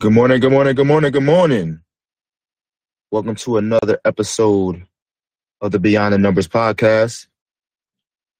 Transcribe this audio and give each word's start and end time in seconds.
Good 0.00 0.12
morning, 0.12 0.38
good 0.38 0.52
morning, 0.52 0.76
good 0.76 0.86
morning, 0.86 1.10
good 1.10 1.24
morning. 1.24 1.80
Welcome 3.10 3.34
to 3.34 3.56
another 3.56 3.98
episode 4.04 4.86
of 5.60 5.72
the 5.72 5.80
Beyond 5.80 6.14
the 6.14 6.18
Numbers 6.18 6.46
podcast 6.46 7.26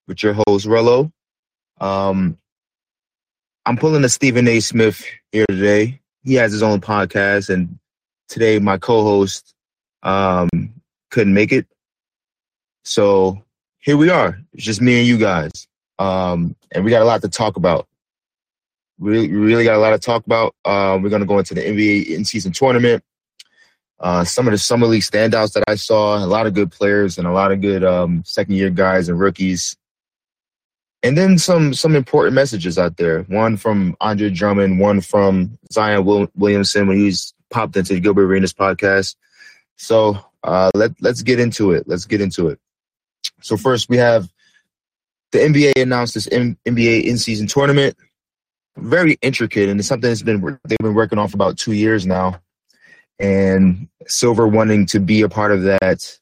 with 0.07 0.23
your 0.23 0.37
host, 0.47 0.65
Rello. 0.65 1.11
Um, 1.81 2.37
I'm 3.65 3.75
pulling 3.75 4.05
a 4.05 4.09
Stephen 4.09 4.47
A. 4.47 4.61
Smith 4.61 5.03
here 5.33 5.45
today. 5.49 5.99
He 6.23 6.35
has 6.35 6.53
his 6.53 6.63
own 6.63 6.79
podcast, 6.79 7.49
and 7.49 7.77
today 8.29 8.59
my 8.59 8.77
co-host 8.77 9.53
um, 10.01 10.47
couldn't 11.11 11.33
make 11.33 11.51
it. 11.51 11.67
So 12.85 13.43
here 13.79 13.97
we 13.97 14.09
are. 14.09 14.39
It's 14.53 14.63
just 14.63 14.79
me 14.79 14.99
and 14.99 15.07
you 15.07 15.17
guys. 15.17 15.67
Um, 15.97 16.55
and 16.71 16.85
we 16.85 16.89
got 16.89 17.01
a 17.01 17.05
lot 17.05 17.21
to 17.23 17.27
talk 17.27 17.57
about. 17.57 17.85
We 18.99 19.29
really 19.29 19.63
got 19.63 19.75
a 19.75 19.79
lot 19.79 19.91
to 19.91 19.99
talk 19.99 20.25
about. 20.25 20.55
Uh, 20.65 20.99
we're 21.01 21.09
going 21.09 21.21
to 21.21 21.25
go 21.25 21.39
into 21.39 21.53
the 21.53 21.61
NBA 21.61 22.07
in-season 22.07 22.51
tournament. 22.51 23.03
Uh, 23.99 24.23
some 24.23 24.47
of 24.47 24.51
the 24.51 24.57
summer 24.57 24.87
league 24.87 25.01
standouts 25.01 25.53
that 25.53 25.63
I 25.67 25.75
saw, 25.75 26.23
a 26.23 26.25
lot 26.25 26.47
of 26.47 26.53
good 26.53 26.71
players 26.71 27.17
and 27.17 27.27
a 27.27 27.31
lot 27.31 27.51
of 27.51 27.61
good 27.61 27.83
um, 27.83 28.23
second-year 28.25 28.69
guys 28.69 29.09
and 29.09 29.19
rookies. 29.19 29.75
And 31.01 31.17
then 31.17 31.37
some 31.37 31.73
some 31.73 31.95
important 31.95 32.35
messages 32.35 32.77
out 32.77 32.97
there. 32.97 33.23
One 33.23 33.55
from 33.55 33.95
Andre 34.01 34.29
Drummond, 34.29 34.79
one 34.79 34.99
from 34.99 35.57
Zion 35.71 36.29
Williamson 36.35 36.87
when 36.87 36.97
he's 36.97 37.33
popped 37.49 37.77
into 37.77 37.93
the 37.93 38.01
Gilbert 38.01 38.25
Arenas 38.25 38.53
podcast. 38.53 39.15
So 39.77 40.17
uh, 40.43 40.71
let 40.75 40.91
let's 40.99 41.23
get 41.23 41.39
into 41.39 41.71
it. 41.71 41.87
Let's 41.87 42.05
get 42.05 42.19
into 42.19 42.49
it. 42.49 42.59
So 43.41 43.55
first 43.55 43.87
we 43.87 43.95
have 43.97 44.29
the 45.31 45.39
NBA 45.39 45.81
announced 45.81 46.15
this 46.15 46.27
M- 46.27 46.57
NBA 46.65 47.05
in-season 47.05 47.47
tournament. 47.47 47.95
Very 48.81 49.17
intricate, 49.21 49.69
and 49.69 49.79
it's 49.79 49.89
something 49.89 50.09
that's 50.09 50.21
been 50.21 50.59
they've 50.65 50.77
been 50.79 50.93
working 50.93 51.19
on 51.19 51.27
for 51.27 51.35
about 51.35 51.57
two 51.57 51.73
years 51.73 52.05
now. 52.05 52.39
And 53.19 53.89
Silver 54.07 54.47
wanting 54.47 54.85
to 54.87 54.99
be 54.99 55.21
a 55.21 55.29
part 55.29 55.51
of 55.51 55.63
that 55.63 56.17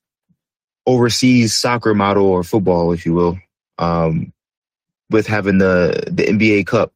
overseas 0.88 1.55
soccer 1.55 1.94
model 1.94 2.25
or 2.25 2.44
football, 2.44 2.91
if 2.91 3.05
you 3.05 3.14
will, 3.14 3.38
um, 3.77 4.33
with 5.09 5.27
having 5.27 5.59
the 5.59 6.03
the 6.08 6.23
NBA 6.23 6.66
Cup. 6.66 6.91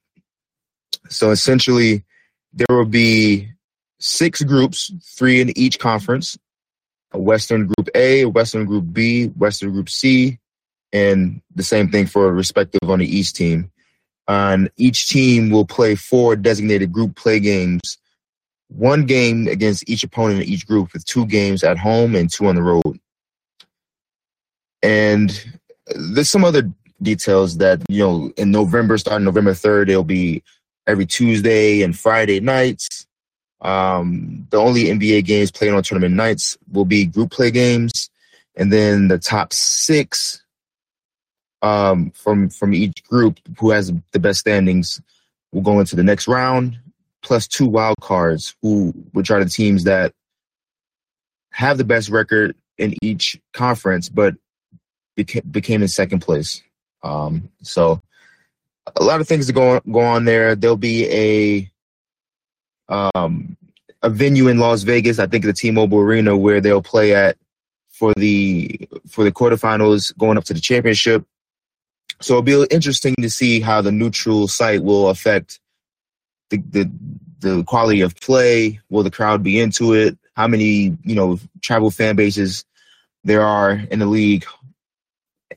So 1.10 1.32
essentially, 1.32 2.04
there 2.54 2.68
will 2.70 2.86
be 2.86 3.50
six 4.00 4.42
groups, 4.42 4.92
three 5.16 5.42
in 5.42 5.56
each 5.58 5.78
conference: 5.78 6.38
a 7.12 7.20
Western 7.20 7.68
Group 7.68 7.90
A, 7.94 8.22
a 8.22 8.30
Western 8.30 8.66
Group 8.66 8.86
B, 8.92 9.28
Western 9.28 9.72
Group 9.72 9.90
C, 9.90 10.40
and 10.92 11.42
the 11.54 11.64
same 11.64 11.92
thing 11.92 12.08
for 12.08 12.34
respective 12.34 12.90
on 12.90 13.00
the 13.00 13.06
East 13.06 13.36
team. 13.36 13.72
And 14.28 14.70
each 14.78 15.08
team 15.08 15.50
will 15.50 15.66
play 15.66 15.96
four 15.96 16.36
designated 16.36 16.92
group 16.92 17.16
play 17.16 17.40
games, 17.40 17.98
one 18.70 19.06
game 19.06 19.48
against 19.48 19.90
each 19.90 20.04
opponent 20.04 20.42
in 20.42 20.48
each 20.48 20.66
group, 20.66 20.94
with 20.94 21.06
two 21.06 21.26
games 21.26 21.64
at 21.64 21.78
home 21.78 22.16
and 22.16 22.30
two 22.30 22.48
on 22.48 22.56
the 22.56 22.64
road. 22.64 23.00
And 24.84 25.44
there's 25.96 26.30
some 26.30 26.46
other 26.46 26.72
details 27.02 27.58
that 27.58 27.82
you 27.90 28.00
know 28.00 28.32
in 28.38 28.52
November, 28.52 28.98
starting 28.98 29.26
November 29.26 29.54
third, 29.54 29.90
it'll 29.90 30.04
be 30.04 30.44
every 30.88 31.06
Tuesday 31.06 31.82
and 31.82 31.98
Friday 31.98 32.40
nights. 32.40 33.08
Um, 33.62 34.48
the 34.50 34.58
only 34.58 34.86
NBA 34.86 35.26
games 35.26 35.52
played 35.52 35.72
on 35.72 35.84
tournament 35.84 36.16
nights 36.16 36.58
will 36.72 36.86
be 36.86 37.06
group 37.06 37.32
play 37.32 37.52
games, 37.52 38.10
and 38.56 38.72
then 38.72 39.08
the 39.08 39.20
top 39.20 39.54
six 39.54 40.44
um, 41.62 42.12
from 42.12 42.50
from 42.50 42.74
each 42.74 43.04
group 43.04 43.40
who 43.58 43.72
has 43.72 43.92
the 44.12 44.20
best 44.20 44.40
standings 44.40 45.02
will 45.52 45.62
go 45.62 45.80
into 45.80 45.96
the 45.96 46.04
next 46.04 46.28
round, 46.28 46.80
plus 47.22 47.48
two 47.48 47.68
wild 47.68 47.98
cards, 48.02 48.56
who 48.62 48.92
which 49.14 49.32
are 49.32 49.44
the 49.44 49.50
teams 49.50 49.84
that 49.84 50.14
have 51.52 51.78
the 51.78 51.84
best 51.84 52.10
record 52.10 52.56
in 52.78 52.96
each 53.02 53.40
conference, 53.54 54.10
but 54.10 54.36
became 55.16 55.44
became 55.52 55.82
in 55.82 55.88
second 55.88 56.20
place. 56.20 56.62
Um, 57.04 57.50
so 57.62 58.02
a 58.96 59.04
lot 59.04 59.22
of 59.22 59.28
things 59.28 59.48
to 59.48 59.54
go 59.54 59.76
on, 59.76 59.82
go 59.92 60.00
on 60.00 60.26
there. 60.26 60.56
There'll 60.56 60.78
be 60.78 61.08
a 61.10 61.72
um, 62.90 63.58
a 64.02 64.10
venue 64.10 64.48
in 64.48 64.58
Las 64.60 64.84
Vegas. 64.84 65.20
I 65.20 65.28
think 65.28 65.46
the 65.46 65.54
T-Mobile 65.54 66.00
Arena 66.00 66.36
where 66.36 66.60
they'll 66.60 66.82
play 66.82 67.14
at 67.14 67.38
for 67.90 68.14
the 68.16 68.80
for 69.08 69.24
the 69.24 69.32
quarterfinals 69.32 70.18
going 70.18 70.38
up 70.38 70.44
to 70.46 70.54
the 70.54 70.60
championship. 70.60 71.26
So 72.22 72.34
it'll 72.34 72.42
be 72.44 72.68
interesting 72.72 73.16
to 73.22 73.30
see 73.30 73.60
how 73.60 73.82
the 73.82 73.92
neutral 73.92 74.48
site 74.48 74.84
will 74.84 75.10
affect 75.10 75.60
the 76.50 76.58
the 76.58 76.92
the 77.40 77.64
quality 77.64 78.02
of 78.02 78.16
play. 78.16 78.80
Will 78.90 79.04
the 79.04 79.12
crowd 79.12 79.44
be 79.44 79.60
into 79.60 79.94
it? 79.94 80.18
How 80.36 80.48
many 80.48 80.98
you 81.04 81.16
know 81.16 81.40
travel 81.62 81.92
fan 81.92 82.16
bases 82.16 82.66
there 83.24 83.42
are 83.42 83.72
in 83.72 84.00
the 84.00 84.06
league? 84.06 84.46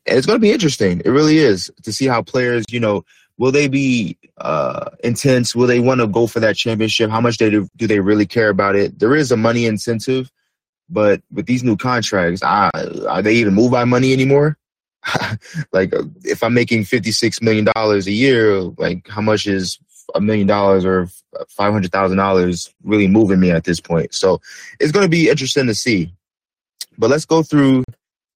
it's 0.06 0.26
going 0.26 0.36
to 0.36 0.42
be 0.42 0.52
interesting. 0.52 1.00
It 1.04 1.10
really 1.10 1.38
is 1.38 1.72
to 1.82 1.92
see 1.92 2.06
how 2.06 2.22
players, 2.22 2.64
you 2.70 2.80
know, 2.80 3.04
will 3.38 3.52
they 3.52 3.68
be 3.68 4.18
uh, 4.38 4.90
intense? 5.02 5.54
Will 5.54 5.66
they 5.66 5.80
want 5.80 6.00
to 6.00 6.06
go 6.06 6.26
for 6.26 6.40
that 6.40 6.56
championship? 6.56 7.10
How 7.10 7.20
much 7.20 7.38
they 7.38 7.50
do, 7.50 7.68
do 7.76 7.86
they 7.86 8.00
really 8.00 8.26
care 8.26 8.48
about 8.48 8.76
it? 8.76 8.98
There 8.98 9.16
is 9.16 9.32
a 9.32 9.36
money 9.36 9.66
incentive, 9.66 10.30
but 10.88 11.22
with 11.32 11.46
these 11.46 11.64
new 11.64 11.76
contracts, 11.76 12.42
I, 12.42 12.70
are 13.08 13.22
they 13.22 13.34
even 13.34 13.54
moved 13.54 13.72
by 13.72 13.84
money 13.84 14.12
anymore? 14.12 14.58
like, 15.72 15.92
if 16.24 16.42
I'm 16.42 16.54
making 16.54 16.84
fifty 16.84 17.12
six 17.12 17.40
million 17.42 17.66
dollars 17.74 18.06
a 18.06 18.12
year, 18.12 18.60
like 18.60 19.08
how 19.08 19.20
much 19.20 19.46
is 19.46 19.78
a 20.14 20.20
million 20.20 20.46
dollars 20.46 20.84
or 20.84 21.08
five 21.48 21.72
hundred 21.72 21.92
thousand 21.92 22.18
dollars 22.18 22.72
really 22.82 23.08
moving 23.08 23.40
me 23.40 23.50
at 23.50 23.64
this 23.64 23.80
point? 23.80 24.14
So 24.14 24.40
it's 24.80 24.92
going 24.92 25.04
to 25.04 25.10
be 25.10 25.28
interesting 25.28 25.66
to 25.66 25.74
see. 25.74 26.12
But 26.96 27.10
let's 27.10 27.24
go 27.24 27.42
through 27.42 27.84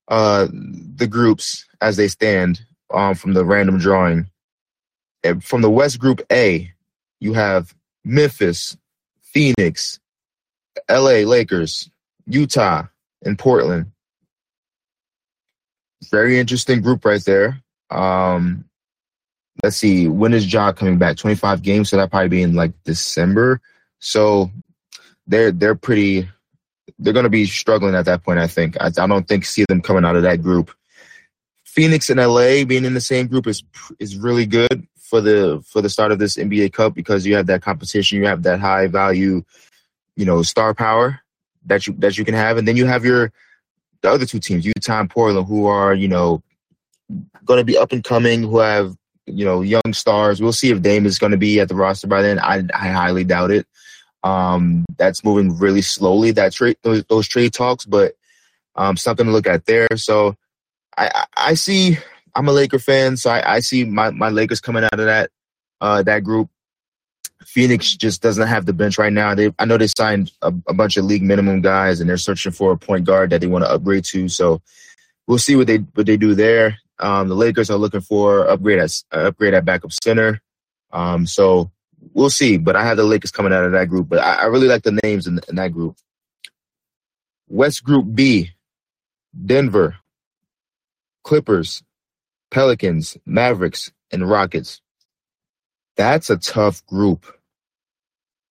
uh, 0.08 0.48
the 0.50 1.06
groups 1.06 1.64
as 1.80 1.96
they 1.96 2.08
stand 2.08 2.60
um, 2.92 3.14
from 3.14 3.34
the 3.34 3.44
random 3.44 3.78
drawing. 3.78 4.28
From 5.42 5.62
the 5.62 5.70
West 5.70 5.98
Group 5.98 6.22
A, 6.32 6.72
you 7.20 7.34
have 7.34 7.74
Memphis, 8.04 8.76
Phoenix, 9.20 10.00
LA 10.88 11.24
Lakers, 11.24 11.90
Utah, 12.26 12.84
and 13.22 13.38
Portland. 13.38 13.92
Very 16.10 16.38
interesting 16.38 16.80
group 16.80 17.04
right 17.04 17.24
there. 17.24 17.62
Um, 17.90 18.64
let's 19.62 19.76
see, 19.76 20.08
when 20.08 20.34
is 20.34 20.50
Ja 20.52 20.72
coming 20.72 20.98
back? 20.98 21.16
25 21.16 21.62
games, 21.62 21.90
so 21.90 21.96
that 21.96 22.10
probably 22.10 22.28
be 22.28 22.42
in 22.42 22.54
like 22.54 22.72
December. 22.84 23.60
So 23.98 24.50
they're 25.26 25.52
they're 25.52 25.74
pretty 25.74 26.28
they're 26.98 27.12
going 27.12 27.24
to 27.24 27.30
be 27.30 27.46
struggling 27.46 27.94
at 27.94 28.06
that 28.06 28.24
point. 28.24 28.38
I 28.38 28.46
think 28.46 28.76
I, 28.80 28.86
I, 28.86 29.06
don't 29.06 29.28
think 29.28 29.44
see 29.44 29.64
them 29.68 29.82
coming 29.82 30.04
out 30.04 30.16
of 30.16 30.22
that 30.22 30.42
group. 30.42 30.70
Phoenix 31.64 32.10
and 32.10 32.18
LA 32.18 32.64
being 32.64 32.84
in 32.84 32.94
the 32.94 33.00
same 33.00 33.26
group 33.26 33.46
is 33.46 33.62
is 33.98 34.16
really 34.16 34.46
good 34.46 34.86
for 34.98 35.20
the 35.20 35.62
for 35.66 35.80
the 35.80 35.90
start 35.90 36.12
of 36.12 36.18
this 36.18 36.36
NBA 36.36 36.72
Cup 36.72 36.94
because 36.94 37.26
you 37.26 37.36
have 37.36 37.46
that 37.46 37.62
competition, 37.62 38.18
you 38.18 38.26
have 38.26 38.42
that 38.42 38.60
high 38.60 38.86
value, 38.86 39.44
you 40.16 40.24
know, 40.24 40.42
star 40.42 40.74
power 40.74 41.20
that 41.66 41.86
you 41.86 41.94
that 41.98 42.18
you 42.18 42.24
can 42.24 42.34
have, 42.34 42.56
and 42.56 42.66
then 42.66 42.76
you 42.76 42.86
have 42.86 43.04
your 43.04 43.32
the 44.02 44.10
other 44.10 44.26
two 44.26 44.40
teams, 44.40 44.64
Utah 44.64 45.00
and 45.00 45.10
Portland, 45.10 45.46
who 45.46 45.66
are 45.66 45.94
you 45.94 46.08
know 46.08 46.42
going 47.44 47.58
to 47.58 47.64
be 47.64 47.78
up 47.78 47.92
and 47.92 48.04
coming, 48.04 48.42
who 48.42 48.58
have 48.58 48.94
you 49.26 49.44
know 49.44 49.60
young 49.60 49.92
stars. 49.92 50.40
We'll 50.40 50.52
see 50.52 50.70
if 50.70 50.82
Dame 50.82 51.06
is 51.06 51.18
going 51.18 51.32
to 51.32 51.38
be 51.38 51.60
at 51.60 51.68
the 51.68 51.74
roster 51.74 52.06
by 52.06 52.22
then. 52.22 52.38
I 52.38 52.64
I 52.74 52.88
highly 52.88 53.24
doubt 53.24 53.50
it. 53.50 53.66
Um, 54.24 54.84
that's 54.96 55.24
moving 55.24 55.56
really 55.58 55.82
slowly. 55.82 56.32
That 56.32 56.52
trade, 56.52 56.76
those, 56.82 57.04
those 57.04 57.28
trade 57.28 57.52
talks, 57.52 57.84
but 57.84 58.14
um, 58.74 58.96
something 58.96 59.26
to 59.26 59.32
look 59.32 59.46
at 59.46 59.66
there. 59.66 59.88
So 59.96 60.36
I, 60.96 61.24
I 61.36 61.54
see. 61.54 61.98
I'm 62.34 62.48
a 62.48 62.52
Laker 62.52 62.78
fan, 62.78 63.16
so 63.16 63.30
I, 63.30 63.54
I 63.54 63.60
see 63.60 63.84
my, 63.84 64.10
my 64.10 64.28
Lakers 64.28 64.60
coming 64.60 64.84
out 64.84 64.98
of 64.98 65.06
that 65.06 65.30
uh, 65.80 66.02
that 66.02 66.24
group. 66.24 66.50
Phoenix 67.44 67.94
just 67.94 68.22
doesn't 68.22 68.48
have 68.48 68.66
the 68.66 68.72
bench 68.72 68.98
right 68.98 69.12
now. 69.12 69.34
They 69.34 69.52
I 69.58 69.64
know 69.64 69.78
they 69.78 69.88
signed 69.88 70.32
a, 70.42 70.52
a 70.66 70.74
bunch 70.74 70.96
of 70.96 71.04
league 71.04 71.22
minimum 71.22 71.60
guys, 71.60 72.00
and 72.00 72.08
they're 72.08 72.16
searching 72.16 72.52
for 72.52 72.72
a 72.72 72.76
point 72.76 73.04
guard 73.04 73.30
that 73.30 73.40
they 73.40 73.46
want 73.46 73.64
to 73.64 73.70
upgrade 73.70 74.04
to. 74.06 74.28
So 74.28 74.60
we'll 75.26 75.38
see 75.38 75.56
what 75.56 75.66
they 75.66 75.78
what 75.78 76.06
they 76.06 76.16
do 76.16 76.34
there. 76.34 76.78
Um, 76.98 77.28
the 77.28 77.34
Lakers 77.34 77.70
are 77.70 77.78
looking 77.78 78.00
for 78.00 78.48
upgrade 78.48 78.80
at 78.80 78.92
uh, 79.12 79.28
upgrade 79.28 79.54
at 79.54 79.64
backup 79.64 79.92
center. 80.04 80.40
Um, 80.92 81.26
so 81.26 81.70
we'll 82.12 82.30
see. 82.30 82.58
But 82.58 82.76
I 82.76 82.84
have 82.84 82.96
the 82.96 83.04
Lakers 83.04 83.30
coming 83.30 83.52
out 83.52 83.64
of 83.64 83.72
that 83.72 83.88
group. 83.88 84.08
But 84.08 84.18
I, 84.18 84.42
I 84.42 84.44
really 84.46 84.68
like 84.68 84.82
the 84.82 84.98
names 85.02 85.26
in, 85.26 85.40
in 85.48 85.56
that 85.56 85.72
group. 85.72 85.96
West 87.48 87.82
Group 87.82 88.14
B, 88.14 88.50
Denver, 89.46 89.96
Clippers, 91.24 91.82
Pelicans, 92.50 93.16
Mavericks, 93.24 93.90
and 94.10 94.28
Rockets. 94.28 94.80
That's 95.98 96.30
a 96.30 96.36
tough 96.36 96.86
group. 96.86 97.26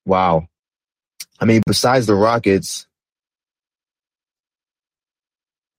Wow. 0.06 0.50
I 1.40 1.46
mean, 1.46 1.64
besides 1.66 2.06
the 2.06 2.14
Rockets, 2.14 2.86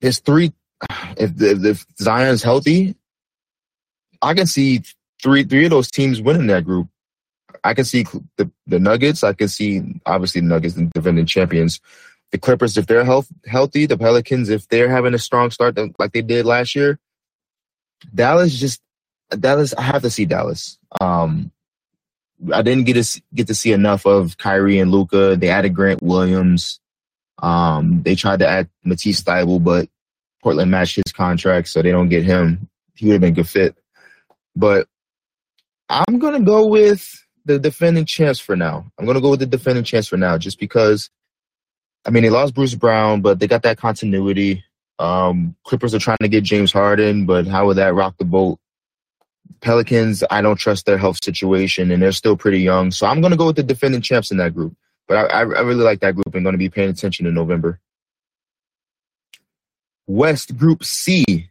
there's 0.01 0.19
three. 0.19 0.53
If, 1.17 1.43
if, 1.43 1.65
if 1.65 1.87
Zion's 2.01 2.45
healthy, 2.45 2.95
I 4.23 4.35
can 4.35 4.47
see 4.47 4.83
three 5.21 5.43
three 5.43 5.65
of 5.65 5.71
those 5.71 5.91
teams 5.91 6.23
winning 6.23 6.47
that 6.47 6.65
group. 6.65 6.87
I 7.65 7.75
can 7.75 7.85
see 7.85 8.07
the, 8.37 8.49
the 8.69 8.79
Nuggets. 8.79 9.25
I 9.25 9.33
can 9.33 9.49
see 9.49 9.83
obviously 10.07 10.41
the 10.41 10.47
Nuggets 10.47 10.77
and 10.77 10.93
defending 10.93 11.27
champions. 11.27 11.81
The 12.31 12.39
Clippers, 12.39 12.77
if 12.77 12.87
they're 12.87 13.05
health, 13.05 13.29
healthy, 13.47 13.87
the 13.87 13.99
Pelicans, 13.99 14.49
if 14.49 14.69
they're 14.69 14.89
having 14.89 15.13
a 15.13 15.19
strong 15.19 15.51
start 15.51 15.77
like 15.99 16.13
they 16.13 16.23
did 16.23 16.47
last 16.47 16.77
year, 16.77 17.01
Dallas 18.15 18.57
just 18.57 18.81
Dallas. 19.41 19.75
I 19.75 19.83
have 19.83 20.03
to 20.03 20.11
see 20.11 20.27
Dallas. 20.27 20.79
Um, 21.01 21.51
I 22.53 22.63
didn't 22.63 22.85
get 22.85 23.03
to 23.03 23.23
get 23.35 23.47
to 23.49 23.55
see 23.55 23.73
enough 23.73 24.07
of 24.07 24.39
Kyrie 24.39 24.79
and 24.79 24.91
Luka. 24.91 25.37
They 25.37 25.49
added 25.49 25.75
Grant 25.75 26.03
Williams. 26.03 26.81
Um, 27.39 28.03
they 28.03 28.15
tried 28.15 28.41
to 28.41 28.49
add 28.49 28.69
Matisse 28.85 29.23
Thybulle, 29.23 29.63
but 29.63 29.89
Portland 30.43 30.71
matched 30.71 30.97
his 30.97 31.13
contract, 31.13 31.69
so 31.69 31.83
they 31.83 31.91
don't 31.91 32.09
get 32.09 32.25
him. 32.25 32.69
He 32.95 33.07
would 33.07 33.15
have 33.15 33.21
been 33.21 33.33
a 33.33 33.37
good 33.37 33.49
fit. 33.49 33.77
But 34.57 34.89
I'm 35.89 36.19
gonna 36.19 36.41
go 36.41 36.67
with 36.67 37.09
the 37.45 37.59
defending 37.59 38.05
champs 38.05 38.39
for 38.39 38.57
now. 38.57 38.91
I'm 38.99 39.07
gonna 39.07 39.21
go 39.21 39.31
with 39.31 39.41
the 39.41 39.47
defending 39.47 39.85
champs 39.85 40.09
for 40.09 40.17
now, 40.17 40.39
just 40.39 40.59
because. 40.59 41.11
I 42.07 42.11
mean, 42.11 42.23
they 42.23 42.31
lost 42.31 42.55
Bruce 42.55 42.75
Brown, 42.75 43.21
but 43.21 43.39
they 43.39 43.49
got 43.49 43.65
that 43.65 43.77
continuity. 43.77 44.65
Um, 44.99 45.57
Clippers 45.65 45.95
are 45.95 45.99
trying 45.99 46.19
to 46.23 46.29
get 46.29 46.45
James 46.45 46.73
Harden, 46.73 47.27
but 47.27 47.47
how 47.47 47.67
would 47.67 47.77
that 47.77 47.95
rock 47.95 48.17
the 48.19 48.25
boat? 48.25 48.59
Pelicans, 49.61 50.23
I 50.31 50.41
don't 50.43 50.57
trust 50.57 50.87
their 50.87 50.99
health 50.99 51.23
situation, 51.23 51.91
and 51.91 52.03
they're 52.03 52.13
still 52.13 52.37
pretty 52.37 52.61
young. 52.61 52.91
So 52.91 53.07
I'm 53.07 53.21
going 53.21 53.33
to 53.33 53.37
go 53.37 53.47
with 53.47 53.57
the 53.57 53.63
defending 53.63 54.03
champs 54.03 54.31
in 54.31 54.37
that 54.39 54.55
group. 54.55 54.77
But 55.07 55.33
I, 55.33 55.41
I 55.41 55.43
really 55.43 55.85
like 55.85 56.01
that 56.01 56.15
group 56.15 56.35
and 56.35 56.45
going 56.45 56.53
to 56.53 56.59
be 56.59 56.69
paying 56.69 56.91
attention 56.91 57.27
in 57.27 57.35
November. 57.35 57.81
West 60.07 60.57
Group 60.57 60.85
C 60.85 61.51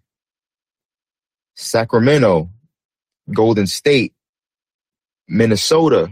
Sacramento, 1.56 2.50
Golden 3.34 3.66
State, 3.68 4.14
Minnesota, 5.28 6.12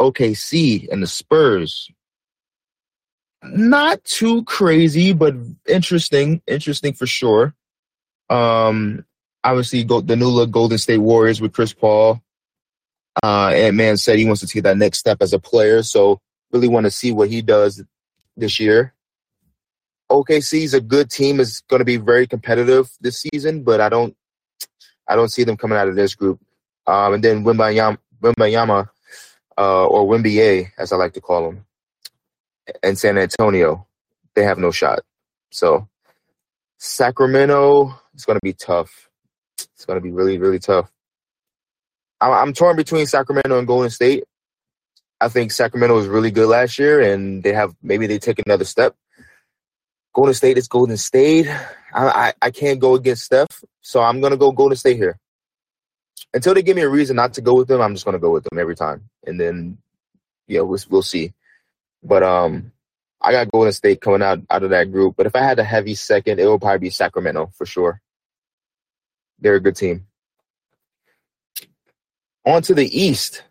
OKC, 0.00 0.88
and 0.90 1.02
the 1.02 1.06
Spurs. 1.06 1.90
Not 3.42 4.04
too 4.04 4.44
crazy, 4.44 5.12
but 5.12 5.34
interesting. 5.66 6.42
Interesting 6.46 6.92
for 6.92 7.06
sure. 7.06 7.54
Um, 8.30 9.04
obviously, 9.44 9.82
the 9.82 10.16
new 10.16 10.28
look 10.28 10.50
Golden 10.50 10.78
State 10.78 10.98
Warriors 10.98 11.40
with 11.40 11.52
Chris 11.52 11.72
Paul. 11.72 12.22
Uh, 13.22 13.50
and 13.54 13.76
man 13.76 13.96
said 13.98 14.18
he 14.18 14.24
wants 14.24 14.40
to 14.40 14.46
take 14.46 14.62
that 14.62 14.78
next 14.78 14.98
step 14.98 15.18
as 15.20 15.32
a 15.32 15.38
player. 15.38 15.82
So 15.82 16.20
really 16.50 16.68
want 16.68 16.84
to 16.84 16.90
see 16.90 17.12
what 17.12 17.28
he 17.28 17.42
does 17.42 17.82
this 18.36 18.58
year. 18.58 18.94
OKC 20.10 20.62
is 20.62 20.74
a 20.74 20.80
good 20.80 21.10
team. 21.10 21.40
is 21.40 21.62
going 21.68 21.80
to 21.80 21.84
be 21.84 21.96
very 21.96 22.26
competitive 22.26 22.90
this 23.00 23.20
season, 23.20 23.62
but 23.62 23.80
I 23.80 23.88
don't, 23.88 24.16
I 25.08 25.16
don't 25.16 25.32
see 25.32 25.44
them 25.44 25.56
coming 25.56 25.78
out 25.78 25.88
of 25.88 25.96
this 25.96 26.14
group. 26.14 26.40
Um, 26.86 27.14
and 27.14 27.24
then 27.24 27.44
Wembanyama 27.44 28.88
uh, 29.58 29.86
or 29.86 30.06
Wemby, 30.06 30.70
as 30.78 30.92
I 30.92 30.96
like 30.96 31.14
to 31.14 31.20
call 31.20 31.50
him, 31.50 31.64
and 32.82 32.98
San 32.98 33.18
Antonio, 33.18 33.86
they 34.34 34.44
have 34.44 34.58
no 34.58 34.70
shot. 34.70 35.00
So 35.50 35.88
Sacramento 36.78 37.94
is 38.14 38.24
going 38.24 38.38
to 38.38 38.44
be 38.44 38.52
tough. 38.52 39.08
It's 39.74 39.84
going 39.84 39.96
to 39.96 40.02
be 40.02 40.10
really, 40.10 40.38
really 40.38 40.58
tough. 40.58 40.90
I'm 42.20 42.52
torn 42.52 42.76
between 42.76 43.06
Sacramento 43.06 43.58
and 43.58 43.66
Golden 43.66 43.90
State. 43.90 44.24
I 45.20 45.28
think 45.28 45.50
Sacramento 45.50 45.94
was 45.94 46.06
really 46.06 46.30
good 46.30 46.48
last 46.48 46.78
year, 46.78 47.00
and 47.00 47.42
they 47.42 47.52
have 47.52 47.74
maybe 47.82 48.06
they 48.06 48.18
take 48.18 48.40
another 48.44 48.64
step. 48.64 48.94
Golden 50.14 50.34
State 50.34 50.58
is 50.58 50.68
Golden 50.68 50.96
State. 50.96 51.48
I, 51.94 52.06
I, 52.06 52.32
I 52.42 52.50
can't 52.50 52.80
go 52.80 52.94
against 52.94 53.24
Steph, 53.24 53.64
so 53.80 54.00
I'm 54.00 54.20
gonna 54.20 54.36
go 54.36 54.52
Golden 54.52 54.76
State 54.76 54.96
here. 54.96 55.18
Until 56.34 56.54
they 56.54 56.62
give 56.62 56.76
me 56.76 56.82
a 56.82 56.88
reason 56.88 57.16
not 57.16 57.34
to 57.34 57.40
go 57.40 57.54
with 57.54 57.68
them, 57.68 57.80
I'm 57.80 57.94
just 57.94 58.04
gonna 58.04 58.18
go 58.18 58.30
with 58.30 58.44
them 58.44 58.58
every 58.58 58.76
time, 58.76 59.08
and 59.26 59.40
then 59.40 59.78
yeah, 60.46 60.60
we'll 60.60 60.80
we'll 60.90 61.02
see. 61.02 61.32
But 62.02 62.22
um, 62.22 62.72
I 63.20 63.32
got 63.32 63.50
Golden 63.50 63.72
State 63.72 64.00
coming 64.00 64.22
out 64.22 64.40
out 64.50 64.64
of 64.64 64.70
that 64.70 64.90
group. 64.92 65.14
But 65.16 65.26
if 65.26 65.36
I 65.36 65.42
had 65.42 65.58
a 65.58 65.64
heavy 65.64 65.94
second, 65.94 66.40
it 66.40 66.46
would 66.48 66.60
probably 66.60 66.78
be 66.78 66.90
Sacramento 66.90 67.52
for 67.54 67.64
sure. 67.64 68.00
They're 69.42 69.56
a 69.56 69.60
good 69.60 69.76
team. 69.76 70.06
On 72.46 72.62
to 72.62 72.74
the 72.74 72.86
East. 72.86 73.42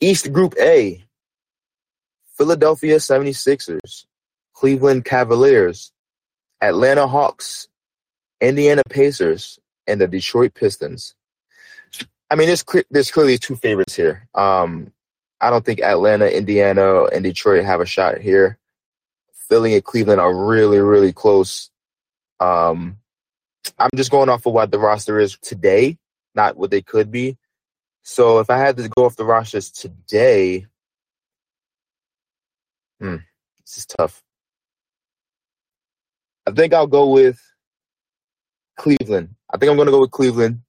East 0.00 0.32
Group 0.32 0.54
A. 0.58 1.04
Philadelphia 2.36 2.96
76ers. 2.96 4.06
Cleveland 4.56 5.04
Cavaliers, 5.04 5.92
Atlanta 6.62 7.06
Hawks, 7.06 7.68
Indiana 8.40 8.82
Pacers, 8.88 9.58
and 9.86 10.00
the 10.00 10.08
Detroit 10.08 10.54
Pistons. 10.54 11.14
I 12.30 12.36
mean, 12.36 12.46
there's 12.46 12.64
there's 12.90 13.10
clearly 13.10 13.36
two 13.36 13.54
favorites 13.54 13.94
here. 13.94 14.26
Um, 14.34 14.92
I 15.42 15.50
don't 15.50 15.64
think 15.64 15.80
Atlanta, 15.80 16.34
Indiana, 16.34 17.04
and 17.04 17.22
Detroit 17.22 17.66
have 17.66 17.82
a 17.82 17.86
shot 17.86 18.18
here. 18.18 18.58
Philly 19.48 19.74
and 19.74 19.84
Cleveland 19.84 20.20
are 20.22 20.34
really, 20.34 20.80
really 20.80 21.12
close. 21.12 21.70
Um, 22.40 22.96
I'm 23.78 23.90
just 23.96 24.10
going 24.10 24.28
off 24.28 24.46
of 24.46 24.52
what 24.52 24.70
the 24.70 24.78
roster 24.78 25.18
is 25.18 25.36
today, 25.38 25.98
not 26.34 26.56
what 26.56 26.70
they 26.70 26.82
could 26.82 27.10
be. 27.10 27.36
So 28.02 28.38
if 28.38 28.50
I 28.50 28.58
had 28.58 28.76
to 28.76 28.88
go 28.88 29.04
off 29.04 29.16
the 29.16 29.24
rosters 29.24 29.70
today, 29.70 30.66
hmm, 33.00 33.16
this 33.60 33.78
is 33.78 33.86
tough. 33.86 34.22
I 36.46 36.52
think 36.52 36.72
I'll 36.72 36.86
go 36.86 37.10
with 37.10 37.40
Cleveland. 38.76 39.34
I 39.52 39.58
think 39.58 39.70
I'm 39.70 39.76
going 39.76 39.86
to 39.86 39.92
go 39.92 40.00
with 40.00 40.12
Cleveland. 40.12 40.60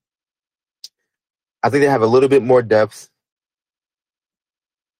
I 1.62 1.70
think 1.70 1.82
they 1.82 1.90
have 1.90 2.02
a 2.02 2.06
little 2.06 2.28
bit 2.28 2.42
more 2.42 2.62
depth. 2.62 3.08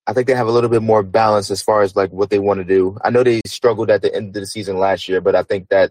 I 0.07 0.13
think 0.13 0.27
they 0.27 0.35
have 0.35 0.47
a 0.49 0.53
little 0.53 0.71
bit 0.71 0.83
more 0.83 1.03
balance 1.03 1.51
as 1.51 1.61
far 1.61 1.83
as 1.83 1.95
like 1.95 2.11
what 2.13 2.31
they 2.31 2.39
want 2.39 2.59
to 2.59 2.65
do. 2.65 2.97
I 3.05 3.11
know 3.11 3.23
they 3.23 3.43
struggled 3.47 3.91
at 3.91 4.01
the 4.01 4.15
end 4.15 4.29
of 4.29 4.41
the 4.41 4.47
season 4.47 4.79
last 4.79 5.09
year, 5.09 5.21
but 5.21 5.35
I 5.35 5.43
think 5.43 5.69
that 5.69 5.91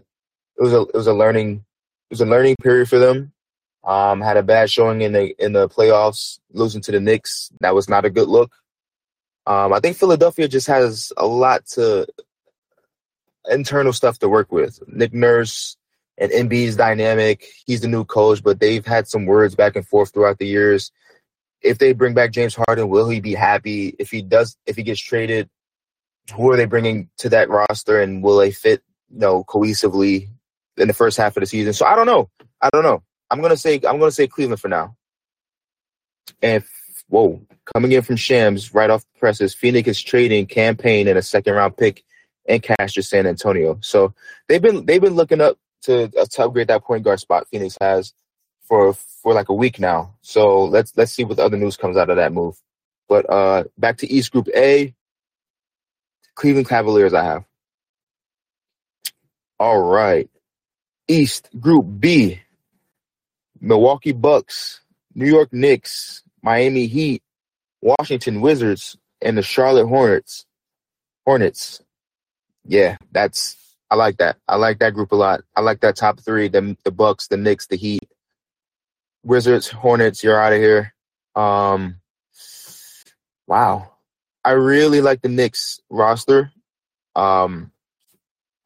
it 0.56 0.62
was 0.62 0.72
a 0.72 0.80
it 0.80 0.94
was 0.94 1.06
a 1.06 1.14
learning 1.14 1.64
was 2.10 2.20
a 2.20 2.26
learning 2.26 2.56
period 2.62 2.88
for 2.88 2.98
them. 2.98 3.32
Um, 3.84 4.20
had 4.20 4.36
a 4.36 4.42
bad 4.42 4.70
showing 4.70 5.02
in 5.02 5.12
the 5.12 5.34
in 5.42 5.52
the 5.52 5.68
playoffs, 5.68 6.40
losing 6.52 6.82
to 6.82 6.92
the 6.92 7.00
Knicks. 7.00 7.50
That 7.60 7.74
was 7.74 7.88
not 7.88 8.04
a 8.04 8.10
good 8.10 8.28
look. 8.28 8.52
Um, 9.46 9.72
I 9.72 9.80
think 9.80 9.96
Philadelphia 9.96 10.46
just 10.46 10.66
has 10.66 11.12
a 11.16 11.26
lot 11.26 11.64
to 11.68 12.06
internal 13.48 13.92
stuff 13.92 14.18
to 14.18 14.28
work 14.28 14.52
with. 14.52 14.78
Nick 14.88 15.14
Nurse 15.14 15.76
and 16.18 16.30
Embiid's 16.32 16.76
dynamic. 16.76 17.46
He's 17.64 17.80
the 17.80 17.88
new 17.88 18.04
coach, 18.04 18.42
but 18.42 18.60
they've 18.60 18.84
had 18.84 19.08
some 19.08 19.24
words 19.24 19.54
back 19.54 19.76
and 19.76 19.86
forth 19.86 20.12
throughout 20.12 20.38
the 20.38 20.46
years. 20.46 20.90
If 21.62 21.78
they 21.78 21.92
bring 21.92 22.14
back 22.14 22.32
James 22.32 22.54
Harden, 22.54 22.88
will 22.88 23.08
he 23.08 23.20
be 23.20 23.34
happy? 23.34 23.94
If 23.98 24.10
he 24.10 24.22
does, 24.22 24.56
if 24.66 24.76
he 24.76 24.82
gets 24.82 25.00
traded, 25.00 25.48
who 26.34 26.50
are 26.50 26.56
they 26.56 26.66
bringing 26.66 27.08
to 27.18 27.30
that 27.30 27.48
roster, 27.48 28.02
and 28.02 28.22
will 28.22 28.36
they 28.36 28.50
fit, 28.50 28.82
you 29.10 29.20
know, 29.20 29.44
cohesively 29.44 30.28
in 30.78 30.88
the 30.88 30.94
first 30.94 31.16
half 31.16 31.36
of 31.36 31.40
the 31.40 31.46
season? 31.46 31.72
So 31.72 31.86
I 31.86 31.96
don't 31.96 32.06
know. 32.06 32.30
I 32.60 32.70
don't 32.70 32.82
know. 32.82 33.02
I'm 33.30 33.40
gonna 33.40 33.56
say 33.56 33.74
I'm 33.74 33.98
gonna 33.98 34.10
say 34.10 34.26
Cleveland 34.26 34.60
for 34.60 34.68
now. 34.68 34.96
And 36.42 36.64
whoa, 37.08 37.40
coming 37.64 37.92
in 37.92 38.02
from 38.02 38.16
Shams 38.16 38.74
right 38.74 38.90
off 38.90 39.02
the 39.02 39.18
presses, 39.20 39.54
Phoenix 39.54 39.88
is 39.88 40.02
trading 40.02 40.46
Cam 40.46 40.76
Payne 40.76 41.08
and 41.08 41.18
a 41.18 41.22
second 41.22 41.54
round 41.54 41.76
pick 41.76 42.04
and 42.48 42.62
cash 42.62 42.94
to 42.94 43.02
San 43.02 43.26
Antonio. 43.26 43.78
So 43.82 44.14
they've 44.48 44.62
been 44.62 44.86
they've 44.86 45.00
been 45.00 45.14
looking 45.14 45.40
up 45.40 45.58
to, 45.82 46.04
uh, 46.18 46.26
to 46.30 46.44
upgrade 46.44 46.68
that 46.68 46.84
point 46.84 47.04
guard 47.04 47.20
spot 47.20 47.46
Phoenix 47.50 47.76
has 47.80 48.12
for 48.62 48.94
for 48.94 49.34
like 49.34 49.48
a 49.48 49.54
week 49.54 49.78
now. 49.78 50.14
So 50.22 50.64
let's 50.64 50.96
let's 50.96 51.12
see 51.12 51.24
what 51.24 51.38
other 51.38 51.56
news 51.56 51.76
comes 51.76 51.96
out 51.96 52.10
of 52.10 52.16
that 52.16 52.32
move. 52.32 52.60
But 53.08 53.28
uh 53.30 53.64
back 53.76 53.98
to 53.98 54.10
East 54.10 54.32
Group 54.32 54.48
A, 54.54 54.94
Cleveland 56.34 56.68
Cavaliers 56.68 57.14
I 57.14 57.24
have. 57.24 57.44
All 59.60 59.82
right. 59.82 60.30
East 61.08 61.48
Group 61.58 61.86
B, 61.98 62.40
Milwaukee 63.60 64.12
Bucks, 64.12 64.80
New 65.14 65.26
York 65.26 65.52
Knicks, 65.52 66.22
Miami 66.42 66.86
Heat, 66.86 67.22
Washington 67.82 68.40
Wizards, 68.40 68.96
and 69.20 69.36
the 69.36 69.42
Charlotte 69.42 69.88
Hornets. 69.88 70.44
Hornets 71.26 71.82
yeah, 72.68 72.98
that's 73.12 73.56
I 73.90 73.94
like 73.94 74.18
that. 74.18 74.36
I 74.46 74.56
like 74.56 74.78
that 74.80 74.92
group 74.94 75.12
a 75.12 75.16
lot. 75.16 75.40
I 75.56 75.62
like 75.62 75.80
that 75.80 75.96
top 75.96 76.20
three: 76.20 76.48
the 76.48 76.76
the 76.84 76.92
Bucks, 76.92 77.28
the 77.28 77.38
Knicks, 77.38 77.66
the 77.66 77.76
Heat, 77.76 78.08
Wizards, 79.24 79.68
Hornets. 79.68 80.22
You're 80.22 80.40
out 80.40 80.52
of 80.52 80.60
here. 80.60 80.94
Um, 81.34 81.96
wow, 83.46 83.90
I 84.44 84.52
really 84.52 85.00
like 85.00 85.22
the 85.22 85.30
Knicks 85.30 85.80
roster. 85.88 86.52
Um, 87.16 87.72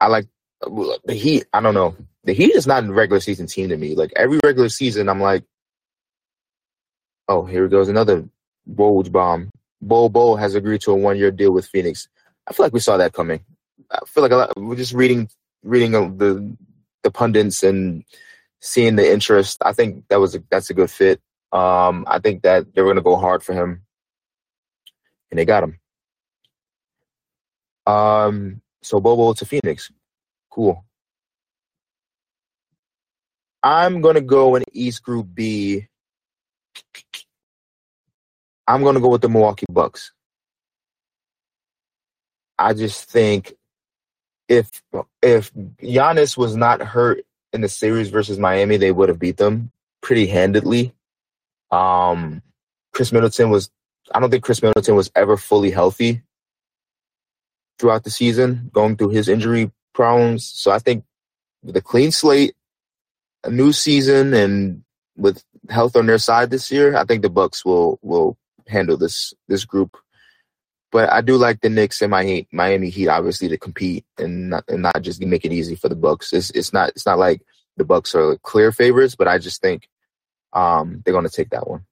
I 0.01 0.09
like 0.09 0.27
the 0.61 1.15
Heat. 1.15 1.47
I 1.53 1.61
don't 1.61 1.75
know. 1.75 1.97
The 2.25 2.33
Heat 2.35 2.55
is 2.55 2.67
not 2.67 2.85
a 2.85 2.93
regular 2.93 3.21
season 3.21 3.47
team 3.47 3.69
to 3.71 3.77
me. 3.77 3.95
Like 3.95 4.13
every 4.17 4.41
regular 4.45 4.69
season, 4.69 5.09
I'm 5.09 5.21
like, 5.21 5.45
oh, 7.29 7.45
here 7.45 7.69
goes 7.69 7.89
another 7.89 8.29
Woj 8.71 9.11
bomb. 9.13 9.51
Bol 9.81 10.09
Bol 10.09 10.37
has 10.37 10.55
agreed 10.55 10.83
to 10.83 10.93
a 10.93 10.97
one 10.97 11.19
year 11.19 11.31
deal 11.33 11.53
with 11.53 11.67
Phoenix. 11.67 12.09
I 12.47 12.53
feel 12.53 12.67
like 12.67 12.73
we 12.73 12.81
saw 12.81 12.97
that 12.99 13.13
coming. 13.13 13.45
I 13.91 14.01
feel 14.07 14.23
like 14.23 14.33
a 14.33 14.37
lot, 14.37 14.57
we're 14.57 14.77
just 14.77 14.95
reading 14.95 15.29
reading 15.65 15.93
the 16.19 16.57
the 17.03 17.11
pundits 17.11 17.63
and 17.65 18.05
seeing 18.61 18.97
the 18.97 19.13
interest. 19.13 19.59
I 19.65 19.73
think 19.73 20.05
that 20.09 20.21
was 20.21 20.35
a, 20.37 20.43
that's 20.51 20.71
a 20.71 20.75
good 20.75 20.91
fit. 20.91 21.21
Um, 21.53 22.05
I 22.09 22.19
think 22.21 22.43
that 22.43 22.75
they're 22.75 22.85
going 22.85 22.97
to 22.97 23.03
go 23.03 23.17
hard 23.17 23.43
for 23.43 23.55
him. 23.55 23.83
and 25.31 25.39
they 25.39 25.45
got 25.45 25.65
him. 25.65 25.79
Um, 27.87 28.63
so 28.83 29.01
Bol 29.01 29.17
Bol 29.17 29.35
to 29.35 29.47
Phoenix, 29.47 29.91
cool. 30.51 30.85
I'm 33.63 34.01
gonna 34.01 34.21
go 34.21 34.57
in 34.57 34.65
East 34.73 35.03
Group 35.03 35.29
B. 35.33 35.87
I'm 38.67 38.83
gonna 38.83 39.01
go 39.01 39.09
with 39.09 39.23
the 39.23 39.29
Milwaukee 39.29 39.67
Bucks. 39.71 40.13
I 42.59 42.75
just 42.75 43.11
think 43.11 43.55
if 44.49 44.83
if 45.23 45.53
Giannis 45.55 46.37
was 46.37 46.57
not 46.57 46.81
hurt 46.81 47.25
in 47.53 47.61
the 47.61 47.69
series 47.69 48.11
versus 48.11 48.39
Miami, 48.39 48.77
they 48.77 48.93
would 48.93 49.09
have 49.09 49.19
beat 49.19 49.37
them 49.37 49.71
pretty 50.01 50.27
handedly. 50.27 50.93
Um, 51.71 52.43
Khris 52.93 53.13
Middleton 53.13 53.51
was 53.51 53.71
I 54.13 54.21
don't 54.21 54.31
think 54.31 54.45
Khris 54.45 54.63
Middleton 54.63 54.95
was 54.95 55.11
ever 55.15 55.37
fully 55.37 55.71
healthy 55.71 56.23
throughout 57.79 58.05
the 58.05 58.11
season, 58.11 58.71
going 58.73 58.97
through 58.97 59.11
his 59.11 59.29
injury 59.29 59.71
problems. 59.95 60.47
So 60.47 60.71
I 60.71 60.79
think 60.79 61.05
with 61.63 61.77
a 61.77 61.81
clean 61.81 62.11
slate, 62.11 62.55
a 63.45 63.51
new 63.51 63.73
season, 63.73 64.35
and 64.35 64.83
with 65.17 65.43
health 65.69 65.97
on 65.97 66.07
their 66.07 66.19
side 66.19 66.51
this 66.51 66.71
year, 66.71 66.97
I 66.97 67.05
think 67.05 67.23
the 67.23 67.31
Bucks 67.31 67.65
will 67.65 67.99
will 68.03 68.37
handle 68.67 68.97
this 68.97 69.35
this 69.49 69.65
group. 69.65 69.97
But 70.91 71.11
I 71.11 71.23
do 71.23 71.37
like 71.37 71.61
the 71.61 71.71
Knicks 71.71 72.03
and 72.03 72.11
my 72.11 72.47
Miami 72.53 72.91
Heat 72.91 73.09
obviously 73.09 73.49
to 73.49 73.57
compete 73.57 74.05
and 74.19 74.51
not, 74.51 74.65
and 74.69 74.83
not 74.83 75.01
just 75.03 75.23
make 75.23 75.45
it 75.45 75.53
easy 75.53 75.75
for 75.75 75.89
the 75.89 75.97
Bucks. 75.97 76.33
It's 76.33 76.51
it's 76.51 76.73
not 76.73 76.91
it's 76.91 77.07
not 77.07 77.19
like 77.19 77.43
the 77.77 77.85
Bucks 77.85 78.15
are 78.15 78.37
clear 78.39 78.73
favorites, 78.73 79.17
but 79.17 79.29
I 79.29 79.39
just 79.39 79.63
think 79.63 79.89
um, 80.53 81.03
they're 81.05 81.15
going 81.15 81.27
to 81.27 81.35
take 81.35 81.51
that 81.51 81.67
one. 81.67 81.87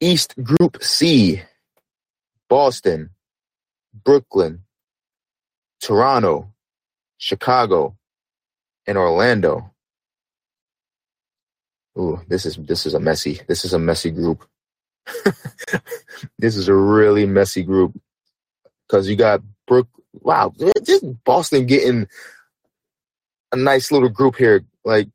East 0.00 0.34
Group 0.42 0.82
C 0.82 1.42
Boston, 2.48 3.10
Brooklyn, 4.04 4.64
Toronto, 5.80 6.52
Chicago, 7.16 7.96
and 8.86 8.98
Orlando. 8.98 9.70
Ooh, 11.98 12.20
this 12.28 12.46
is 12.46 12.56
this 12.56 12.86
is 12.86 12.94
a 12.94 13.00
messy. 13.00 13.40
This 13.48 13.64
is 13.64 13.74
a 13.74 13.78
messy 13.78 14.10
group. 14.10 14.46
this 16.38 16.56
is 16.56 16.68
a 16.68 16.74
really 16.74 17.26
messy 17.26 17.62
group 17.62 17.98
because 18.86 19.08
you 19.08 19.16
got 19.16 19.42
Brook. 19.66 19.88
Wow, 20.14 20.52
just 20.84 21.04
Boston 21.24 21.66
getting 21.66 22.06
a 23.52 23.56
nice 23.56 23.90
little 23.90 24.08
group 24.08 24.36
here. 24.36 24.64
Like 24.84 25.08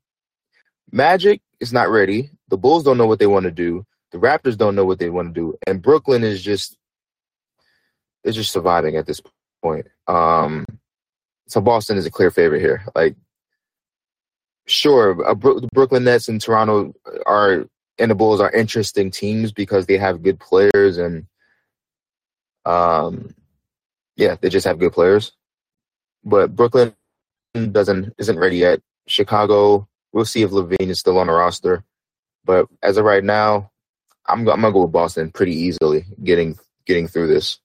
Magic 0.91 1.41
is 1.59 1.73
not 1.73 1.89
ready. 1.89 2.29
The 2.49 2.57
Bulls 2.57 2.83
don't 2.83 2.97
know 2.97 3.07
what 3.07 3.19
they 3.19 3.27
want 3.27 3.43
to 3.45 3.51
do. 3.51 3.85
The 4.11 4.19
Raptors 4.19 4.57
don't 4.57 4.75
know 4.75 4.85
what 4.85 4.99
they 4.99 5.09
want 5.09 5.33
to 5.33 5.39
do, 5.39 5.57
and 5.65 5.81
Brooklyn 5.81 6.23
is 6.23 6.41
just 6.41 6.77
is 8.23 8.35
just 8.35 8.51
surviving 8.51 8.97
at 8.97 9.05
this 9.05 9.21
point. 9.61 9.87
Um, 10.07 10.65
so 11.47 11.61
Boston 11.61 11.97
is 11.97 12.05
a 12.05 12.11
clear 12.11 12.29
favorite 12.29 12.59
here. 12.59 12.83
Like, 12.93 13.15
sure, 14.67 15.15
Bro- 15.35 15.59
the 15.61 15.69
Brooklyn 15.73 16.03
Nets 16.03 16.27
and 16.27 16.39
Toronto 16.41 16.93
are 17.25 17.65
and 17.99 18.11
the 18.11 18.15
Bulls 18.15 18.39
are 18.39 18.51
interesting 18.51 19.09
teams 19.09 19.51
because 19.51 19.87
they 19.87 19.97
have 19.97 20.21
good 20.21 20.39
players 20.39 20.97
and, 20.97 21.25
um, 22.65 23.33
yeah, 24.15 24.35
they 24.39 24.49
just 24.49 24.67
have 24.67 24.77
good 24.79 24.93
players. 24.93 25.31
But 26.23 26.55
Brooklyn 26.55 26.93
doesn't 27.53 28.13
isn't 28.17 28.39
ready 28.39 28.57
yet. 28.57 28.81
Chicago, 29.07 29.87
we'll 30.11 30.25
see 30.25 30.43
if 30.43 30.51
LaVine 30.51 30.89
is 30.89 30.99
still 30.99 31.17
on 31.17 31.27
the 31.27 31.33
roster. 31.33 31.83
But 32.45 32.67
as 32.83 32.97
of 32.97 33.05
right 33.05 33.23
now, 33.23 33.71
I'm, 34.27 34.39
I'm 34.49 34.61
gonna 34.61 34.71
go 34.71 34.83
with 34.83 34.91
Boston 34.91 35.31
pretty 35.31 35.55
easily, 35.55 36.05
getting 36.23 36.57
getting 36.85 37.07
through 37.07 37.27
this. 37.27 37.59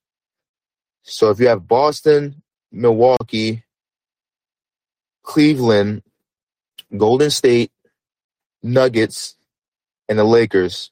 So 1.03 1.31
if 1.31 1.41
you 1.41 1.49
have 1.49 1.67
Boston, 1.67 2.43
Milwaukee, 2.71 3.65
Cleveland, 5.25 6.03
Golden 6.97 7.31
State, 7.31 7.71
Nuggets, 8.63 9.37
and 10.09 10.19
the 10.19 10.25
Lakers 10.25 10.91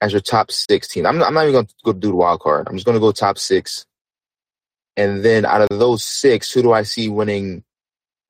as 0.00 0.12
your 0.12 0.20
top 0.20 0.50
16. 0.50 1.06
I'm, 1.06 1.22
I'm 1.22 1.34
not 1.34 1.42
even 1.42 1.52
going 1.52 1.66
to 1.66 1.74
go 1.84 1.92
do 1.92 2.08
the 2.08 2.16
wild 2.16 2.40
card. 2.40 2.68
I'm 2.68 2.74
just 2.74 2.86
going 2.86 2.96
to 2.96 3.00
go 3.00 3.12
top 3.12 3.38
six. 3.38 3.86
And 4.96 5.24
then 5.24 5.44
out 5.44 5.62
of 5.62 5.78
those 5.78 6.04
six, 6.04 6.52
who 6.52 6.62
do 6.62 6.72
I 6.72 6.82
see 6.82 7.08
winning 7.08 7.64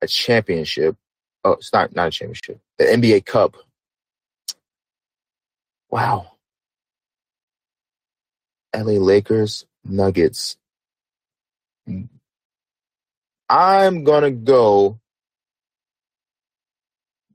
a 0.01 0.07
championship? 0.07 0.95
Oh, 1.43 1.53
it's 1.53 1.73
not 1.73 1.95
not 1.95 2.09
a 2.09 2.11
championship. 2.11 2.59
The 2.77 2.85
NBA 2.85 3.25
Cup. 3.25 3.55
Wow. 5.89 6.33
LA 8.75 8.99
Lakers, 8.99 9.65
Nuggets. 9.83 10.57
I'm 13.49 14.03
gonna 14.03 14.29
go 14.29 14.99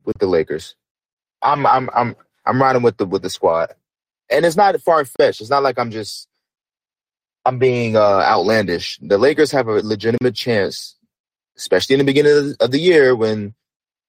with 0.05 0.19
the 0.19 0.27
Lakers. 0.27 0.75
I'm 1.43 1.67
I'm 1.67 1.91
I'm 1.95 2.17
I'm 2.47 2.61
riding 2.61 2.83
with 2.83 2.97
the 2.97 3.07
with 3.07 3.23
the 3.23 3.31
squad, 3.31 3.75
and 4.31 4.45
it's 4.45 4.57
not 4.57 4.81
far 4.81 5.05
fetched. 5.05 5.41
It's 5.41 5.51
not 5.51 5.63
like 5.63 5.79
I'm 5.79 5.91
just 5.91 6.29
I'm 7.45 7.59
being 7.59 7.97
uh, 7.97 8.01
outlandish. 8.01 8.99
The 9.03 9.19
Lakers 9.19 9.51
have 9.53 9.69
a 9.69 9.83
legitimate 9.83 10.35
chance, 10.35 10.97
especially 11.57 11.95
in 11.95 11.99
the 11.99 12.05
beginning 12.05 12.55
of 12.61 12.71
the 12.71 12.79
year 12.79 13.15
when 13.15 13.55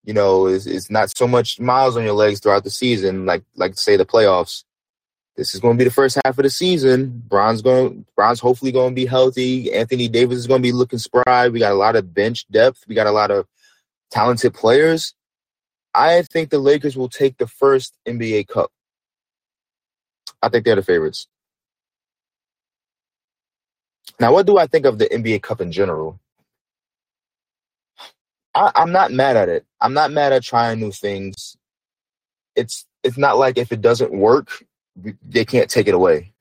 you 0.05 0.13
know 0.13 0.47
it's, 0.47 0.65
it's 0.65 0.89
not 0.89 1.15
so 1.15 1.27
much 1.27 1.59
miles 1.59 1.97
on 1.97 2.03
your 2.03 2.13
legs 2.13 2.39
throughout 2.39 2.63
the 2.63 2.69
season, 2.69 3.25
like 3.25 3.43
like 3.55 3.77
say 3.77 3.97
the 3.97 4.05
playoffs. 4.05 4.63
This 5.35 5.53
is 5.53 5.59
going 5.59 5.75
to 5.75 5.77
be 5.77 5.83
the 5.83 5.93
first 5.93 6.17
half 6.23 6.37
of 6.37 6.43
the 6.43 6.49
season. 6.49 7.21
Bron's 7.27 7.61
going. 7.61 8.05
Bron's 8.15 8.39
hopefully 8.39 8.71
going 8.71 8.91
to 8.91 8.95
be 8.95 9.05
healthy. 9.05 9.73
Anthony 9.73 10.07
Davis 10.07 10.37
is 10.37 10.47
going 10.47 10.61
to 10.61 10.67
be 10.67 10.71
looking 10.71 10.99
spry. 10.99 11.49
We 11.49 11.59
got 11.59 11.73
a 11.73 11.75
lot 11.75 11.97
of 11.97 12.13
bench 12.13 12.47
depth. 12.49 12.85
We 12.87 12.95
got 12.95 13.07
a 13.07 13.11
lot 13.11 13.31
of 13.31 13.45
talented 14.11 14.53
players. 14.53 15.13
I 15.95 16.23
think 16.23 16.49
the 16.49 16.59
Lakers 16.59 16.97
will 16.97 17.09
take 17.09 17.37
the 17.37 17.47
first 17.47 17.95
NBA 18.05 18.47
Cup. 18.47 18.71
I 20.41 20.49
think 20.49 20.65
they're 20.65 20.75
the 20.75 20.83
favorites. 20.83 21.27
Now, 24.19 24.33
what 24.33 24.45
do 24.45 24.57
I 24.57 24.67
think 24.67 24.85
of 24.85 24.97
the 24.99 25.05
NBA 25.07 25.41
Cup 25.41 25.61
in 25.61 25.71
general? 25.71 26.19
I, 28.53 28.71
I'm 28.75 28.91
not 28.91 29.11
mad 29.11 29.37
at 29.37 29.49
it. 29.49 29.65
I'm 29.81 29.93
not 29.93 30.11
mad 30.11 30.33
at 30.33 30.43
trying 30.43 30.79
new 30.79 30.91
things. 30.91 31.57
It's 32.55 32.85
it's 33.03 33.17
not 33.17 33.37
like 33.37 33.57
if 33.57 33.71
it 33.71 33.81
doesn't 33.81 34.11
work, 34.11 34.63
they 34.95 35.45
can't 35.45 35.69
take 35.69 35.87
it 35.87 35.93
away. 35.93 36.33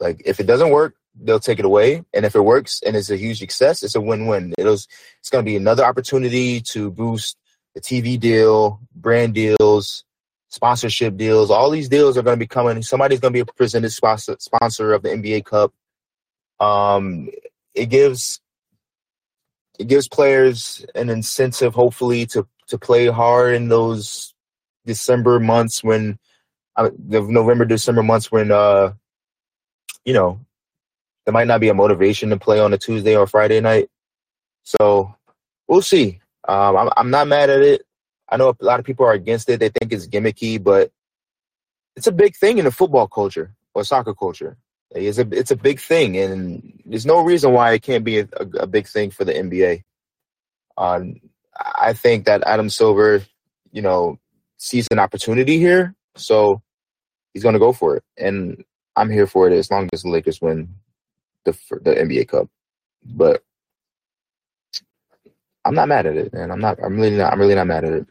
Like 0.00 0.22
if 0.24 0.40
it 0.40 0.46
doesn't 0.46 0.70
work, 0.70 0.94
they'll 1.20 1.40
take 1.40 1.58
it 1.58 1.64
away, 1.64 2.04
and 2.12 2.24
if 2.24 2.34
it 2.34 2.40
works 2.44 2.80
and 2.84 2.96
it's 2.96 3.10
a 3.10 3.16
huge 3.16 3.38
success, 3.38 3.82
it's 3.82 3.94
a 3.94 4.00
win-win. 4.00 4.54
It'll 4.58 4.74
it's 4.74 5.30
going 5.30 5.44
to 5.44 5.48
be 5.48 5.56
another 5.56 5.84
opportunity 5.84 6.60
to 6.72 6.90
boost 6.90 7.36
the 7.74 7.80
TV 7.80 8.18
deal, 8.18 8.80
brand 8.94 9.34
deals, 9.34 10.04
sponsorship 10.48 11.16
deals. 11.16 11.50
All 11.50 11.70
these 11.70 11.88
deals 11.88 12.18
are 12.18 12.22
going 12.22 12.36
to 12.36 12.42
be 12.42 12.46
coming. 12.46 12.82
Somebody's 12.82 13.20
going 13.20 13.32
to 13.32 13.36
be 13.36 13.48
a 13.48 13.52
presented 13.54 13.90
sponsor 13.90 14.36
sponsor 14.38 14.92
of 14.92 15.02
the 15.02 15.10
NBA 15.10 15.44
Cup. 15.44 15.72
Um, 16.58 17.30
it 17.74 17.86
gives 17.86 18.40
it 19.78 19.88
gives 19.88 20.08
players 20.08 20.84
an 20.94 21.08
incentive, 21.08 21.74
hopefully, 21.74 22.26
to 22.26 22.46
to 22.68 22.78
play 22.78 23.06
hard 23.06 23.54
in 23.54 23.68
those 23.68 24.34
December 24.86 25.40
months 25.40 25.82
when 25.82 26.18
uh, 26.76 26.90
the 26.98 27.22
November 27.22 27.64
December 27.64 28.02
months 28.02 28.30
when 28.30 28.50
uh 28.50 28.92
you 30.04 30.12
know 30.12 30.40
there 31.24 31.32
might 31.32 31.46
not 31.46 31.60
be 31.60 31.68
a 31.68 31.74
motivation 31.74 32.30
to 32.30 32.38
play 32.38 32.60
on 32.60 32.72
a 32.72 32.78
Tuesday 32.78 33.16
or 33.16 33.26
Friday 33.26 33.60
night. 33.60 33.88
So 34.62 35.14
we'll 35.68 35.82
see. 35.82 36.19
Um, 36.46 36.76
I'm, 36.76 36.90
I'm 36.96 37.10
not 37.10 37.28
mad 37.28 37.50
at 37.50 37.62
it. 37.62 37.82
I 38.28 38.36
know 38.36 38.50
a 38.50 38.64
lot 38.64 38.80
of 38.80 38.86
people 38.86 39.06
are 39.06 39.12
against 39.12 39.48
it. 39.48 39.60
They 39.60 39.68
think 39.68 39.92
it's 39.92 40.06
gimmicky, 40.06 40.62
but 40.62 40.92
it's 41.96 42.06
a 42.06 42.12
big 42.12 42.36
thing 42.36 42.58
in 42.58 42.64
the 42.64 42.70
football 42.70 43.08
culture 43.08 43.54
or 43.74 43.84
soccer 43.84 44.14
culture. 44.14 44.56
It's 44.92 45.18
a 45.18 45.28
it's 45.30 45.50
a 45.50 45.56
big 45.56 45.78
thing, 45.78 46.16
and 46.16 46.80
there's 46.84 47.06
no 47.06 47.20
reason 47.20 47.52
why 47.52 47.72
it 47.72 47.82
can't 47.82 48.04
be 48.04 48.20
a, 48.20 48.28
a, 48.58 48.66
big 48.66 48.88
thing 48.88 49.10
for 49.10 49.24
the 49.24 49.32
NBA. 49.32 49.84
Um, 50.76 51.20
I 51.56 51.92
think 51.92 52.26
that 52.26 52.42
Adam 52.44 52.68
Silver, 52.70 53.22
you 53.70 53.82
know, 53.82 54.18
sees 54.56 54.88
an 54.90 54.98
opportunity 54.98 55.58
here, 55.58 55.94
so 56.16 56.60
he's 57.32 57.44
going 57.44 57.52
to 57.52 57.60
go 57.60 57.72
for 57.72 57.96
it, 57.96 58.04
and 58.16 58.64
I'm 58.96 59.10
here 59.10 59.28
for 59.28 59.48
it 59.48 59.52
as 59.52 59.70
long 59.70 59.88
as 59.92 60.02
the 60.02 60.08
Lakers 60.08 60.40
win 60.40 60.74
the 61.44 61.52
the 61.82 61.94
NBA 61.94 62.28
Cup. 62.28 62.48
But 63.04 63.44
I'm 65.64 65.74
not 65.74 65.88
mad 65.88 66.06
at 66.06 66.16
it, 66.16 66.32
man. 66.32 66.50
I'm 66.50 66.60
not. 66.60 66.78
I'm 66.82 66.96
really 66.96 67.16
not. 67.16 67.32
I'm 67.32 67.40
really 67.40 67.54
not 67.54 67.66
mad 67.66 67.84
at 67.84 67.92
it. 67.92 68.06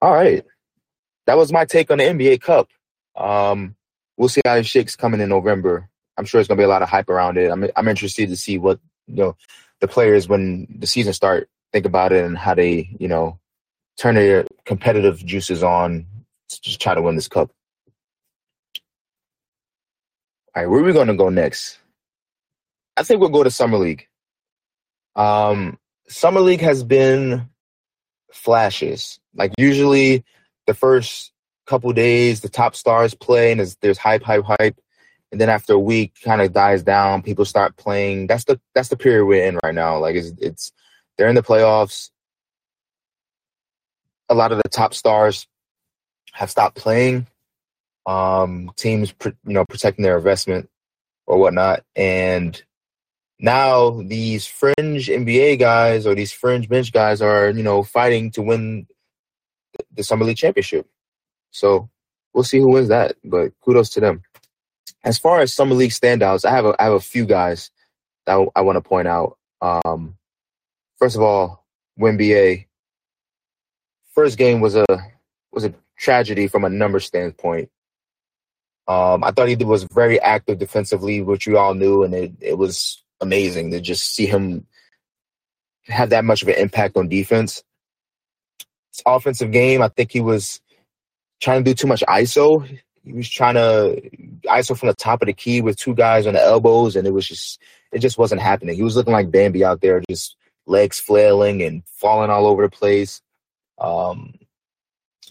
All 0.00 0.14
right, 0.14 0.44
that 1.26 1.36
was 1.36 1.52
my 1.52 1.64
take 1.64 1.90
on 1.90 1.98
the 1.98 2.04
NBA 2.04 2.40
Cup. 2.40 2.68
Um, 3.16 3.76
we'll 4.16 4.28
see 4.28 4.40
how 4.44 4.56
it 4.56 4.66
shakes 4.66 4.96
coming 4.96 5.20
in 5.20 5.28
November. 5.28 5.88
I'm 6.16 6.24
sure 6.24 6.40
it's 6.40 6.48
gonna 6.48 6.58
be 6.58 6.64
a 6.64 6.68
lot 6.68 6.82
of 6.82 6.88
hype 6.88 7.08
around 7.08 7.38
it. 7.38 7.50
I'm 7.50 7.68
I'm 7.76 7.88
interested 7.88 8.28
to 8.28 8.36
see 8.36 8.58
what 8.58 8.80
you 9.06 9.16
know 9.16 9.36
the 9.80 9.88
players 9.88 10.28
when 10.28 10.66
the 10.78 10.86
season 10.86 11.12
start 11.12 11.48
think 11.72 11.86
about 11.86 12.12
it 12.12 12.24
and 12.24 12.36
how 12.36 12.54
they 12.54 12.88
you 12.98 13.08
know 13.08 13.38
turn 13.98 14.14
their 14.16 14.46
competitive 14.64 15.24
juices 15.24 15.62
on 15.62 16.06
to 16.48 16.60
just 16.60 16.80
try 16.80 16.94
to 16.94 17.02
win 17.02 17.16
this 17.16 17.28
cup. 17.28 17.50
All 20.54 20.62
right, 20.62 20.70
where 20.70 20.80
are 20.80 20.82
we 20.82 20.92
to 20.92 21.14
go 21.14 21.28
next? 21.28 21.78
I 22.96 23.04
think 23.04 23.20
we'll 23.20 23.28
go 23.28 23.44
to 23.44 23.50
Summer 23.50 23.78
League. 23.78 24.07
Um, 25.18 25.78
Summer 26.08 26.40
League 26.40 26.60
has 26.60 26.82
been 26.82 27.48
flashes. 28.32 29.18
Like 29.34 29.52
usually, 29.58 30.24
the 30.66 30.74
first 30.74 31.32
couple 31.66 31.92
days, 31.92 32.40
the 32.40 32.48
top 32.48 32.76
stars 32.76 33.14
play, 33.14 33.52
and 33.52 33.60
there's, 33.82 33.98
hype, 33.98 34.22
hype, 34.22 34.44
hype, 34.44 34.80
and 35.32 35.40
then 35.40 35.50
after 35.50 35.74
a 35.74 35.78
week, 35.78 36.14
kind 36.22 36.40
of 36.40 36.52
dies 36.52 36.82
down. 36.82 37.22
People 37.22 37.44
start 37.44 37.76
playing. 37.76 38.28
That's 38.28 38.44
the 38.44 38.60
that's 38.74 38.88
the 38.88 38.96
period 38.96 39.26
we're 39.26 39.44
in 39.44 39.58
right 39.62 39.74
now. 39.74 39.98
Like 39.98 40.16
it's, 40.16 40.32
it's 40.38 40.72
they're 41.18 41.28
in 41.28 41.34
the 41.34 41.42
playoffs. 41.42 42.10
A 44.30 44.34
lot 44.34 44.52
of 44.52 44.58
the 44.58 44.68
top 44.68 44.94
stars 44.94 45.46
have 46.32 46.50
stopped 46.50 46.76
playing. 46.76 47.26
Um, 48.06 48.70
teams, 48.76 49.12
you 49.22 49.34
know, 49.44 49.66
protecting 49.66 50.02
their 50.02 50.16
investment 50.16 50.70
or 51.26 51.38
whatnot, 51.38 51.82
and 51.94 52.62
now 53.40 54.02
these 54.02 54.46
fringe 54.46 55.08
NBA 55.08 55.58
guys 55.58 56.06
or 56.06 56.14
these 56.14 56.32
fringe 56.32 56.68
bench 56.68 56.92
guys 56.92 57.22
are, 57.22 57.50
you 57.50 57.62
know, 57.62 57.82
fighting 57.82 58.30
to 58.32 58.42
win 58.42 58.86
the 59.94 60.02
summer 60.02 60.24
league 60.24 60.36
championship. 60.36 60.86
So 61.50 61.88
we'll 62.34 62.44
see 62.44 62.58
who 62.58 62.70
wins 62.70 62.88
that, 62.88 63.16
but 63.24 63.52
kudos 63.60 63.90
to 63.90 64.00
them. 64.00 64.22
As 65.04 65.18
far 65.18 65.40
as 65.40 65.54
summer 65.54 65.74
league 65.74 65.92
standouts, 65.92 66.44
I 66.44 66.50
have 66.50 66.66
a, 66.66 66.74
I 66.80 66.84
have 66.84 66.94
a 66.94 67.00
few 67.00 67.24
guys 67.24 67.70
that 68.26 68.46
I 68.56 68.60
want 68.60 68.76
to 68.76 68.80
point 68.80 69.08
out. 69.08 69.38
Um, 69.60 70.16
first 70.98 71.16
of 71.16 71.22
all, 71.22 71.64
WNBA. 71.98 72.66
First 74.14 74.38
game 74.38 74.60
was 74.60 74.74
a 74.74 74.84
was 75.52 75.64
a 75.64 75.74
tragedy 75.96 76.48
from 76.48 76.64
a 76.64 76.68
number 76.68 77.00
standpoint. 77.00 77.70
Um, 78.86 79.22
I 79.22 79.30
thought 79.30 79.48
he 79.48 79.56
was 79.56 79.84
very 79.84 80.20
active 80.20 80.58
defensively, 80.58 81.22
which 81.22 81.46
we 81.46 81.56
all 81.56 81.74
knew, 81.74 82.02
and 82.02 82.14
it, 82.14 82.32
it 82.40 82.58
was 82.58 83.02
amazing 83.20 83.70
to 83.70 83.80
just 83.80 84.14
see 84.14 84.26
him 84.26 84.66
have 85.86 86.10
that 86.10 86.24
much 86.24 86.42
of 86.42 86.48
an 86.48 86.56
impact 86.56 86.96
on 86.96 87.08
defense. 87.08 87.62
His 88.92 89.02
offensive 89.06 89.50
game, 89.50 89.82
I 89.82 89.88
think 89.88 90.12
he 90.12 90.20
was 90.20 90.60
trying 91.40 91.64
to 91.64 91.70
do 91.70 91.74
too 91.74 91.86
much 91.86 92.02
ISO. 92.08 92.66
He 93.04 93.12
was 93.12 93.28
trying 93.28 93.54
to 93.54 94.10
ISO 94.46 94.78
from 94.78 94.88
the 94.88 94.94
top 94.94 95.22
of 95.22 95.26
the 95.26 95.32
key 95.32 95.62
with 95.62 95.78
two 95.78 95.94
guys 95.94 96.26
on 96.26 96.34
the 96.34 96.42
elbows, 96.42 96.96
and 96.96 97.06
it 97.06 97.12
was 97.12 97.26
just 97.26 97.60
it 97.92 98.00
just 98.00 98.18
wasn't 98.18 98.40
happening. 98.40 98.76
He 98.76 98.82
was 98.82 98.96
looking 98.96 99.12
like 99.12 99.30
Bambi 99.30 99.64
out 99.64 99.80
there, 99.80 100.02
just 100.08 100.36
legs 100.66 101.00
flailing 101.00 101.62
and 101.62 101.82
falling 101.86 102.30
all 102.30 102.46
over 102.46 102.62
the 102.62 102.70
place. 102.70 103.22
Um, 103.78 104.34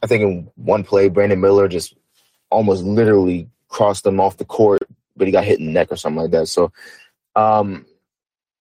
I 0.02 0.08
think 0.08 0.24
in 0.24 0.50
one 0.56 0.84
play, 0.84 1.10
Brandon 1.10 1.40
Miller 1.40 1.68
just 1.68 1.94
almost 2.50 2.84
literally 2.84 3.50
crossed 3.68 4.06
him 4.06 4.20
off 4.20 4.38
the 4.38 4.46
court, 4.46 4.82
but 5.16 5.28
he 5.28 5.32
got 5.32 5.44
hit 5.44 5.60
in 5.60 5.68
the 5.68 5.72
neck 5.72 5.92
or 5.92 5.98
something 5.98 6.22
like 6.22 6.32
that. 6.32 6.48
So 6.48 6.72
um, 7.38 7.86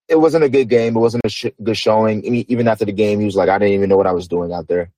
it 0.07 0.21
wasn't 0.21 0.45
a 0.45 0.49
good 0.49 0.69
game. 0.69 0.97
It 0.97 1.01
wasn't 1.01 1.25
a 1.25 1.31
sh- 1.31 1.47
good 1.63 1.77
showing. 1.77 2.23
even 2.25 2.69
after 2.69 2.85
the 2.85 2.93
game, 2.93 3.19
he 3.19 3.25
was 3.25 3.35
like, 3.35 3.49
I 3.49 3.59
didn't 3.59 3.75
even 3.75 3.89
know 3.89 3.97
what 3.97 4.07
I 4.07 4.13
was 4.13 4.29
doing 4.29 4.53
out 4.53 4.69
there. 4.69 4.91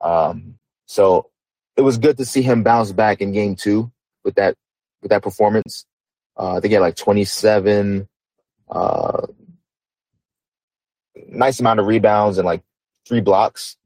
Um, 0.00 0.58
so 0.86 1.30
it 1.76 1.82
was 1.82 1.98
good 1.98 2.16
to 2.18 2.24
see 2.24 2.42
him 2.42 2.62
bounce 2.62 2.90
back 2.90 3.20
in 3.20 3.32
game 3.32 3.54
two 3.54 3.92
with 4.24 4.34
that 4.36 4.56
with 5.02 5.10
that 5.10 5.22
performance. 5.22 5.84
Uh, 6.36 6.56
I 6.56 6.60
think 6.60 6.70
he 6.70 6.74
had 6.74 6.80
like 6.80 6.96
27, 6.96 8.08
uh, 8.70 9.26
nice 11.28 11.60
amount 11.60 11.80
of 11.80 11.86
rebounds 11.86 12.38
and 12.38 12.46
like 12.46 12.62
three 13.06 13.20
blocks. 13.20 13.76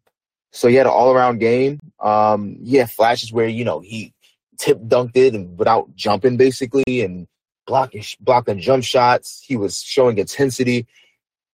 So 0.52 0.68
he 0.68 0.76
had 0.76 0.86
an 0.86 0.92
all 0.92 1.12
around 1.12 1.38
game. 1.38 1.80
Um, 2.00 2.58
he 2.64 2.76
had 2.76 2.90
flashes 2.90 3.32
where 3.32 3.48
you 3.48 3.64
know 3.64 3.80
he 3.80 4.14
tip 4.56 4.78
dunked 4.80 5.16
it 5.16 5.34
and 5.34 5.58
without 5.58 5.94
jumping 5.96 6.36
basically, 6.36 7.02
and 7.02 7.26
blocking 7.66 8.04
blocking 8.20 8.60
jump 8.60 8.84
shots. 8.84 9.42
He 9.46 9.56
was 9.56 9.82
showing 9.82 10.18
intensity, 10.18 10.86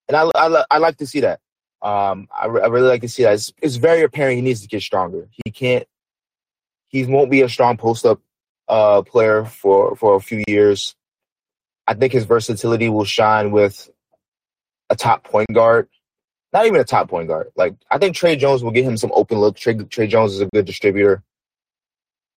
and 0.09 0.17
I 0.17 0.31
I, 0.35 0.65
I 0.71 0.79
like 0.79 0.99
to 0.99 1.07
see 1.07 1.21
that. 1.21 1.41
Um, 1.83 2.29
I, 2.33 2.45
I 2.47 2.69
really 2.69 2.89
like 2.89 3.01
to 3.01 3.09
see 3.09 3.25
that. 3.25 3.35
It's, 3.35 3.53
it's, 3.61 3.75
very 3.75 4.03
apparent 4.03 4.37
he 4.37 4.43
needs 4.43 4.61
to 4.61 4.69
get 4.69 4.83
stronger. 4.83 5.29
He 5.45 5.51
can't. 5.51 5.85
He 6.87 7.05
won't 7.05 7.29
be 7.29 7.43
a 7.43 7.49
strong 7.49 7.77
post 7.77 8.07
up 8.07 8.21
uh, 8.69 9.03
player 9.03 9.45
for 9.45 9.97
for 9.97 10.15
a 10.15 10.21
few 10.21 10.45
years. 10.47 10.95
I 11.89 11.95
think 11.95 12.13
his 12.13 12.25
versatility 12.25 12.89
will 12.89 13.05
shine 13.05 13.51
with 13.51 13.91
a 14.91 14.95
top 14.95 15.25
point 15.25 15.53
guard. 15.53 15.89
Not 16.53 16.67
even 16.67 16.81
a 16.81 16.85
top 16.85 17.09
point 17.09 17.27
guard. 17.27 17.49
Like 17.57 17.75
I 17.91 17.99
think 17.99 18.15
Tre 18.15 18.37
Jones 18.37 18.63
will 18.63 18.71
get 18.71 18.85
him 18.85 18.97
some 18.97 19.11
open 19.15 19.39
look. 19.39 19.57
Tre, 19.57 19.75
Tre 19.75 20.07
Jones 20.07 20.35
is 20.35 20.41
a 20.41 20.47
good 20.47 20.67
distributor, 20.67 21.25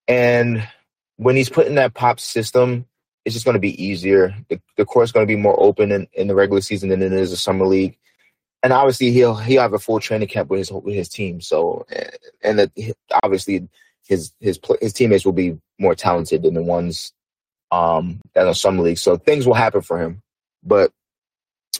and 0.07 0.67
when 1.17 1.35
he's 1.35 1.49
put 1.49 1.67
in 1.67 1.75
that 1.75 1.93
pop 1.93 2.19
system, 2.19 2.87
it's 3.25 3.33
just 3.33 3.45
going 3.45 3.55
to 3.55 3.59
be 3.59 3.83
easier. 3.83 4.35
The, 4.49 4.61
the 4.77 4.85
court's 4.85 5.11
going 5.11 5.27
to 5.27 5.33
be 5.33 5.39
more 5.39 5.59
open 5.59 5.91
in, 5.91 6.07
in 6.13 6.27
the 6.27 6.35
regular 6.35 6.61
season 6.61 6.89
than 6.89 7.01
it 7.01 7.11
is 7.11 7.31
the 7.31 7.37
summer 7.37 7.65
league. 7.65 7.97
And 8.63 8.71
obviously, 8.71 9.11
he'll 9.11 9.35
he'll 9.35 9.61
have 9.61 9.73
a 9.73 9.79
full 9.79 9.99
training 9.99 10.27
camp 10.27 10.49
with 10.49 10.59
his 10.59 10.71
with 10.71 10.95
his 10.95 11.09
team. 11.09 11.41
So, 11.41 11.85
and 12.41 12.59
the, 12.59 12.95
obviously, 13.23 13.67
his 14.07 14.31
his 14.39 14.59
his 14.81 14.93
teammates 14.93 15.25
will 15.25 15.33
be 15.33 15.59
more 15.77 15.93
talented 15.93 16.43
than 16.43 16.53
the 16.53 16.63
ones 16.63 17.13
um, 17.71 18.21
that 18.33 18.47
are 18.47 18.55
summer 18.55 18.81
league. 18.81 18.97
So 18.97 19.17
things 19.17 19.45
will 19.45 19.53
happen 19.53 19.81
for 19.81 20.01
him. 20.01 20.21
But 20.63 20.91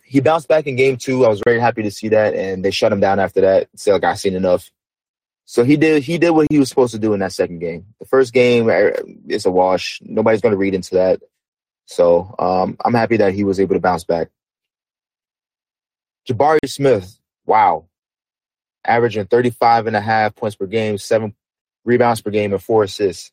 he 0.04 0.20
bounced 0.20 0.48
back 0.48 0.68
in 0.68 0.76
game 0.76 0.98
two. 0.98 1.26
I 1.26 1.30
was 1.30 1.42
very 1.44 1.60
happy 1.60 1.82
to 1.84 1.92
see 1.92 2.10
that, 2.10 2.36
and 2.36 2.64
they 2.64 2.72
shut 2.72 2.92
him 2.92 3.00
down 3.00 3.20
after 3.20 3.42
that. 3.42 3.70
Say 3.76 3.92
like 3.92 4.04
I've 4.04 4.20
seen 4.20 4.36
enough. 4.36 4.70
So 5.46 5.64
he 5.64 5.78
did 5.78 6.04
he 6.04 6.18
did 6.18 6.32
what 6.32 6.48
he 6.50 6.60
was 6.60 6.70
supposed 6.70 6.94
to 6.94 7.00
do 7.00 7.14
in 7.14 7.20
that 7.20 7.32
second 7.32 7.60
game. 7.60 7.86
The 8.00 8.06
first 8.06 8.34
game, 8.34 8.68
er, 8.68 9.00
it's 9.28 9.46
a 9.46 9.52
wash. 9.52 10.00
Nobody's 10.04 10.42
going 10.42 10.54
to 10.54 10.58
read 10.58 10.76
into 10.76 10.96
that. 10.96 11.22
So 11.86 12.34
um, 12.40 12.78
I'm 12.84 12.94
happy 12.94 13.18
that 13.18 13.34
he 13.34 13.44
was 13.44 13.60
able 13.60 13.76
to 13.76 13.82
bounce 13.82 14.04
back. 14.04 14.30
Jabari 16.28 16.60
Smith, 16.66 17.20
wow. 17.46 17.86
Averaging 18.86 19.26
35 19.26 19.88
and 19.88 19.96
a 19.96 20.02
half 20.02 20.36
points 20.36 20.56
per 20.56 20.66
game, 20.66 20.98
seven 20.98 21.36
rebounds 21.84 22.22
per 22.22 22.32
game, 22.32 22.54
and 22.54 22.62
four 22.62 22.84
assists. 22.84 23.32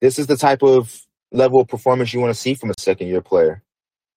This 0.00 0.18
is 0.18 0.26
the 0.26 0.36
type 0.36 0.62
of 0.62 1.06
level 1.32 1.60
of 1.60 1.68
performance 1.68 2.12
you 2.12 2.20
want 2.20 2.34
to 2.34 2.40
see 2.40 2.54
from 2.54 2.70
a 2.70 2.74
second 2.78 3.08
year 3.08 3.20
player. 3.20 3.62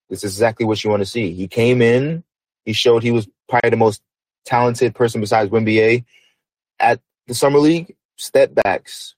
This 0.08 0.24
is 0.24 0.34
exactly 0.34 0.66
what 0.66 0.82
you 0.82 0.90
want 0.90 1.00
to 1.00 1.06
see. 1.06 1.32
He 1.32 1.48
came 1.48 1.82
in, 1.82 2.24
he 2.64 2.72
showed 2.72 3.02
he 3.02 3.10
was 3.10 3.28
probably 3.48 3.70
the 3.70 3.76
most 3.76 4.02
talented 4.44 4.94
person 4.94 5.20
besides 5.20 5.50
WNBA 5.50 6.04
at 6.80 7.00
the 7.26 7.34
Summer 7.34 7.58
League. 7.58 7.94
Step 8.16 8.52
backs, 8.52 9.14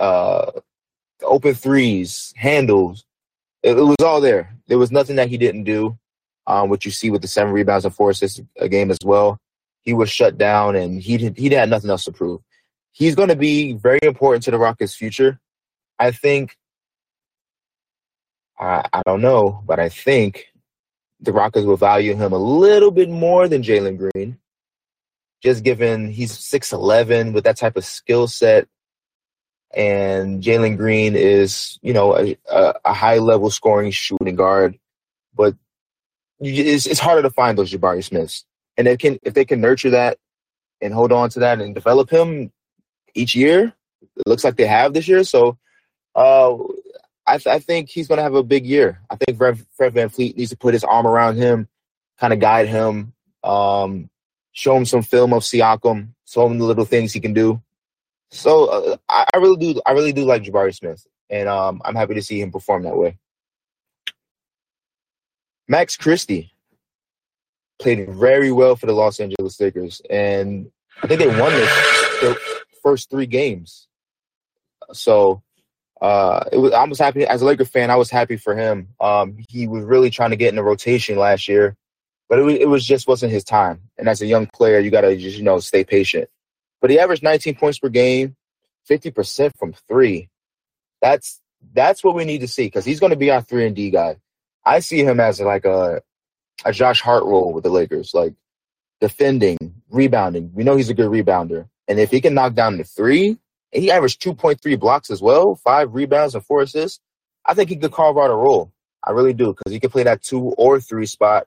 uh, 0.00 0.50
open 1.22 1.54
threes, 1.54 2.32
handles, 2.36 3.04
it, 3.62 3.76
it, 3.78 3.82
was 3.82 3.96
all 4.04 4.20
there. 4.20 4.54
There 4.66 4.78
was 4.78 4.92
nothing 4.92 5.16
that 5.16 5.28
he 5.28 5.36
didn't 5.36 5.64
do. 5.64 5.98
Um, 6.46 6.74
you 6.84 6.90
see 6.90 7.10
with 7.10 7.22
the 7.22 7.28
seven 7.28 7.52
rebounds 7.52 7.84
and 7.84 7.94
four 7.94 8.10
assists 8.10 8.40
a 8.56 8.68
game 8.68 8.90
as 8.90 8.98
well. 9.04 9.38
He 9.82 9.92
was 9.92 10.10
shut 10.10 10.38
down, 10.38 10.76
and 10.76 11.00
he 11.00 11.16
he 11.36 11.48
had 11.50 11.70
nothing 11.70 11.90
else 11.90 12.04
to 12.04 12.12
prove. 12.12 12.40
He's 12.92 13.14
going 13.14 13.28
to 13.28 13.36
be 13.36 13.74
very 13.74 14.00
important 14.02 14.44
to 14.44 14.50
the 14.50 14.58
Rockets' 14.58 14.94
future. 14.94 15.40
I 15.98 16.10
think. 16.10 16.56
I, 18.58 18.88
I 18.92 19.02
don't 19.06 19.20
know, 19.20 19.62
but 19.66 19.78
I 19.78 19.88
think 19.88 20.46
the 21.20 21.32
Rockets 21.32 21.64
will 21.64 21.76
value 21.76 22.16
him 22.16 22.32
a 22.32 22.38
little 22.38 22.90
bit 22.90 23.08
more 23.08 23.46
than 23.46 23.62
Jalen 23.62 23.98
Green, 23.98 24.38
just 25.42 25.62
given 25.62 26.10
he's 26.10 26.36
six 26.36 26.72
eleven 26.72 27.32
with 27.32 27.44
that 27.44 27.56
type 27.56 27.76
of 27.76 27.84
skill 27.84 28.26
set 28.26 28.68
and 29.74 30.42
Jalen 30.42 30.76
Green 30.76 31.14
is, 31.14 31.78
you 31.82 31.92
know, 31.92 32.16
a, 32.16 32.36
a, 32.84 32.92
high 32.92 33.18
level 33.18 33.50
scoring 33.50 33.90
shooting 33.90 34.34
guard, 34.34 34.78
but 35.34 35.54
it's, 36.40 36.86
it's 36.86 37.00
harder 37.00 37.22
to 37.22 37.30
find 37.30 37.58
those 37.58 37.70
Jabari 37.70 38.02
Smiths. 38.02 38.44
And 38.76 38.86
they 38.86 38.96
can, 38.96 39.18
if 39.22 39.34
they 39.34 39.44
can 39.44 39.60
nurture 39.60 39.90
that 39.90 40.18
and 40.80 40.94
hold 40.94 41.12
on 41.12 41.30
to 41.30 41.40
that 41.40 41.60
and 41.60 41.74
develop 41.74 42.08
him 42.10 42.50
each 43.14 43.34
year, 43.34 43.74
it 44.16 44.26
looks 44.26 44.44
like 44.44 44.56
they 44.56 44.66
have 44.66 44.94
this 44.94 45.08
year. 45.08 45.24
So, 45.24 45.58
uh, 46.14 46.56
I, 47.26 47.36
th- 47.36 47.54
I 47.54 47.58
think 47.58 47.90
he's 47.90 48.08
going 48.08 48.16
to 48.16 48.22
have 48.22 48.34
a 48.34 48.42
big 48.42 48.64
year. 48.64 49.02
I 49.10 49.16
think 49.16 49.36
Fred, 49.36 49.64
Fred 49.76 49.92
VanVleet 49.92 50.36
needs 50.36 50.50
to 50.50 50.56
put 50.56 50.72
his 50.72 50.82
arm 50.82 51.06
around 51.06 51.36
him, 51.36 51.68
kind 52.18 52.32
of 52.32 52.40
guide 52.40 52.68
him, 52.68 53.12
um, 53.44 54.08
show 54.52 54.74
him 54.74 54.86
some 54.86 55.02
film 55.02 55.34
of 55.34 55.42
Siakam, 55.42 56.14
show 56.26 56.46
him 56.46 56.58
the 56.58 56.64
little 56.64 56.86
things 56.86 57.12
he 57.12 57.20
can 57.20 57.34
do. 57.34 57.62
So 58.30 58.66
uh, 58.66 58.96
I, 59.08 59.26
I, 59.34 59.38
really 59.38 59.56
do. 59.56 59.80
I 59.86 59.92
really 59.92 60.12
do 60.12 60.24
like 60.24 60.42
Jabari 60.42 60.74
Smith, 60.74 61.06
and 61.30 61.48
um, 61.48 61.80
I'm 61.84 61.94
happy 61.94 62.14
to 62.14 62.22
see 62.22 62.40
him 62.40 62.50
perform 62.50 62.82
that 62.82 62.96
way. 62.96 63.18
Max 65.66 65.96
Christie 65.96 66.52
played 67.78 68.08
very 68.10 68.52
well 68.52 68.76
for 68.76 68.86
the 68.86 68.92
Los 68.92 69.20
Angeles 69.20 69.60
Lakers, 69.60 70.02
and 70.10 70.70
I 71.02 71.06
think 71.06 71.20
they 71.20 71.40
won 71.40 71.52
their 72.20 72.36
first 72.82 73.10
three 73.10 73.26
games. 73.26 73.86
So 74.92 75.42
uh, 76.00 76.44
it 76.52 76.58
was. 76.58 76.72
I 76.72 76.84
was 76.84 76.98
happy 76.98 77.26
as 77.26 77.42
a 77.42 77.44
Laker 77.46 77.64
fan. 77.64 77.90
I 77.90 77.96
was 77.96 78.10
happy 78.10 78.36
for 78.36 78.54
him. 78.54 78.88
Um, 79.00 79.36
he 79.48 79.66
was 79.66 79.84
really 79.84 80.10
trying 80.10 80.30
to 80.30 80.36
get 80.36 80.50
in 80.50 80.56
the 80.56 80.62
rotation 80.62 81.16
last 81.16 81.48
year, 81.48 81.76
but 82.28 82.38
it 82.38 82.42
was, 82.42 82.54
it 82.54 82.68
was 82.68 82.84
just 82.84 83.08
wasn't 83.08 83.32
his 83.32 83.44
time. 83.44 83.80
And 83.96 84.08
as 84.08 84.20
a 84.20 84.26
young 84.26 84.46
player, 84.46 84.80
you 84.80 84.90
got 84.90 85.00
to 85.02 85.16
just 85.16 85.38
you 85.38 85.44
know 85.44 85.60
stay 85.60 85.82
patient. 85.82 86.28
But 86.80 86.90
he 86.90 86.98
averaged 86.98 87.22
19 87.22 87.56
points 87.56 87.78
per 87.78 87.88
game, 87.88 88.36
50% 88.88 89.52
from 89.58 89.72
three. 89.72 90.28
That's 91.02 91.40
That's 91.74 92.02
what 92.02 92.14
we 92.14 92.24
need 92.24 92.40
to 92.40 92.48
see 92.48 92.66
because 92.66 92.84
he's 92.84 93.00
going 93.00 93.10
to 93.10 93.16
be 93.16 93.30
our 93.30 93.42
three 93.42 93.66
and 93.66 93.74
D 93.76 93.90
guy. 93.90 94.16
I 94.64 94.80
see 94.80 95.02
him 95.02 95.20
as 95.20 95.40
like 95.40 95.64
a 95.64 96.02
a 96.64 96.72
Josh 96.72 97.00
Hart 97.00 97.24
role 97.24 97.52
with 97.52 97.64
the 97.64 97.70
Lakers, 97.70 98.12
like 98.14 98.34
defending, 99.00 99.56
rebounding. 99.90 100.50
We 100.54 100.64
know 100.64 100.76
he's 100.76 100.90
a 100.90 100.94
good 100.94 101.10
rebounder, 101.10 101.68
and 101.86 102.00
if 102.00 102.10
he 102.10 102.20
can 102.20 102.34
knock 102.34 102.54
down 102.54 102.78
the 102.78 102.84
three, 102.84 103.38
and 103.72 103.82
he 103.82 103.90
averaged 103.90 104.20
two 104.20 104.34
point 104.34 104.60
three 104.60 104.76
blocks 104.76 105.10
as 105.10 105.22
well, 105.22 105.54
five 105.56 105.94
rebounds 105.94 106.34
and 106.34 106.44
four 106.44 106.62
assists. 106.62 107.00
I 107.46 107.54
think 107.54 107.70
he 107.70 107.76
could 107.76 107.92
carve 107.92 108.18
out 108.18 108.30
a 108.30 108.34
role. 108.34 108.72
I 109.02 109.12
really 109.12 109.32
do 109.32 109.54
because 109.54 109.72
he 109.72 109.80
can 109.80 109.90
play 109.90 110.02
that 110.02 110.22
two 110.22 110.40
or 110.58 110.80
three 110.80 111.06
spot. 111.06 111.46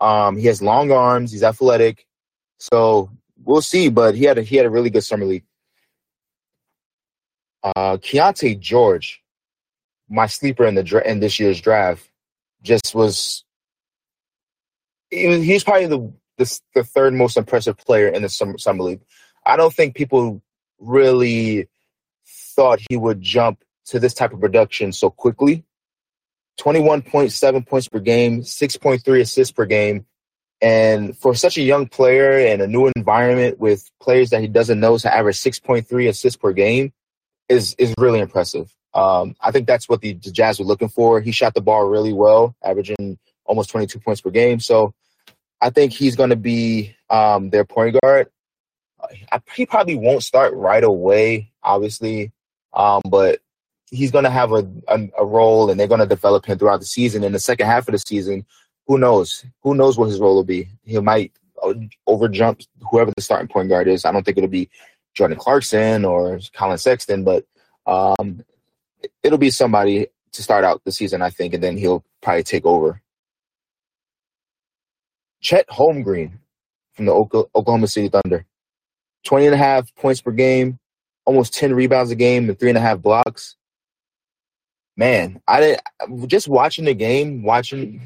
Um, 0.00 0.36
he 0.36 0.46
has 0.46 0.62
long 0.62 0.90
arms. 0.90 1.32
He's 1.32 1.42
athletic, 1.42 2.06
so 2.58 3.10
we'll 3.44 3.62
see. 3.62 3.88
But 3.88 4.14
he 4.14 4.24
had 4.24 4.38
a, 4.38 4.42
he 4.42 4.56
had 4.56 4.66
a 4.66 4.70
really 4.70 4.90
good 4.90 5.04
summer 5.04 5.24
league. 5.24 5.44
Uh, 7.62 7.96
Keyonte 7.98 8.58
George, 8.58 9.22
my 10.08 10.26
sleeper 10.26 10.64
in 10.64 10.74
the 10.74 10.82
dra- 10.82 11.06
in 11.06 11.20
this 11.20 11.38
year's 11.38 11.60
draft, 11.60 12.08
just 12.62 12.94
was. 12.94 13.44
He 15.10 15.26
was, 15.28 15.42
he's 15.42 15.62
probably 15.62 15.86
the, 15.86 16.12
the 16.38 16.60
the 16.74 16.84
third 16.84 17.14
most 17.14 17.36
impressive 17.36 17.76
player 17.76 18.08
in 18.08 18.22
the 18.22 18.28
summer, 18.28 18.58
summer 18.58 18.82
league. 18.84 19.02
I 19.44 19.56
don't 19.56 19.72
think 19.72 19.94
people 19.94 20.42
really 20.78 21.68
thought 22.26 22.80
he 22.88 22.96
would 22.96 23.20
jump 23.20 23.62
to 23.86 23.98
this 23.98 24.14
type 24.14 24.32
of 24.32 24.40
production 24.40 24.92
so 24.92 25.10
quickly. 25.10 25.64
21.7 26.60 27.66
points 27.66 27.88
per 27.88 27.98
game, 27.98 28.42
6.3 28.42 29.20
assists 29.20 29.52
per 29.52 29.64
game. 29.64 30.06
And 30.62 31.18
for 31.18 31.34
such 31.34 31.58
a 31.58 31.62
young 31.62 31.88
player 31.88 32.38
and 32.38 32.62
a 32.62 32.68
new 32.68 32.90
environment 32.94 33.58
with 33.58 33.90
players 34.00 34.30
that 34.30 34.40
he 34.40 34.46
doesn't 34.46 34.78
know 34.78 34.96
to 34.96 35.12
average 35.12 35.36
6.3 35.36 36.08
assists 36.08 36.36
per 36.36 36.52
game 36.52 36.92
is 37.48 37.74
is 37.78 37.92
really 37.98 38.20
impressive. 38.20 38.72
Um, 38.94 39.34
I 39.40 39.50
think 39.50 39.66
that's 39.66 39.88
what 39.88 40.02
the, 40.02 40.12
the 40.12 40.30
Jazz 40.30 40.60
were 40.60 40.64
looking 40.64 40.88
for. 40.88 41.20
He 41.20 41.32
shot 41.32 41.54
the 41.54 41.60
ball 41.60 41.88
really 41.88 42.12
well, 42.12 42.54
averaging 42.62 43.18
almost 43.44 43.70
22 43.70 43.98
points 43.98 44.20
per 44.20 44.30
game. 44.30 44.60
So 44.60 44.94
I 45.60 45.70
think 45.70 45.92
he's 45.92 46.14
going 46.14 46.30
to 46.30 46.36
be 46.36 46.94
um, 47.10 47.50
their 47.50 47.64
point 47.64 47.96
guard. 48.00 48.28
I, 49.32 49.40
he 49.54 49.66
probably 49.66 49.96
won't 49.96 50.22
start 50.22 50.54
right 50.54 50.84
away, 50.84 51.50
obviously, 51.62 52.32
um, 52.72 53.00
but 53.08 53.40
he's 53.90 54.12
going 54.12 54.24
to 54.24 54.30
have 54.30 54.52
a, 54.52 54.68
a, 54.86 55.08
a 55.18 55.24
role, 55.24 55.70
and 55.70 55.80
they're 55.80 55.88
going 55.88 56.00
to 56.00 56.06
develop 56.06 56.46
him 56.46 56.58
throughout 56.58 56.80
the 56.80 56.86
season. 56.86 57.24
In 57.24 57.32
the 57.32 57.40
second 57.40 57.66
half 57.66 57.88
of 57.88 57.92
the 57.92 57.98
season, 57.98 58.46
who 58.86 58.98
knows? 58.98 59.44
Who 59.62 59.74
knows 59.74 59.96
what 59.96 60.08
his 60.08 60.20
role 60.20 60.34
will 60.34 60.44
be? 60.44 60.68
He 60.84 60.98
might 60.98 61.32
uh, 61.62 61.74
overjump 62.08 62.66
whoever 62.90 63.12
the 63.14 63.22
starting 63.22 63.48
point 63.48 63.68
guard 63.68 63.88
is. 63.88 64.04
I 64.04 64.12
don't 64.12 64.24
think 64.24 64.38
it'll 64.38 64.48
be 64.48 64.70
Jordan 65.14 65.38
Clarkson 65.38 66.04
or 66.04 66.40
Collin 66.54 66.78
Sexton, 66.78 67.24
but 67.24 67.44
um, 67.86 68.44
it'll 69.22 69.38
be 69.38 69.50
somebody 69.50 70.08
to 70.32 70.42
start 70.42 70.64
out 70.64 70.82
the 70.84 70.92
season, 70.92 71.22
I 71.22 71.30
think, 71.30 71.54
and 71.54 71.62
then 71.62 71.76
he'll 71.76 72.04
probably 72.22 72.42
take 72.42 72.64
over. 72.64 73.02
Chet 75.40 75.68
Holmgren 75.68 76.38
from 76.94 77.06
the 77.06 77.12
Oklahoma 77.12 77.88
City 77.88 78.08
Thunder. 78.08 78.46
20 79.24 79.46
and 79.46 79.54
a 79.54 79.58
half 79.58 79.94
points 79.94 80.20
per 80.20 80.32
game, 80.32 80.78
almost 81.24 81.54
10 81.54 81.74
rebounds 81.74 82.10
a 82.10 82.16
game, 82.16 82.48
and 82.48 82.58
three 82.58 82.70
and 82.70 82.78
a 82.78 82.80
half 82.80 83.00
blocks. 83.00 83.56
Man, 84.96 85.40
I 85.48 85.60
didn't 85.60 86.28
just 86.28 86.48
watching 86.48 86.84
the 86.84 86.94
game, 86.94 87.42
watching, 87.42 88.02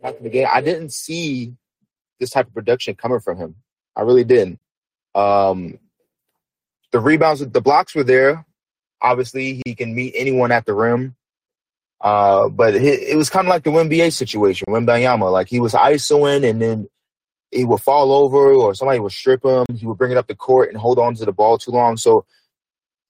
watching 0.00 0.22
the 0.22 0.30
game. 0.30 0.46
I 0.50 0.60
didn't 0.60 0.92
see 0.92 1.54
this 2.20 2.30
type 2.30 2.46
of 2.46 2.54
production 2.54 2.94
coming 2.94 3.20
from 3.20 3.38
him. 3.38 3.56
I 3.96 4.02
really 4.02 4.24
didn't. 4.24 4.60
Um, 5.14 5.78
the 6.92 7.00
rebounds, 7.00 7.46
the 7.46 7.60
blocks 7.60 7.94
were 7.94 8.04
there. 8.04 8.46
Obviously, 9.00 9.60
he 9.64 9.74
can 9.74 9.94
meet 9.94 10.14
anyone 10.16 10.52
at 10.52 10.64
the 10.64 10.74
rim. 10.74 11.16
Uh, 12.00 12.48
but 12.48 12.74
it, 12.74 13.00
it 13.02 13.16
was 13.16 13.30
kind 13.30 13.46
of 13.46 13.50
like 13.50 13.64
the 13.64 13.70
NBA 13.70 14.12
situation, 14.12 14.66
Wembanyama. 14.68 15.30
Like 15.30 15.48
he 15.48 15.60
was 15.60 15.72
ISOing 15.72 16.48
and 16.48 16.60
then 16.60 16.88
he 17.50 17.64
would 17.64 17.80
fall 17.80 18.12
over 18.12 18.52
or 18.54 18.74
somebody 18.74 18.98
would 18.98 19.12
strip 19.12 19.44
him. 19.44 19.64
He 19.74 19.86
would 19.86 19.98
bring 19.98 20.10
it 20.10 20.18
up 20.18 20.26
the 20.26 20.34
court 20.34 20.70
and 20.70 20.78
hold 20.78 20.98
on 20.98 21.14
to 21.16 21.24
the 21.24 21.32
ball 21.32 21.58
too 21.58 21.70
long. 21.70 21.96
So 21.96 22.24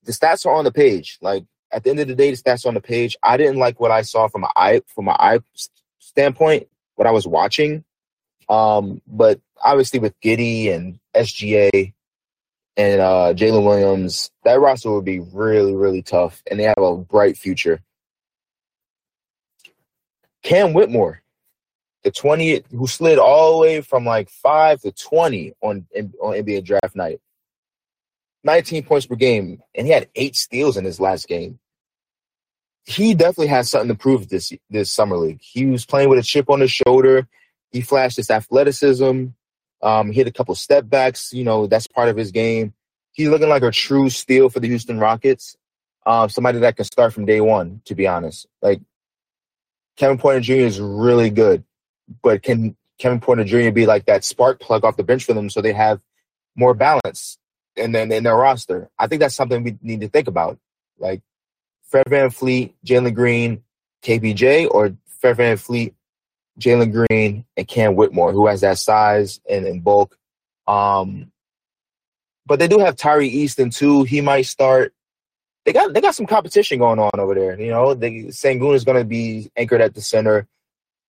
the 0.04 0.12
stats 0.12 0.44
are 0.44 0.52
on 0.52 0.64
the 0.64 0.72
page. 0.72 1.18
Like 1.22 1.44
at 1.72 1.84
the 1.84 1.90
end 1.90 2.00
of 2.00 2.08
the 2.08 2.14
day, 2.14 2.30
the 2.30 2.36
stats 2.36 2.66
on 2.66 2.74
the 2.74 2.80
page. 2.80 3.16
I 3.22 3.36
didn't 3.36 3.58
like 3.58 3.80
what 3.80 3.90
I 3.90 4.02
saw 4.02 4.28
from 4.28 4.42
my 4.42 4.50
eye 4.56 4.82
from 4.86 5.06
my 5.06 5.16
eye 5.18 5.40
standpoint, 5.98 6.68
what 6.96 7.06
I 7.06 7.10
was 7.10 7.26
watching. 7.26 7.84
Um, 8.48 9.00
but 9.06 9.40
obviously 9.62 9.98
with 9.98 10.18
Giddey 10.20 10.72
and 10.72 10.98
SGA 11.14 11.92
and 12.76 13.00
uh, 13.00 13.34
Jalen 13.34 13.64
Williams, 13.64 14.30
that 14.44 14.60
roster 14.60 14.90
would 14.90 15.04
be 15.04 15.20
really, 15.20 15.74
really 15.74 16.02
tough, 16.02 16.42
and 16.50 16.58
they 16.58 16.64
have 16.64 16.78
a 16.78 16.96
bright 16.96 17.36
future. 17.36 17.80
Cam 20.42 20.72
Whitmore, 20.72 21.22
the 22.02 22.10
20 22.10 22.64
who 22.72 22.86
slid 22.86 23.18
all 23.18 23.52
the 23.52 23.58
way 23.58 23.80
from 23.80 24.04
like 24.04 24.28
5 24.28 24.80
to 24.82 24.92
20 24.92 25.54
on 25.62 25.86
on 26.20 26.34
NBA 26.34 26.64
draft 26.64 26.96
night. 26.96 27.20
19 28.44 28.84
points 28.84 29.06
per 29.06 29.14
game 29.14 29.62
and 29.74 29.86
he 29.86 29.92
had 29.92 30.08
8 30.14 30.36
steals 30.36 30.76
in 30.76 30.84
his 30.84 31.00
last 31.00 31.28
game. 31.28 31.58
He 32.84 33.14
definitely 33.14 33.46
has 33.48 33.70
something 33.70 33.88
to 33.88 33.94
prove 33.94 34.28
this 34.28 34.52
this 34.68 34.90
summer 34.90 35.16
league. 35.16 35.40
He 35.40 35.66
was 35.66 35.86
playing 35.86 36.08
with 36.08 36.18
a 36.18 36.22
chip 36.22 36.50
on 36.50 36.60
his 36.60 36.72
shoulder. 36.72 37.28
He 37.70 37.80
flashed 37.80 38.16
his 38.16 38.28
athleticism. 38.28 39.26
Um, 39.82 40.08
he 40.08 40.14
hit 40.14 40.26
a 40.26 40.32
couple 40.32 40.54
step 40.56 40.88
backs. 40.88 41.32
You 41.32 41.44
know, 41.44 41.68
that's 41.68 41.86
part 41.86 42.08
of 42.08 42.16
his 42.16 42.32
game. 42.32 42.74
He's 43.12 43.28
looking 43.28 43.48
like 43.48 43.62
a 43.62 43.70
true 43.70 44.10
steal 44.10 44.48
for 44.48 44.58
the 44.58 44.66
Houston 44.66 44.98
Rockets. 44.98 45.56
Um, 46.04 46.28
somebody 46.28 46.58
that 46.58 46.74
can 46.74 46.84
start 46.84 47.12
from 47.12 47.24
day 47.24 47.40
one, 47.40 47.82
to 47.84 47.94
be 47.94 48.08
honest. 48.08 48.48
Like 48.60 48.80
Kevin 49.96 50.18
Porter 50.18 50.40
Jr. 50.40 50.52
is 50.54 50.80
really 50.80 51.30
good 51.30 51.62
but 52.22 52.42
can 52.42 52.76
Kevin 52.98 53.20
Porter 53.20 53.44
Jr. 53.44 53.70
be 53.70 53.86
like 53.86 54.06
that 54.06 54.24
spark 54.24 54.60
plug 54.60 54.84
off 54.84 54.96
the 54.96 55.02
bench 55.02 55.24
for 55.24 55.32
them 55.32 55.48
so 55.48 55.60
they 55.60 55.72
have 55.72 56.00
more 56.56 56.74
balance 56.74 57.38
and 57.76 57.94
then 57.94 58.12
in 58.12 58.24
their 58.24 58.36
roster? 58.36 58.90
I 58.98 59.06
think 59.06 59.20
that's 59.20 59.34
something 59.34 59.62
we 59.62 59.78
need 59.82 60.00
to 60.02 60.08
think 60.08 60.28
about. 60.28 60.58
Like 60.98 61.22
Fred 61.92 62.06
VanVleet, 62.06 62.72
Jalen 62.86 63.14
Green, 63.14 63.62
KPJ, 64.02 64.68
or 64.70 64.96
Fred 65.20 65.36
VanVleet, 65.36 65.94
Jalen 66.58 66.92
Green, 66.92 67.44
and 67.56 67.68
Cam 67.68 67.96
Whitmore, 67.96 68.32
who 68.32 68.46
has 68.46 68.62
that 68.62 68.78
size 68.78 69.40
and, 69.48 69.82
bulk. 69.82 70.16
Um, 70.66 71.32
but 72.46 72.58
they 72.58 72.68
do 72.68 72.78
have 72.78 72.96
Tari 72.96 73.30
Eason 73.30 73.74
too. 73.74 74.04
He 74.04 74.20
might 74.20 74.46
start. 74.46 74.92
They 75.64 75.72
got 75.72 75.92
they 75.92 76.00
got 76.00 76.14
some 76.14 76.26
competition 76.26 76.78
going 76.78 76.98
on 76.98 77.10
over 77.18 77.34
there. 77.34 77.60
You 77.60 77.70
know, 77.70 77.94
they, 77.94 78.24
Sengun 78.24 78.74
is 78.74 78.84
going 78.84 78.98
to 78.98 79.04
be 79.04 79.50
anchored 79.56 79.80
at 79.80 79.94
the 79.94 80.00
center. 80.00 80.48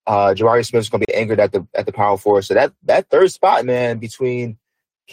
Uh, 0.06 0.34
Jabari 0.36 0.66
Smith 0.66 0.82
is 0.82 0.90
going 0.90 1.02
to 1.02 1.08
be 1.08 1.16
anchored 1.16 1.40
at 1.40 1.52
the 1.52 1.66
at 1.74 1.86
the 1.86 1.94
power 1.94 2.18
forward. 2.18 2.44
So 2.44 2.54
that 2.54 2.74
that 2.84 3.10
third 3.10 3.32
spot, 3.32 3.66
man, 3.66 3.98
between 3.98 4.58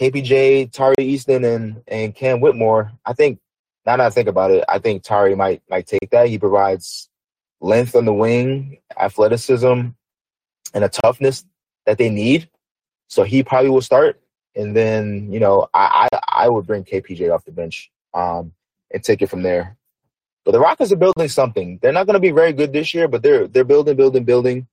KPJ, 0.01 0.71
Tari 0.71 0.95
Eason, 0.97 1.45
and 1.45 1.83
and 1.87 2.15
Cam 2.15 2.41
Whitmore, 2.41 2.91
I 3.05 3.13
think. 3.13 3.39
Now 3.85 3.97
that 3.97 4.05
I 4.05 4.09
think 4.09 4.27
about 4.27 4.51
it, 4.51 4.63
I 4.67 4.79
think 4.79 5.03
Tari 5.03 5.35
might 5.35 5.61
might 5.69 5.85
take 5.85 6.09
that. 6.09 6.27
He 6.27 6.39
provides 6.39 7.07
length 7.59 7.95
on 7.95 8.05
the 8.05 8.13
wing, 8.13 8.79
athleticism, 8.99 9.67
and 10.73 10.83
a 10.83 10.89
toughness 10.89 11.45
that 11.85 11.99
they 11.99 12.09
need. 12.09 12.49
So 13.09 13.23
he 13.23 13.43
probably 13.43 13.69
will 13.69 13.81
start. 13.81 14.19
And 14.55 14.75
then, 14.75 15.31
you 15.31 15.39
know, 15.39 15.67
I 15.73 16.09
I, 16.11 16.19
I 16.45 16.49
would 16.49 16.65
bring 16.65 16.83
KPJ 16.83 17.31
off 17.31 17.45
the 17.45 17.51
bench 17.51 17.91
um, 18.15 18.53
and 18.91 19.03
take 19.03 19.21
it 19.21 19.29
from 19.29 19.43
there. 19.43 19.77
But 20.45 20.53
the 20.53 20.59
Rockets 20.59 20.91
are 20.91 20.95
building 20.95 21.27
something. 21.27 21.77
They're 21.79 21.91
not 21.91 22.07
going 22.07 22.15
to 22.15 22.19
be 22.19 22.31
very 22.31 22.53
good 22.53 22.73
this 22.73 22.95
year, 22.95 23.07
but 23.07 23.21
they're 23.21 23.47
they're 23.47 23.63
building, 23.63 23.95
building, 23.95 24.23
building. 24.23 24.67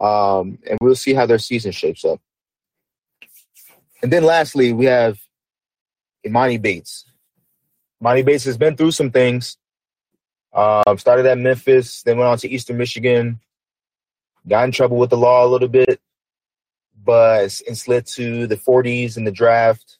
Um, 0.00 0.58
and 0.68 0.78
we'll 0.80 0.94
see 0.94 1.12
how 1.12 1.26
their 1.26 1.38
season 1.38 1.72
shapes 1.72 2.04
up. 2.06 2.20
And 4.04 4.12
then 4.12 4.22
lastly, 4.22 4.74
we 4.74 4.84
have 4.84 5.18
Emoni 6.26 6.60
Bates. 6.60 7.06
Emoni 8.02 8.22
Bates 8.22 8.44
has 8.44 8.58
been 8.58 8.76
through 8.76 8.90
some 8.90 9.10
things. 9.10 9.56
Uh, 10.52 10.94
started 10.96 11.24
at 11.24 11.38
Memphis, 11.38 12.02
then 12.02 12.18
went 12.18 12.28
on 12.28 12.36
to 12.36 12.50
Eastern 12.50 12.76
Michigan, 12.76 13.40
got 14.46 14.66
in 14.66 14.72
trouble 14.72 14.98
with 14.98 15.08
the 15.08 15.16
law 15.16 15.46
a 15.46 15.48
little 15.48 15.68
bit, 15.68 16.02
but 17.02 17.62
and 17.66 17.78
slid 17.78 18.04
to 18.08 18.46
the 18.46 18.58
40s 18.58 19.16
in 19.16 19.24
the 19.24 19.32
draft. 19.32 19.98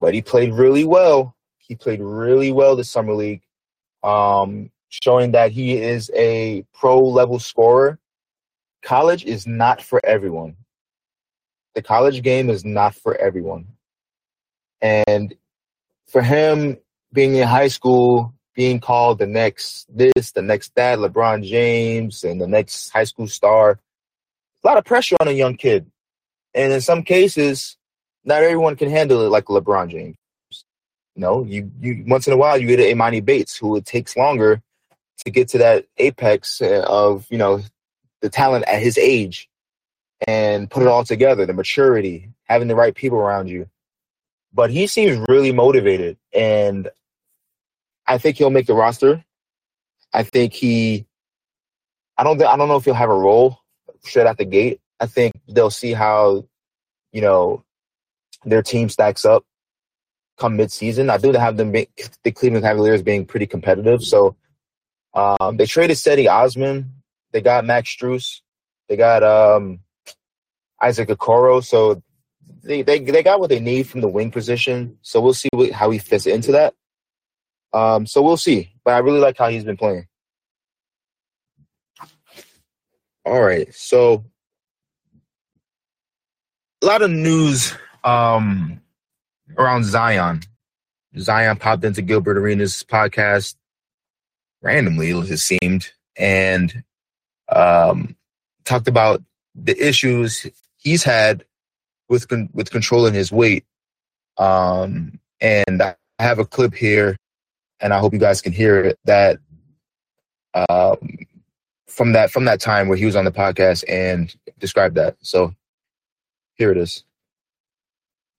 But 0.00 0.14
he 0.14 0.22
played 0.22 0.54
really 0.54 0.84
well. 0.84 1.36
He 1.58 1.74
played 1.74 2.00
really 2.00 2.50
well 2.50 2.76
this 2.76 2.88
summer 2.88 3.12
league, 3.12 3.42
um, 4.02 4.70
showing 4.88 5.32
that 5.32 5.52
he 5.52 5.76
is 5.76 6.10
a 6.16 6.64
pro 6.72 6.98
level 6.98 7.38
scorer 7.38 7.98
college 8.82 9.26
is 9.26 9.46
not 9.46 9.82
for 9.82 10.00
everyone. 10.02 10.56
The 11.74 11.82
college 11.82 12.22
game 12.22 12.50
is 12.50 12.64
not 12.64 12.94
for 12.94 13.14
everyone. 13.16 13.66
And 14.80 15.34
for 16.06 16.22
him 16.22 16.78
being 17.12 17.34
in 17.36 17.46
high 17.46 17.68
school, 17.68 18.34
being 18.54 18.80
called 18.80 19.18
the 19.18 19.26
next 19.26 19.86
this, 19.88 20.32
the 20.32 20.42
next 20.42 20.74
that, 20.74 20.98
LeBron 20.98 21.44
James, 21.44 22.24
and 22.24 22.40
the 22.40 22.46
next 22.46 22.90
high 22.90 23.04
school 23.04 23.26
star, 23.26 23.78
a 24.62 24.66
lot 24.66 24.76
of 24.76 24.84
pressure 24.84 25.16
on 25.20 25.28
a 25.28 25.32
young 25.32 25.56
kid. 25.56 25.90
And 26.54 26.72
in 26.72 26.80
some 26.80 27.02
cases, 27.02 27.76
not 28.24 28.42
everyone 28.42 28.76
can 28.76 28.90
handle 28.90 29.24
it 29.24 29.30
like 29.30 29.46
LeBron 29.46 29.88
James. 29.88 30.16
You 31.14 31.22
know, 31.22 31.44
you, 31.44 31.70
you 31.80 32.04
once 32.06 32.26
in 32.26 32.32
a 32.32 32.36
while 32.36 32.58
you 32.58 32.66
get 32.66 32.80
a 32.80 32.94
Emoni 32.94 33.24
Bates 33.24 33.56
who 33.56 33.76
it 33.76 33.84
takes 33.84 34.16
longer 34.16 34.62
to 35.24 35.30
get 35.30 35.48
to 35.48 35.58
that 35.58 35.86
apex 35.98 36.60
uh, 36.60 36.84
of 36.88 37.26
you 37.30 37.38
know 37.38 37.60
the 38.20 38.30
talent 38.30 38.64
at 38.66 38.82
his 38.82 38.96
age 38.96 39.48
and 40.26 40.70
put 40.70 40.82
it 40.82 40.88
all 40.88 41.04
together, 41.04 41.46
the 41.46 41.52
maturity, 41.52 42.30
having 42.44 42.68
the 42.68 42.76
right 42.76 42.94
people 42.94 43.18
around 43.18 43.48
you. 43.48 43.68
But 44.52 44.70
he 44.70 44.86
seems 44.86 45.24
really 45.28 45.52
motivated, 45.52 46.18
and 46.34 46.88
I 48.06 48.18
think 48.18 48.36
he'll 48.36 48.50
make 48.50 48.66
the 48.66 48.74
roster. 48.74 49.24
I 50.12 50.22
think 50.24 50.52
he. 50.52 51.06
I 52.18 52.24
don't. 52.24 52.42
I 52.42 52.56
don't 52.56 52.68
know 52.68 52.76
if 52.76 52.84
he'll 52.84 52.94
have 52.94 53.08
a 53.10 53.14
role 53.14 53.58
straight 54.04 54.26
out 54.26 54.38
the 54.38 54.44
gate. 54.44 54.80
I 55.00 55.06
think 55.06 55.32
they'll 55.48 55.70
see 55.70 55.92
how, 55.92 56.46
you 57.12 57.22
know, 57.22 57.64
their 58.44 58.62
team 58.62 58.88
stacks 58.88 59.24
up 59.24 59.44
come 60.38 60.56
mid-season. 60.56 61.10
I 61.10 61.18
do 61.18 61.32
have 61.32 61.56
them, 61.56 61.72
the 61.72 62.32
Cleveland 62.32 62.64
Cavaliers 62.64 63.02
being 63.02 63.26
pretty 63.26 63.46
competitive. 63.46 64.02
So 64.02 64.36
um, 65.14 65.56
they 65.56 65.66
traded 65.66 65.96
Cedi 65.96 66.30
Osman. 66.30 66.92
They 67.32 67.40
got 67.40 67.64
Max 67.64 67.94
Strus. 67.96 68.40
They 68.88 68.96
got 68.96 69.22
um, 69.22 69.80
Isaac 70.82 71.08
Okoro. 71.08 71.64
So 71.64 72.02
they, 72.62 72.82
they 72.82 72.98
they 72.98 73.22
got 73.22 73.40
what 73.40 73.48
they 73.48 73.60
need 73.60 73.86
from 73.88 74.00
the 74.00 74.08
wing 74.08 74.30
position. 74.30 74.98
So 75.02 75.20
we'll 75.20 75.34
see 75.34 75.48
what, 75.52 75.70
how 75.70 75.90
he 75.90 75.98
fits 75.98 76.26
into 76.26 76.52
that. 76.52 76.74
Um, 77.72 78.06
so 78.06 78.22
we'll 78.22 78.36
see. 78.36 78.72
But 78.84 78.94
I 78.94 78.98
really 78.98 79.20
like 79.20 79.38
how 79.38 79.48
he's 79.48 79.64
been 79.64 79.76
playing. 79.76 80.06
All 83.24 83.40
right. 83.40 83.72
So 83.74 84.24
a 86.82 86.86
lot 86.86 87.02
of 87.02 87.10
news 87.10 87.74
um, 88.04 88.80
around 89.56 89.84
Zion. 89.84 90.42
Zion 91.18 91.56
popped 91.56 91.84
into 91.84 92.02
Gilbert 92.02 92.38
Arenas' 92.38 92.82
podcast 92.82 93.54
randomly, 94.62 95.10
it 95.10 95.38
seemed, 95.38 95.92
and 96.16 96.82
um, 97.50 98.16
talked 98.64 98.88
about 98.88 99.22
the 99.54 99.76
issues 99.76 100.46
he's 100.82 101.04
had 101.04 101.44
with 102.08 102.28
con- 102.28 102.50
with 102.52 102.70
controlling 102.70 103.14
his 103.14 103.30
weight. 103.32 103.64
Um, 104.38 105.20
and 105.40 105.82
I 105.82 105.94
have 106.18 106.38
a 106.38 106.44
clip 106.44 106.74
here, 106.74 107.16
and 107.80 107.92
I 107.92 107.98
hope 107.98 108.12
you 108.12 108.18
guys 108.18 108.40
can 108.40 108.52
hear 108.52 108.84
it. 108.84 108.98
That 109.04 109.38
um, 110.54 111.18
from 111.88 112.12
that 112.12 112.30
from 112.30 112.44
that 112.46 112.60
time 112.60 112.88
where 112.88 112.98
he 112.98 113.06
was 113.06 113.16
on 113.16 113.24
the 113.24 113.32
podcast 113.32 113.84
and 113.88 114.34
described 114.58 114.96
that. 114.96 115.16
So 115.22 115.54
here 116.54 116.70
it 116.70 116.78
is. 116.78 117.04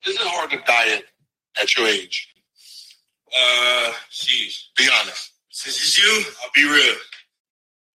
Is 0.05 0.15
it 0.15 0.21
hard 0.21 0.51
to 0.51 0.57
diet 0.65 1.05
at 1.61 1.77
your 1.77 1.87
age? 1.87 2.33
Uh. 3.35 3.73
Be 4.77 4.89
honest. 5.01 5.31
Since 5.49 5.77
it's 5.77 5.97
you, 5.97 6.23
I'll 6.43 6.49
be 6.55 6.65
real. 6.65 6.95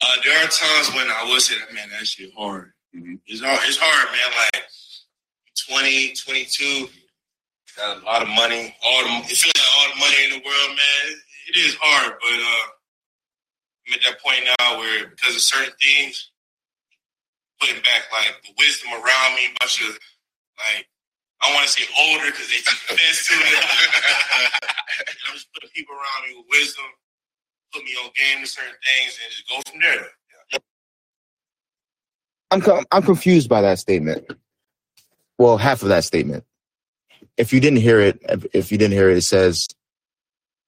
Uh, 0.01 0.17
there 0.25 0.39
are 0.39 0.49
times 0.49 0.95
when 0.95 1.09
I 1.11 1.25
will 1.25 1.41
say 1.41 1.57
that, 1.59 1.75
man, 1.75 1.89
that 1.91 2.07
shit 2.07 2.33
hard. 2.37 2.73
Mm-hmm. 2.97 3.15
It's 3.27 3.43
hard. 3.43 3.61
It's 3.65 3.79
hard, 3.81 4.09
man. 4.13 4.31
Like 4.55 4.65
20, 5.69 6.15
22, 6.15 6.89
got 7.77 8.03
a 8.03 8.05
lot 8.05 8.23
of 8.23 8.29
money. 8.29 8.75
All 8.85 9.03
the 9.05 9.15
it 9.29 9.37
feels 9.37 9.55
like 9.55 9.73
all 9.77 9.89
the 9.95 10.01
money 10.01 10.19
in 10.25 10.31
the 10.39 10.43
world, 10.45 10.73
man. 10.77 11.05
It 11.49 11.57
is 11.57 11.77
hard, 11.81 12.15
but 12.21 12.39
uh, 12.39 12.67
I'm 13.87 13.95
at 13.95 14.01
that 14.05 14.21
point 14.21 14.45
now 14.59 14.79
where 14.79 15.09
because 15.09 15.37
of 15.37 15.43
certain 15.43 15.75
things, 15.81 16.31
putting 17.61 17.81
back 17.83 18.09
like 18.13 18.35
the 18.45 18.53
wisdom 18.59 18.93
around 18.93 19.37
me, 19.37 19.53
bunch 19.61 19.81
of 19.83 19.93
like 20.59 20.89
I 21.41 21.55
want 21.55 21.67
to 21.67 21.73
say 21.73 21.87
older 21.97 22.27
because 22.33 22.49
they 22.51 22.61
take 22.61 22.83
offense 22.91 23.29
to 23.29 23.35
it. 23.37 23.65
I'm 25.29 25.35
just 25.39 25.53
putting 25.55 25.71
people 25.71 25.95
around 25.95 26.21
me 26.29 26.37
with 26.37 26.51
wisdom 26.51 26.89
put 27.73 27.85
me 27.85 27.93
on 28.03 28.11
game 28.17 28.41
with 28.41 28.51
certain 28.51 28.77
things 28.81 29.19
and 29.21 29.29
just 29.33 29.49
go 29.49 29.61
from 29.69 29.81
there. 29.81 30.09
I'm 32.51 32.63
I'm 32.91 33.03
confused 33.03 33.49
by 33.49 33.63
that 33.63 33.79
statement. 33.79 34.27
Well, 35.39 35.57
half 35.57 35.83
of 35.83 35.89
that 35.89 36.05
statement. 36.05 36.45
If 37.37 37.53
you 37.53 37.61
didn't 37.61 37.81
hear 37.81 38.01
it, 38.01 38.21
if 38.53 38.73
you 38.73 38.79
didn't 38.79 38.95
hear 38.95 39.11
it, 39.11 39.19
it 39.19 39.23
says 39.23 39.69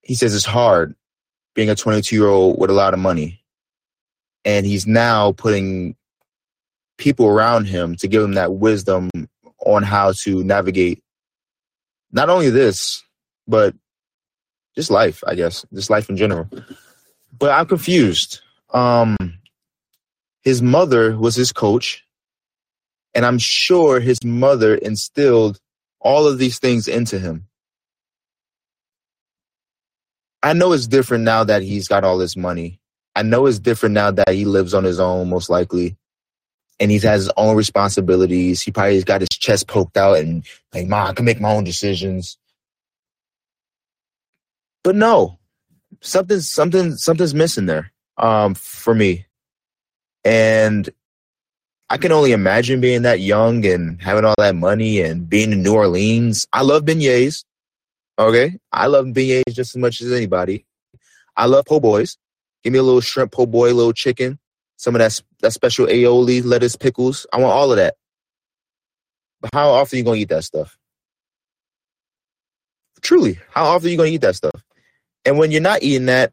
he 0.02 0.14
says 0.14 0.34
it's 0.34 0.44
hard 0.44 0.94
being 1.54 1.70
a 1.70 1.74
22 1.74 2.14
year 2.14 2.28
old 2.28 2.58
with 2.60 2.70
a 2.70 2.74
lot 2.74 2.94
of 2.94 3.00
money, 3.00 3.42
and 4.44 4.66
he's 4.66 4.86
now 4.86 5.32
putting 5.32 5.96
people 6.98 7.26
around 7.26 7.64
him 7.66 7.96
to 7.96 8.08
give 8.08 8.22
him 8.22 8.34
that 8.34 8.54
wisdom 8.54 9.10
on 9.66 9.82
how 9.82 10.12
to 10.12 10.44
navigate 10.44 11.02
not 12.12 12.28
only 12.28 12.50
this, 12.50 13.02
but 13.48 13.74
just 14.74 14.90
life, 14.90 15.22
I 15.26 15.34
guess, 15.34 15.64
just 15.72 15.90
life 15.90 16.08
in 16.08 16.16
general 16.16 16.48
but 17.40 17.50
I'm 17.50 17.66
confused. 17.66 18.40
Um, 18.72 19.16
his 20.42 20.62
mother 20.62 21.16
was 21.16 21.34
his 21.34 21.52
coach, 21.52 22.04
and 23.14 23.26
I'm 23.26 23.38
sure 23.38 24.00
his 24.00 24.22
mother 24.24 24.74
instilled 24.74 25.58
all 26.00 26.26
of 26.26 26.38
these 26.38 26.58
things 26.58 26.88
into 26.88 27.18
him. 27.18 27.46
I 30.42 30.54
know 30.54 30.72
it's 30.72 30.86
different 30.86 31.24
now 31.24 31.44
that 31.44 31.62
he's 31.62 31.88
got 31.88 32.04
all 32.04 32.16
this 32.16 32.36
money. 32.36 32.80
I 33.14 33.22
know 33.22 33.46
it's 33.46 33.58
different 33.58 33.94
now 33.94 34.10
that 34.10 34.30
he 34.30 34.44
lives 34.44 34.72
on 34.72 34.84
his 34.84 34.98
own, 34.98 35.28
most 35.28 35.50
likely, 35.50 35.96
and 36.78 36.90
he 36.90 36.98
has 37.00 37.24
his 37.24 37.32
own 37.36 37.56
responsibilities. 37.56 38.62
He 38.62 38.70
probably 38.70 39.02
got 39.02 39.20
his 39.20 39.28
chest 39.28 39.68
poked 39.68 39.96
out 39.98 40.18
and 40.18 40.44
like, 40.72 40.86
"Mom, 40.86 41.08
I 41.08 41.12
can 41.12 41.26
make 41.26 41.40
my 41.40 41.52
own 41.52 41.64
decisions." 41.64 42.38
But 44.82 44.96
no, 44.96 45.38
something 46.00 46.40
something 46.40 46.96
something's 46.96 47.34
missing 47.34 47.66
there 47.66 47.92
um, 48.16 48.54
for 48.54 48.94
me, 48.94 49.26
and 50.24 50.88
I 51.88 51.96
can 51.96 52.12
only 52.12 52.32
imagine 52.32 52.80
being 52.80 53.02
that 53.02 53.20
young 53.20 53.66
and 53.66 54.00
having 54.00 54.24
all 54.24 54.34
that 54.38 54.54
money 54.54 55.00
and 55.00 55.28
being 55.28 55.52
in 55.52 55.62
New 55.62 55.74
Orleans. 55.74 56.46
I 56.52 56.62
love 56.62 56.84
beignets. 56.84 57.44
Okay, 58.18 58.58
I 58.72 58.86
love 58.86 59.06
beignets 59.06 59.52
just 59.52 59.74
as 59.74 59.76
much 59.76 60.00
as 60.00 60.12
anybody. 60.12 60.66
I 61.36 61.46
love 61.46 61.64
po' 61.66 61.80
boys. 61.80 62.16
Give 62.62 62.72
me 62.72 62.78
a 62.78 62.82
little 62.82 63.00
shrimp 63.00 63.32
po' 63.32 63.46
boy, 63.46 63.72
a 63.72 63.74
little 63.74 63.92
chicken, 63.92 64.38
some 64.76 64.94
of 64.94 64.98
that 65.00 65.20
that 65.40 65.52
special 65.52 65.86
aioli, 65.86 66.44
lettuce, 66.44 66.76
pickles. 66.76 67.26
I 67.32 67.38
want 67.38 67.52
all 67.52 67.70
of 67.72 67.78
that. 67.78 67.94
But 69.40 69.50
how 69.54 69.70
often 69.70 69.96
are 69.96 69.98
you 69.98 70.04
gonna 70.04 70.16
eat 70.18 70.28
that 70.28 70.44
stuff? 70.44 70.76
Truly, 73.00 73.38
how 73.50 73.64
often 73.64 73.88
are 73.88 73.90
you 73.90 73.96
gonna 73.96 74.10
eat 74.10 74.20
that 74.20 74.36
stuff? 74.36 74.62
And 75.24 75.38
when 75.38 75.50
you're 75.50 75.60
not 75.62 75.82
eating 75.82 76.06
that, 76.06 76.32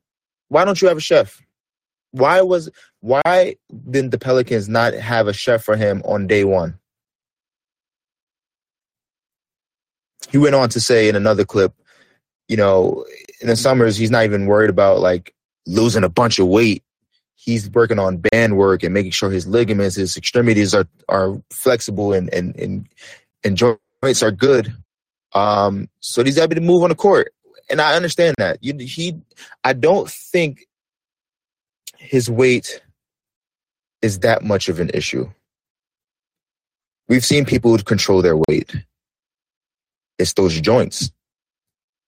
why 0.50 0.65
don't 0.65 0.82
you 0.82 0.88
have 0.89 0.97
a 0.97 1.02
chef? 1.02 1.41
Why 2.12 2.41
was 2.41 2.69
why 3.08 3.56
didn't 3.89 4.12
the 4.12 4.20
Pelicans 4.20 4.67
not 4.67 4.93
have 4.93 5.28
a 5.28 5.34
chef 5.34 5.63
for 5.63 5.78
him 5.78 6.02
on 6.04 6.28
day 6.28 6.43
one? 6.43 6.78
He 10.30 10.38
went 10.38 10.56
on 10.56 10.67
to 10.70 10.82
say 10.82 11.08
in 11.08 11.15
another 11.15 11.46
clip, 11.46 11.74
you 12.50 12.58
know, 12.58 13.06
in 13.39 13.48
the 13.48 13.56
summers 13.56 13.96
he's 13.96 14.12
not 14.12 14.26
even 14.26 14.46
worried 14.46 14.70
about 14.70 15.00
like 15.00 15.34
losing 15.65 16.04
a 16.04 16.10
bunch 16.10 16.38
of 16.38 16.48
weight. 16.48 16.84
He's 17.36 17.70
working 17.70 17.98
on 17.98 18.17
band 18.17 18.58
work 18.58 18.84
and 18.84 18.93
making 18.93 19.12
sure 19.12 19.32
his 19.32 19.48
ligaments, 19.48 19.96
his 19.96 20.17
extremities 20.17 20.74
are 20.74 20.88
are 21.08 21.41
flexible 21.50 22.12
and 22.12 22.34
and 22.34 22.56
and, 22.58 22.89
and 23.46 23.56
joints 23.56 24.22
are 24.22 24.32
good. 24.32 24.76
Um, 25.32 25.88
so 26.02 26.26
he's 26.26 26.38
able 26.38 26.56
to 26.56 26.62
move 26.62 26.84
on 26.84 26.89
the 26.89 26.96
court 26.96 27.34
and 27.70 27.82
I 27.82 27.96
understand 27.96 28.36
that. 28.38 28.58
You, 28.62 28.76
he, 28.80 29.15
I 29.63 29.74
don't 29.74 30.10
think 30.10 30.67
his 31.98 32.30
weight 32.30 32.82
is 34.01 34.19
that 34.19 34.43
much 34.43 34.69
of 34.69 34.79
an 34.79 34.89
issue. 34.93 35.29
We've 37.07 37.25
seen 37.25 37.45
people 37.45 37.71
who 37.71 37.83
control 37.83 38.21
their 38.21 38.38
weight. 38.47 38.75
It's 40.19 40.33
those 40.33 40.60
joints. 40.60 41.12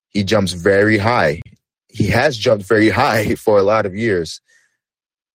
He 0.08 0.24
jumps 0.24 0.52
very 0.52 0.98
high. 0.98 1.40
He 1.88 2.08
has 2.08 2.36
jumped 2.36 2.66
very 2.66 2.90
high 2.90 3.34
for 3.36 3.58
a 3.58 3.62
lot 3.62 3.86
of 3.86 3.94
years. 3.94 4.40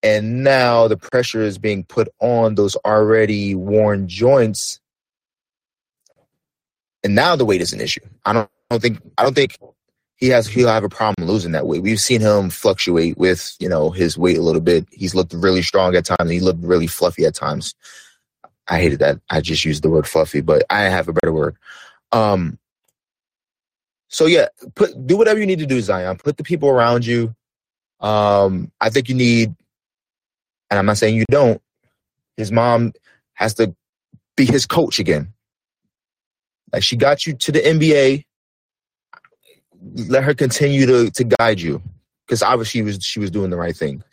And 0.04 0.44
now 0.44 0.88
the 0.88 0.98
pressure 0.98 1.42
is 1.42 1.58
being 1.58 1.84
put 1.84 2.10
on 2.20 2.56
those 2.56 2.76
already 2.86 3.56
worn 3.56 4.08
joints. 4.08 4.80
And 7.04 7.16
now 7.16 7.36
the 7.36 7.46
weight 7.46 7.62
is 7.62 7.74
an 7.74 7.82
issue. 7.82 8.02
I 8.24 8.34
don't, 8.34 8.50
I 8.70 8.76
don't 8.76 8.82
think 8.82 9.00
I 9.18 9.24
don't 9.24 9.34
think 9.34 9.58
he 10.18 10.30
has 10.30 10.48
he'll 10.48 10.70
have 10.70 10.84
a 10.84 10.90
problem 10.90 11.28
losing 11.28 11.52
that 11.52 11.68
weight. 11.68 11.82
We've 11.82 12.00
seen 12.00 12.22
him 12.22 12.50
fluctuate 12.50 13.18
with 13.18 13.56
you 13.60 13.68
know 13.68 13.90
his 13.92 14.18
weight 14.18 14.38
a 14.38 14.42
little 14.42 14.62
bit. 14.62 14.88
He's 14.92 15.16
looked 15.16 15.34
really 15.34 15.62
strong 15.62 15.96
at 15.96 16.06
times. 16.06 16.32
He 16.32 16.40
looked 16.40 16.64
really 16.64 16.88
fluffy 16.88 17.26
at 17.26 17.36
times. 17.36 17.76
I 18.68 18.80
hated 18.80 19.00
that. 19.00 19.20
I 19.30 19.42
just 19.42 19.66
used 19.66 19.84
the 19.84 19.90
word 19.90 20.08
fluffy, 20.08 20.42
but 20.42 20.64
I 20.70 20.82
have 20.84 21.08
a 21.08 21.14
better 21.14 21.34
word. 21.34 21.58
Um. 22.12 22.58
So 24.08 24.26
yeah, 24.26 24.48
put 24.76 25.06
do 25.06 25.18
whatever 25.18 25.40
you 25.40 25.46
need 25.46 25.60
to 25.60 25.66
do, 25.66 25.82
Zion. 25.82 26.18
Put 26.18 26.38
the 26.38 26.44
people 26.44 26.70
around 26.70 27.06
you. 27.06 27.36
Um, 28.00 28.72
I 28.80 28.90
think 28.90 29.10
you 29.10 29.16
need, 29.16 29.56
and 30.70 30.80
I'm 30.80 30.86
not 30.86 30.98
saying 30.98 31.16
you 31.16 31.26
don't. 31.30 31.62
His 32.38 32.52
mom 32.52 32.94
has 33.34 33.54
to 33.56 33.76
be 34.38 34.46
his 34.46 34.66
coach 34.66 35.00
again. 35.00 35.34
Like 36.72 36.84
she 36.84 36.96
got 36.96 37.26
you 37.26 37.34
to 37.34 37.52
the 37.52 37.60
NBA 37.60 38.26
let 39.94 40.24
her 40.24 40.34
continue 40.34 40.86
to, 40.86 41.12
to 41.12 41.24
guide 41.24 41.62
you. 41.62 41.82
because 42.26 42.42
obviously 42.42 42.80
she 42.80 42.82
was 42.84 43.04
she 43.04 43.20
was 43.20 43.32
doing 43.32 43.50
the 43.50 43.58
right 43.58 43.76
thing. 43.76 44.04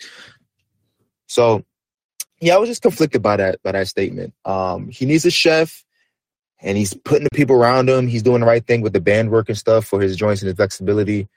So 1.26 1.64
yeah, 2.40 2.54
I 2.54 2.58
was 2.58 2.68
just 2.68 2.82
conflicted 2.82 3.22
by 3.22 3.36
that 3.36 3.62
by 3.62 3.72
that 3.72 3.88
statement. 3.88 4.34
Um, 4.44 4.88
he 4.88 5.06
needs 5.06 5.24
a 5.24 5.30
chef, 5.30 5.84
and 6.60 6.76
he's 6.76 6.94
putting 6.94 7.24
the 7.24 7.36
people 7.36 7.56
around 7.56 7.88
him. 7.88 8.06
He's 8.06 8.22
doing 8.22 8.40
the 8.40 8.46
right 8.46 8.66
thing 8.66 8.82
with 8.82 8.92
the 8.92 9.00
band 9.00 9.30
work 9.30 9.48
and 9.48 9.58
stuff 9.58 9.86
for 9.86 10.00
his 10.00 10.16
joints 10.16 10.42
and 10.42 10.48
his 10.48 10.56
flexibility. 10.56 11.28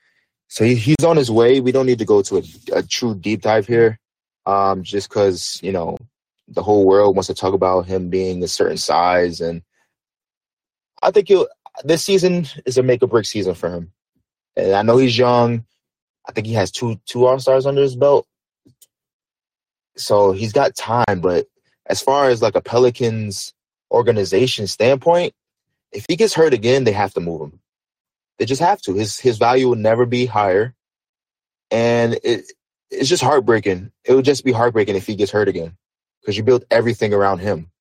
So 0.47 0.63
he, 0.63 0.75
he's 0.75 1.03
on 1.05 1.17
his 1.17 1.31
way. 1.31 1.59
We 1.59 1.71
don't 1.71 1.85
need 1.85 1.99
to 1.99 2.05
go 2.05 2.21
to 2.23 2.37
a, 2.37 2.43
a 2.73 2.83
true 2.83 3.15
deep 3.15 3.41
dive 3.41 3.67
here, 3.67 3.99
um, 4.45 4.83
just 4.83 5.09
because 5.09 5.59
you 5.63 5.71
know 5.71 5.97
the 6.47 6.63
whole 6.63 6.85
world 6.85 7.15
wants 7.15 7.27
to 7.27 7.33
talk 7.33 7.53
about 7.53 7.85
him 7.85 8.09
being 8.09 8.43
a 8.43 8.47
certain 8.47 8.77
size, 8.77 9.41
and 9.41 9.61
I 11.01 11.11
think 11.11 11.27
he'll. 11.27 11.47
This 11.83 12.03
season 12.03 12.47
is 12.65 12.77
a 12.77 12.83
make 12.83 13.03
or 13.03 13.07
break 13.07 13.25
season 13.25 13.53
for 13.53 13.69
him, 13.69 13.91
and 14.55 14.73
I 14.73 14.81
know 14.81 14.97
he's 14.97 15.17
young. 15.17 15.65
I 16.27 16.31
think 16.31 16.47
he 16.47 16.53
has 16.53 16.71
two 16.71 16.99
two 17.05 17.25
All 17.25 17.39
Stars 17.39 17.65
under 17.65 17.81
his 17.81 17.95
belt, 17.95 18.27
so 19.95 20.31
he's 20.31 20.53
got 20.53 20.75
time. 20.75 21.21
But 21.21 21.47
as 21.85 22.01
far 22.01 22.29
as 22.29 22.41
like 22.41 22.55
a 22.55 22.61
Pelicans 22.61 23.53
organization 23.91 24.67
standpoint, 24.67 25.33
if 25.91 26.05
he 26.09 26.15
gets 26.15 26.33
hurt 26.33 26.53
again, 26.53 26.83
they 26.83 26.91
have 26.91 27.13
to 27.13 27.21
move 27.21 27.41
him. 27.41 27.59
They 28.37 28.45
just 28.45 28.61
have 28.61 28.81
to. 28.81 28.93
His 28.95 29.19
his 29.19 29.37
value 29.37 29.67
will 29.69 29.75
never 29.75 30.05
be 30.05 30.25
higher, 30.25 30.75
and 31.71 32.19
it 32.23 32.51
it's 32.91 33.09
just 33.09 33.23
heartbreaking. 33.23 33.91
It 34.03 34.13
would 34.13 34.25
just 34.25 34.43
be 34.43 34.51
heartbreaking 34.51 34.95
if 34.95 35.07
he 35.07 35.15
gets 35.15 35.31
hurt 35.31 35.47
again, 35.47 35.77
because 36.21 36.37
you 36.37 36.43
built 36.43 36.65
everything 36.71 37.13
around 37.13 37.39
him. 37.39 37.71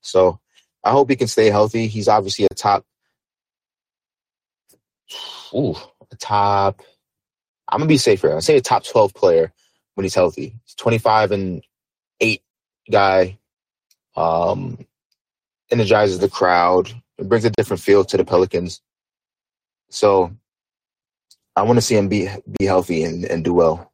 So 0.00 0.40
I 0.82 0.92
hope 0.92 1.10
he 1.10 1.16
can 1.16 1.28
stay 1.28 1.50
healthy. 1.50 1.88
He's 1.88 2.08
obviously 2.08 2.46
a 2.50 2.54
top, 2.54 2.84
ooh, 5.54 5.76
a 6.10 6.16
top. 6.16 6.82
I'm 7.68 7.78
gonna 7.78 7.88
be 7.88 7.98
safer. 7.98 8.32
I'll 8.32 8.40
say 8.40 8.56
a 8.56 8.60
top 8.60 8.84
12 8.84 9.14
player 9.14 9.52
when 9.94 10.04
he's 10.04 10.14
healthy. 10.14 10.54
He's 10.64 10.74
25 10.74 11.32
and 11.32 11.62
eight 12.20 12.42
guy. 12.90 13.38
Um, 14.16 14.86
energizes 15.70 16.18
the 16.18 16.28
crowd. 16.28 16.92
It 17.18 17.28
brings 17.28 17.44
a 17.44 17.50
different 17.50 17.82
feel 17.82 18.04
to 18.04 18.16
the 18.16 18.24
Pelicans. 18.24 18.80
So 19.90 20.32
I 21.56 21.62
want 21.62 21.76
to 21.76 21.82
see 21.82 21.96
him 21.96 22.08
be 22.08 22.28
be 22.58 22.66
healthy 22.66 23.02
and, 23.04 23.24
and 23.24 23.44
do 23.44 23.54
well. 23.54 23.92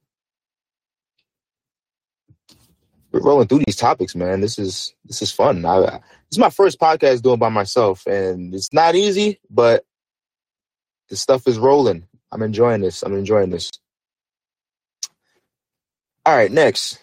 We're 3.13 3.23
rolling 3.23 3.49
through 3.49 3.63
these 3.67 3.77
topics, 3.77 4.15
man. 4.15 4.41
This 4.41 4.59
is 4.59 4.95
this 5.05 5.23
is 5.23 5.33
fun. 5.33 5.65
I, 5.65 5.81
this 5.81 6.01
is 6.33 6.39
my 6.39 6.51
first 6.51 6.79
podcast 6.79 7.23
doing 7.23 7.39
by 7.39 7.49
myself, 7.49 8.07
and 8.07 8.55
it's 8.55 8.73
not 8.73 8.95
easy, 8.95 9.41
but 9.49 9.85
the 11.09 11.17
stuff 11.17 11.47
is 11.47 11.59
rolling. 11.59 12.07
I'm 12.33 12.43
enjoying 12.43 12.81
this. 12.81 13.03
I'm 13.03 13.15
enjoying 13.15 13.51
this. 13.51 13.71
All 16.25 16.37
right, 16.37 16.51
next. 16.51 16.99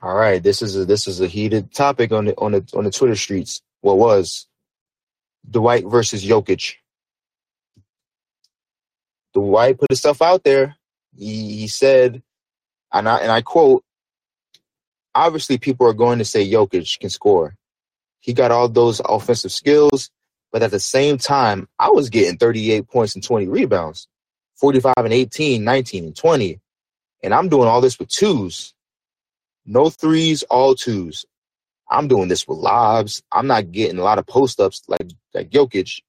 All 0.00 0.14
right, 0.14 0.42
this 0.42 0.62
is 0.62 0.76
a 0.76 0.84
this 0.84 1.08
is 1.08 1.20
a 1.20 1.26
heated 1.26 1.72
topic 1.72 2.12
on 2.12 2.26
the 2.26 2.38
on 2.38 2.52
the 2.52 2.64
on 2.74 2.84
the 2.84 2.90
Twitter 2.90 3.16
streets. 3.16 3.62
What 3.80 3.98
was 3.98 4.46
Dwight 5.48 5.84
versus 5.86 6.24
Jokic? 6.24 6.74
Dwight 9.34 9.78
put 9.78 9.90
his 9.90 9.98
stuff 9.98 10.22
out 10.22 10.44
there. 10.44 10.76
He, 11.16 11.60
he 11.60 11.68
said, 11.68 12.22
and 12.92 13.08
I 13.08 13.18
and 13.18 13.32
I 13.32 13.42
quote: 13.42 13.84
"Obviously, 15.14 15.58
people 15.58 15.86
are 15.88 15.94
going 15.94 16.18
to 16.20 16.24
say 16.24 16.48
Jokic 16.48 17.00
can 17.00 17.10
score. 17.10 17.56
He 18.20 18.32
got 18.32 18.50
all 18.52 18.68
those 18.68 19.00
offensive 19.04 19.52
skills, 19.52 20.10
but 20.52 20.62
at 20.62 20.70
the 20.70 20.80
same 20.80 21.18
time, 21.18 21.68
I 21.78 21.90
was 21.90 22.10
getting 22.10 22.38
38 22.38 22.88
points 22.88 23.14
and 23.14 23.24
20 23.24 23.48
rebounds, 23.48 24.08
45 24.56 24.94
and 24.98 25.12
18, 25.12 25.64
19 25.64 26.04
and 26.04 26.16
20, 26.16 26.60
and 27.22 27.34
I'm 27.34 27.48
doing 27.48 27.68
all 27.68 27.80
this 27.80 27.98
with 27.98 28.08
twos, 28.08 28.74
no 29.64 29.90
threes, 29.90 30.42
all 30.44 30.74
twos. 30.74 31.24
I'm 31.88 32.08
doing 32.08 32.28
this 32.28 32.48
with 32.48 32.58
lobs. 32.58 33.22
I'm 33.30 33.46
not 33.46 33.70
getting 33.70 33.98
a 33.98 34.02
lot 34.02 34.18
of 34.18 34.26
post 34.26 34.60
ups 34.60 34.82
like 34.88 35.08
like 35.34 35.50
Jokic." 35.50 36.00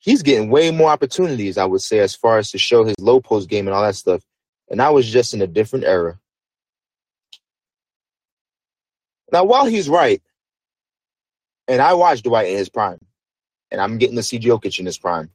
he's 0.00 0.22
getting 0.22 0.50
way 0.50 0.70
more 0.70 0.90
opportunities, 0.90 1.56
I 1.56 1.66
would 1.66 1.82
say, 1.82 2.00
as 2.00 2.16
far 2.16 2.38
as 2.38 2.50
to 2.50 2.58
show 2.58 2.84
his 2.84 2.96
low 2.98 3.20
post 3.20 3.48
game 3.48 3.68
and 3.68 3.74
all 3.74 3.82
that 3.82 3.94
stuff. 3.94 4.22
And 4.68 4.82
I 4.82 4.90
was 4.90 5.08
just 5.08 5.34
in 5.34 5.42
a 5.42 5.46
different 5.46 5.84
era. 5.84 6.18
Now, 9.32 9.44
while 9.44 9.66
he's 9.66 9.88
right, 9.88 10.20
and 11.68 11.80
I 11.80 11.94
watched 11.94 12.24
Dwight 12.24 12.48
in 12.48 12.56
his 12.56 12.68
prime, 12.68 12.98
and 13.70 13.80
I'm 13.80 13.98
getting 13.98 14.16
to 14.16 14.22
see 14.22 14.38
Jokic 14.38 14.78
in 14.78 14.86
his 14.86 14.98
prime, 14.98 15.30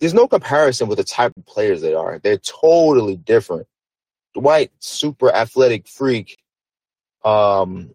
there's 0.00 0.14
no 0.14 0.28
comparison 0.28 0.88
with 0.88 0.98
the 0.98 1.04
type 1.04 1.32
of 1.36 1.46
players 1.46 1.80
they 1.80 1.94
are. 1.94 2.18
They're 2.18 2.38
totally 2.38 3.16
different. 3.16 3.66
Dwight, 4.34 4.72
super 4.80 5.32
athletic 5.32 5.88
freak. 5.88 6.36
Um, 7.24 7.94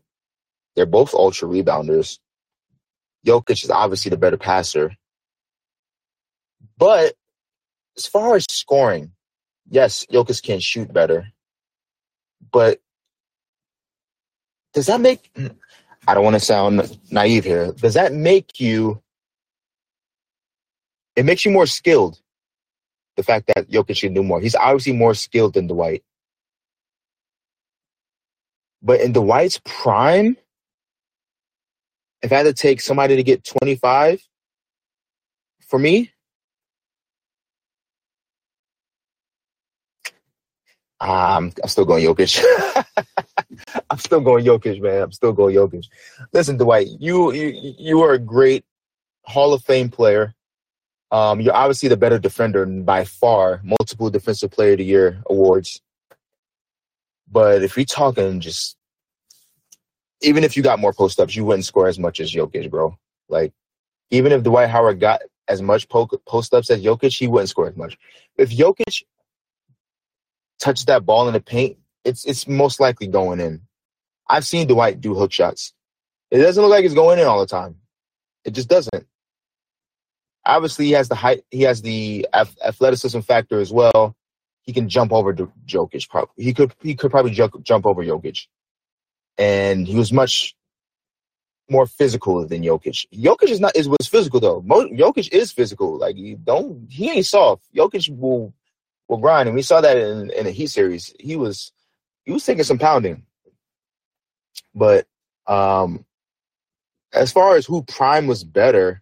they're 0.75 0.85
both 0.85 1.13
ultra 1.13 1.47
rebounders. 1.47 2.19
Jokic 3.25 3.63
is 3.63 3.69
obviously 3.69 4.09
the 4.09 4.17
better 4.17 4.38
passer. 4.38 4.95
But 6.77 7.13
as 7.97 8.07
far 8.07 8.35
as 8.35 8.45
scoring, 8.49 9.12
yes, 9.69 10.05
Jokic 10.12 10.41
can 10.41 10.59
shoot 10.59 10.91
better. 10.91 11.27
But 12.51 12.79
does 14.73 14.85
that 14.88 15.01
make 15.01 15.29
I 16.07 16.13
don't 16.15 16.23
want 16.23 16.35
to 16.35 16.39
sound 16.39 16.99
naive 17.12 17.45
here. 17.45 17.71
Does 17.73 17.95
that 17.95 18.13
make 18.13 18.59
you 18.59 19.01
it 21.15 21.25
makes 21.25 21.45
you 21.45 21.51
more 21.51 21.67
skilled? 21.67 22.19
The 23.17 23.23
fact 23.23 23.51
that 23.55 23.69
Jokic 23.69 24.01
can 24.01 24.13
do 24.13 24.23
more. 24.23 24.41
He's 24.41 24.55
obviously 24.55 24.93
more 24.93 25.13
skilled 25.13 25.55
than 25.55 25.67
Dwight. 25.67 26.03
But 28.81 29.01
in 29.01 29.13
Dwight's 29.13 29.62
prime, 29.65 30.38
if 32.21 32.31
I 32.31 32.38
had 32.38 32.43
to 32.43 32.53
take 32.53 32.81
somebody 32.81 33.15
to 33.17 33.23
get 33.23 33.43
25, 33.45 34.21
for 35.67 35.79
me, 35.79 36.12
Um, 40.99 41.51
I'm 41.63 41.69
still 41.69 41.85
going 41.85 42.03
Jokic. 42.03 42.43
I'm 44.00 44.04
still 44.04 44.21
going 44.21 44.45
Jokic, 44.45 44.81
man. 44.81 45.02
I'm 45.02 45.12
still 45.12 45.33
going 45.33 45.54
Jokic. 45.54 45.85
Listen, 46.31 46.56
Dwight, 46.56 46.87
you 47.00 47.33
you 47.33 47.75
you 47.77 48.02
are 48.02 48.13
a 48.13 48.17
great 48.17 48.63
Hall 49.25 49.54
of 49.54 49.62
Fame 49.62 49.89
player. 49.89 50.33
Um, 51.12 51.41
you're 51.41 51.54
obviously 51.54 51.89
the 51.89 51.97
better 51.97 52.17
defender 52.17 52.65
by 52.65 53.04
far, 53.04 53.60
multiple 53.62 54.10
Defensive 54.10 54.52
Player 54.52 54.71
of 54.71 54.77
the 54.77 54.85
Year 54.85 55.21
awards. 55.29 55.81
But 57.29 57.62
if 57.62 57.75
you're 57.75 57.85
talking 57.85 58.39
just, 58.39 58.77
even 60.21 60.45
if 60.45 60.56
you 60.56 60.63
got 60.63 60.79
more 60.79 60.93
post 60.93 61.19
ups, 61.19 61.35
you 61.35 61.43
wouldn't 61.43 61.65
score 61.65 61.89
as 61.89 62.00
much 62.00 62.21
as 62.21 62.31
Jokic, 62.31 62.69
bro. 62.69 62.97
Like, 63.27 63.52
even 64.12 64.31
if 64.31 64.43
Dwight 64.43 64.69
Howard 64.69 65.02
got 65.02 65.23
as 65.50 65.62
much 65.62 65.89
post 65.89 66.54
ups 66.54 66.69
as 66.69 66.81
Jokic, 66.81 67.17
he 67.17 67.27
wouldn't 67.27 67.50
score 67.50 67.67
as 67.67 67.75
much. 67.75 67.97
If 68.37 68.52
Jokic 68.52 69.04
touch 70.58 70.85
that 70.85 71.06
ball 71.06 71.27
in 71.27 71.33
the 71.33 71.41
paint, 71.41 71.77
it's 72.06 72.23
it's 72.23 72.47
most 72.47 72.79
likely 72.79 73.08
going 73.08 73.41
in. 73.41 73.62
I've 74.30 74.46
seen 74.46 74.67
Dwight 74.67 75.02
do 75.02 75.15
hook 75.15 75.32
shots. 75.32 75.73
It 76.32 76.38
doesn't 76.40 76.62
look 76.62 76.71
like 76.71 76.86
it's 76.86 76.94
going 76.94 77.19
in 77.19 77.25
all 77.25 77.40
the 77.40 77.48
time. 77.48 77.75
It 78.46 78.52
just 78.52 78.69
doesn't. 78.69 79.08
Obviously, 80.46 80.86
he 80.86 80.92
has 80.92 81.10
the 81.10 81.15
height. 81.15 81.44
He 81.52 81.63
has 81.63 81.82
the 81.82 82.27
athleticism 82.34 83.19
factor 83.21 83.60
as 83.60 83.73
well. 83.73 84.15
He 84.62 84.73
can 84.73 84.88
jump 84.88 85.12
over 85.12 85.34
Jokic. 85.34 86.08
Probably 86.10 86.44
he 86.44 86.54
could. 86.54 86.73
He 86.82 86.96
could 86.96 87.12
probably 87.12 87.32
jump 87.32 87.62
jump 87.63 87.86
over 87.86 88.04
Jokic, 88.04 88.48
and 89.38 89.88
he 89.88 89.96
was 89.96 90.13
much 90.13 90.56
more 91.69 91.86
physical 91.86 92.46
than 92.48 92.63
Jokic. 92.63 93.08
Jokic 93.13 93.50
is 93.50 93.60
not 93.60 93.75
is 93.75 93.90
was 93.90 94.08
physical 94.08 94.40
though. 94.40 94.62
Mo, 94.62 94.88
Jokic 94.90 95.32
is 95.32 95.52
physical. 95.52 95.98
Like 95.98 96.17
you 96.17 96.36
don't. 96.36 96.88
He 96.90 97.10
ain't 97.10 97.25
soft. 97.25 97.63
Jokic 97.75 98.10
will 98.17 98.54
will 99.08 99.17
grind, 99.17 99.48
and 99.50 99.56
we 99.56 99.62
saw 99.62 99.82
that 99.82 99.98
in 99.98 100.32
in 100.32 100.46
the 100.46 100.52
Heat 100.52 100.67
series. 100.67 101.13
He 101.19 101.36
was 101.36 101.71
he 102.25 102.32
was 102.32 102.46
taking 102.46 102.63
some 102.63 102.80
pounding, 102.80 103.23
but 104.73 105.07
um, 105.47 106.05
as 107.13 107.31
far 107.31 107.55
as 107.55 107.65
who 107.65 107.83
prime 107.83 108.27
was 108.27 108.43
better, 108.43 109.01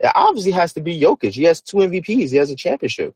it 0.00 0.12
obviously 0.14 0.52
has 0.52 0.72
to 0.74 0.80
be 0.80 1.00
Jokic. 1.00 1.32
He 1.32 1.44
has 1.44 1.60
two 1.60 1.78
MVPs. 1.78 2.30
He 2.30 2.36
has 2.36 2.50
a 2.50 2.56
championship. 2.56 3.14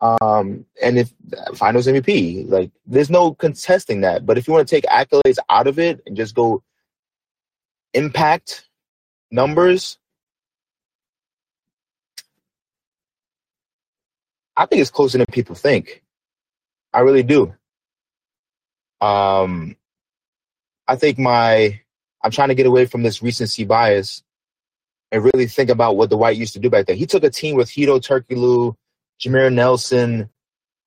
Um, 0.00 0.66
and 0.82 0.98
if 0.98 1.12
Finals 1.54 1.86
MVP, 1.86 2.48
like 2.50 2.70
there's 2.86 3.10
no 3.10 3.34
contesting 3.34 4.02
that. 4.02 4.26
But 4.26 4.36
if 4.36 4.46
you 4.46 4.52
want 4.52 4.68
to 4.68 4.74
take 4.74 4.84
accolades 4.84 5.38
out 5.48 5.66
of 5.66 5.78
it 5.78 6.02
and 6.06 6.16
just 6.16 6.34
go 6.34 6.62
impact 7.94 8.68
numbers, 9.30 9.98
I 14.56 14.66
think 14.66 14.82
it's 14.82 14.90
closer 14.90 15.18
than 15.18 15.26
people 15.26 15.54
think. 15.54 16.02
I 16.92 17.00
really 17.00 17.22
do. 17.22 17.54
Um, 19.00 19.76
I 20.86 20.96
think 20.96 21.18
my 21.18 21.80
I'm 22.22 22.30
trying 22.30 22.48
to 22.48 22.54
get 22.54 22.66
away 22.66 22.86
from 22.86 23.02
this 23.02 23.22
recency 23.22 23.64
bias 23.64 24.22
and 25.12 25.22
really 25.22 25.46
think 25.46 25.70
about 25.70 25.96
what 25.96 26.10
Dwight 26.10 26.36
used 26.36 26.54
to 26.54 26.58
do 26.58 26.70
back 26.70 26.86
then. 26.86 26.96
He 26.96 27.06
took 27.06 27.22
a 27.22 27.30
team 27.30 27.54
with 27.54 27.68
Hedo 27.68 28.00
Turkoglu, 28.00 28.74
Jameer 29.20 29.52
Nelson, 29.52 30.28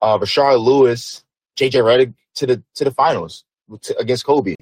uh, 0.01 0.17
Rashard 0.17 0.59
Lewis, 0.59 1.23
JJ 1.55 1.83
Redick 1.83 2.13
to 2.35 2.45
the 2.45 2.63
to 2.75 2.83
the 2.83 2.91
finals 2.91 3.43
to, 3.81 3.97
against 3.97 4.25
Kobe. 4.25 4.55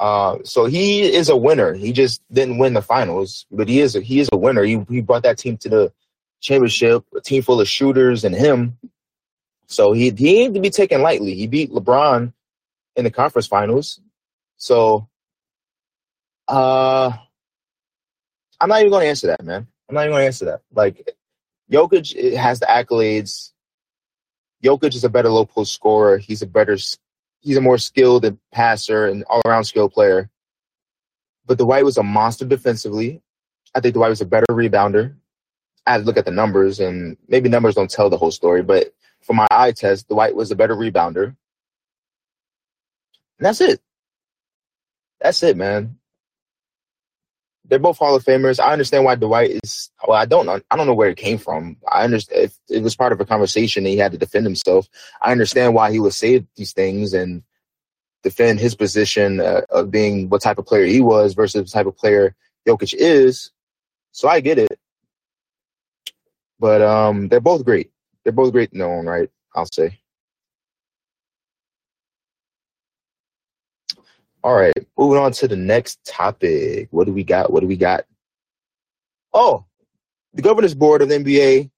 Uh, 0.00 0.38
so 0.44 0.66
he 0.66 1.02
is 1.02 1.28
a 1.28 1.36
winner. 1.36 1.74
He 1.74 1.92
just 1.92 2.22
didn't 2.32 2.58
win 2.58 2.74
the 2.74 2.82
finals, 2.82 3.46
but 3.50 3.68
he 3.68 3.80
is 3.80 3.96
a, 3.96 4.00
he 4.00 4.20
is 4.20 4.28
a 4.32 4.36
winner. 4.36 4.62
He 4.62 4.84
he 4.88 5.00
brought 5.00 5.24
that 5.24 5.38
team 5.38 5.56
to 5.58 5.68
the 5.68 5.92
championship, 6.40 7.04
a 7.16 7.20
team 7.20 7.42
full 7.42 7.60
of 7.60 7.68
shooters 7.68 8.24
and 8.24 8.34
him. 8.34 8.78
So 9.66 9.92
he 9.92 10.10
he 10.10 10.42
ain't 10.42 10.54
to 10.54 10.60
be 10.60 10.70
taken 10.70 11.02
lightly. 11.02 11.34
He 11.34 11.46
beat 11.46 11.70
LeBron 11.70 12.32
in 12.96 13.04
the 13.04 13.10
conference 13.10 13.46
finals. 13.46 14.00
So 14.58 15.08
uh 16.46 17.12
I'm 18.60 18.68
not 18.68 18.80
even 18.80 18.90
gonna 18.90 19.06
answer 19.06 19.28
that, 19.28 19.44
man. 19.44 19.66
I'm 19.88 19.94
not 19.94 20.02
even 20.02 20.12
gonna 20.12 20.24
answer 20.24 20.44
that. 20.46 20.62
Like 20.74 21.16
Jokic 21.70 22.36
has 22.36 22.60
the 22.60 22.66
accolades. 22.66 23.52
Jokic 24.62 24.94
is 24.94 25.04
a 25.04 25.08
better 25.08 25.30
low 25.30 25.44
post 25.46 25.72
scorer. 25.72 26.18
He's 26.18 26.42
a 26.42 26.46
better 26.46 26.76
he's 27.40 27.56
a 27.56 27.60
more 27.60 27.78
skilled 27.78 28.36
passer 28.52 29.06
and 29.06 29.24
all 29.24 29.42
around 29.46 29.64
skilled 29.64 29.92
player. 29.92 30.28
But 31.46 31.58
Dwight 31.58 31.84
was 31.84 31.96
a 31.96 32.02
monster 32.02 32.44
defensively. 32.44 33.22
I 33.74 33.80
think 33.80 33.94
Dwight 33.94 34.10
was 34.10 34.20
a 34.20 34.26
better 34.26 34.46
rebounder. 34.50 35.14
I 35.86 35.92
had 35.92 35.98
to 35.98 36.04
look 36.04 36.18
at 36.18 36.26
the 36.26 36.30
numbers, 36.30 36.80
and 36.80 37.16
maybe 37.28 37.48
numbers 37.48 37.74
don't 37.74 37.90
tell 37.90 38.10
the 38.10 38.18
whole 38.18 38.30
story, 38.30 38.62
but 38.62 38.92
for 39.22 39.32
my 39.32 39.46
eye 39.50 39.72
test, 39.72 40.08
Dwight 40.08 40.34
was 40.34 40.50
a 40.50 40.56
better 40.56 40.74
rebounder. 40.74 41.24
And 43.38 43.46
that's 43.46 43.60
it. 43.62 43.80
That's 45.20 45.42
it, 45.42 45.56
man. 45.56 45.98
They're 47.64 47.78
both 47.78 47.98
Hall 47.98 48.14
of 48.14 48.24
Famers. 48.24 48.58
I 48.58 48.72
understand 48.72 49.04
why 49.04 49.14
Dwight 49.16 49.60
is. 49.62 49.90
Well, 50.06 50.16
I 50.16 50.24
don't 50.24 50.46
know. 50.46 50.60
I 50.70 50.76
don't 50.76 50.86
know 50.86 50.94
where 50.94 51.10
it 51.10 51.18
came 51.18 51.36
from. 51.36 51.76
I 51.86 52.04
understand 52.04 52.44
if 52.44 52.58
it 52.70 52.82
was 52.82 52.96
part 52.96 53.12
of 53.12 53.20
a 53.20 53.26
conversation 53.26 53.84
and 53.84 53.92
he 53.92 53.98
had 53.98 54.12
to 54.12 54.18
defend 54.18 54.46
himself. 54.46 54.88
I 55.20 55.32
understand 55.32 55.74
why 55.74 55.92
he 55.92 56.00
would 56.00 56.14
say 56.14 56.46
these 56.56 56.72
things 56.72 57.12
and 57.12 57.42
defend 58.22 58.58
his 58.58 58.74
position 58.74 59.40
uh, 59.40 59.62
of 59.70 59.90
being 59.90 60.28
what 60.28 60.40
type 60.40 60.58
of 60.58 60.66
player 60.66 60.86
he 60.86 61.00
was 61.00 61.34
versus 61.34 61.70
the 61.70 61.76
type 61.76 61.86
of 61.86 61.96
player 61.96 62.34
Jokic 62.66 62.94
is. 62.94 63.50
So 64.12 64.28
I 64.28 64.40
get 64.40 64.58
it. 64.58 64.78
But 66.58 66.82
um, 66.82 67.28
they're 67.28 67.40
both 67.40 67.64
great. 67.64 67.90
They're 68.24 68.32
both 68.32 68.52
great 68.52 68.72
in 68.72 68.78
their 68.78 68.90
own 68.92 69.06
right, 69.06 69.30
I'll 69.54 69.68
say. 69.72 69.98
All 74.48 74.54
right, 74.54 74.72
moving 74.96 75.18
on 75.18 75.32
to 75.32 75.46
the 75.46 75.56
next 75.56 76.02
topic. 76.06 76.88
What 76.90 77.04
do 77.04 77.12
we 77.12 77.22
got? 77.22 77.52
What 77.52 77.60
do 77.60 77.66
we 77.66 77.76
got? 77.76 78.06
Oh, 79.34 79.66
the 80.32 80.40
governors 80.40 80.72
board 80.72 81.02
of 81.02 81.10
the 81.10 81.16
NBA 81.16 81.70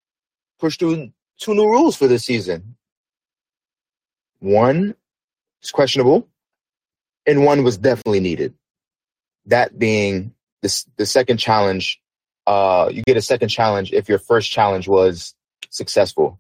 pushed 0.60 0.78
through 0.78 1.10
two 1.40 1.52
new 1.52 1.64
rules 1.64 1.96
for 1.96 2.06
this 2.06 2.24
season. 2.24 2.76
One 4.38 4.94
is 5.60 5.72
questionable, 5.72 6.28
and 7.26 7.44
one 7.44 7.64
was 7.64 7.76
definitely 7.76 8.20
needed. 8.20 8.54
That 9.46 9.76
being 9.76 10.32
the 10.62 10.84
the 10.96 11.06
second 11.06 11.38
challenge 11.38 12.00
uh, 12.46 12.88
you 12.92 13.02
get 13.02 13.16
a 13.16 13.20
second 13.20 13.48
challenge 13.48 13.92
if 13.92 14.08
your 14.08 14.20
first 14.20 14.48
challenge 14.48 14.86
was 14.86 15.34
successful. 15.70 16.38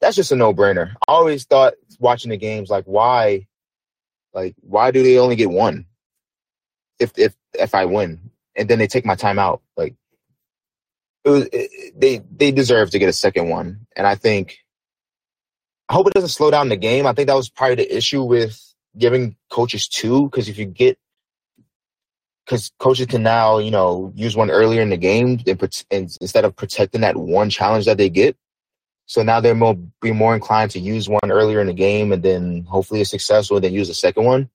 That's 0.00 0.16
just 0.16 0.32
a 0.32 0.36
no 0.36 0.54
brainer. 0.54 0.94
I 1.06 1.12
always 1.12 1.44
thought 1.44 1.74
watching 1.98 2.30
the 2.30 2.38
games, 2.38 2.70
like 2.70 2.86
why, 2.86 3.46
like 4.34 4.54
why 4.60 4.90
do 4.90 5.02
they 5.02 5.18
only 5.18 5.36
get 5.36 5.50
one? 5.50 5.86
If 6.98 7.12
if 7.18 7.34
if 7.54 7.74
I 7.74 7.84
win, 7.86 8.30
and 8.56 8.68
then 8.68 8.78
they 8.78 8.86
take 8.86 9.06
my 9.06 9.14
time 9.14 9.38
out, 9.38 9.62
like 9.76 9.94
it 11.24 11.30
was, 11.30 11.48
it, 11.52 12.00
they 12.00 12.22
they 12.30 12.50
deserve 12.50 12.90
to 12.90 12.98
get 12.98 13.08
a 13.08 13.12
second 13.12 13.48
one, 13.48 13.86
and 13.96 14.06
I 14.06 14.14
think 14.14 14.58
I 15.88 15.94
hope 15.94 16.06
it 16.06 16.14
doesn't 16.14 16.28
slow 16.30 16.50
down 16.50 16.68
the 16.68 16.76
game. 16.76 17.06
I 17.06 17.12
think 17.12 17.28
that 17.28 17.34
was 17.34 17.50
probably 17.50 17.76
the 17.76 17.96
issue 17.96 18.22
with 18.22 18.60
giving 18.96 19.36
coaches 19.50 19.88
two, 19.88 20.24
because 20.24 20.48
if 20.48 20.58
you 20.58 20.66
get 20.66 20.98
because 22.50 22.72
coaches 22.80 23.06
can 23.06 23.22
now, 23.22 23.58
you 23.58 23.70
know, 23.70 24.12
use 24.16 24.36
one 24.36 24.50
earlier 24.50 24.82
in 24.82 24.90
the 24.90 24.96
game 24.96 25.40
and, 25.46 25.84
and, 25.90 26.16
instead 26.20 26.44
of 26.44 26.56
protecting 26.56 27.02
that 27.02 27.16
one 27.16 27.48
challenge 27.48 27.84
that 27.86 27.96
they 27.96 28.08
get. 28.08 28.36
So 29.10 29.24
now 29.24 29.40
they're 29.40 29.56
more 29.56 29.74
be 30.00 30.12
more 30.12 30.36
inclined 30.36 30.70
to 30.70 30.78
use 30.78 31.08
one 31.08 31.32
earlier 31.32 31.60
in 31.60 31.66
the 31.66 31.74
game 31.74 32.12
and 32.12 32.22
then 32.22 32.62
hopefully 32.62 33.00
it's 33.00 33.10
successful 33.10 33.58
then 33.58 33.72
use 33.72 33.88
the 33.88 33.94
second 33.94 34.24
one. 34.24 34.48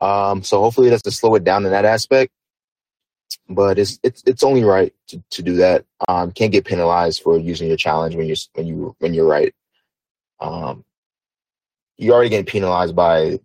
Um, 0.00 0.44
so 0.44 0.60
hopefully 0.60 0.90
that's 0.90 1.02
to 1.02 1.10
slow 1.10 1.34
it 1.34 1.42
down 1.42 1.64
in 1.64 1.72
that 1.72 1.84
aspect. 1.84 2.30
But 3.48 3.80
it's 3.80 3.98
it's 4.04 4.22
it's 4.26 4.44
only 4.44 4.62
right 4.62 4.94
to, 5.08 5.20
to 5.30 5.42
do 5.42 5.56
that. 5.56 5.86
Um, 6.06 6.30
can't 6.30 6.52
get 6.52 6.66
penalized 6.66 7.20
for 7.20 7.36
using 7.36 7.66
your 7.66 7.76
challenge 7.76 8.14
when 8.14 8.28
you're 8.28 8.36
when 8.54 8.68
you 8.68 8.94
when 9.00 9.12
you're 9.12 9.26
right. 9.26 9.52
Um, 10.38 10.84
you're 11.96 12.14
already 12.14 12.30
getting 12.30 12.46
penalized 12.46 12.94
by 12.94 13.40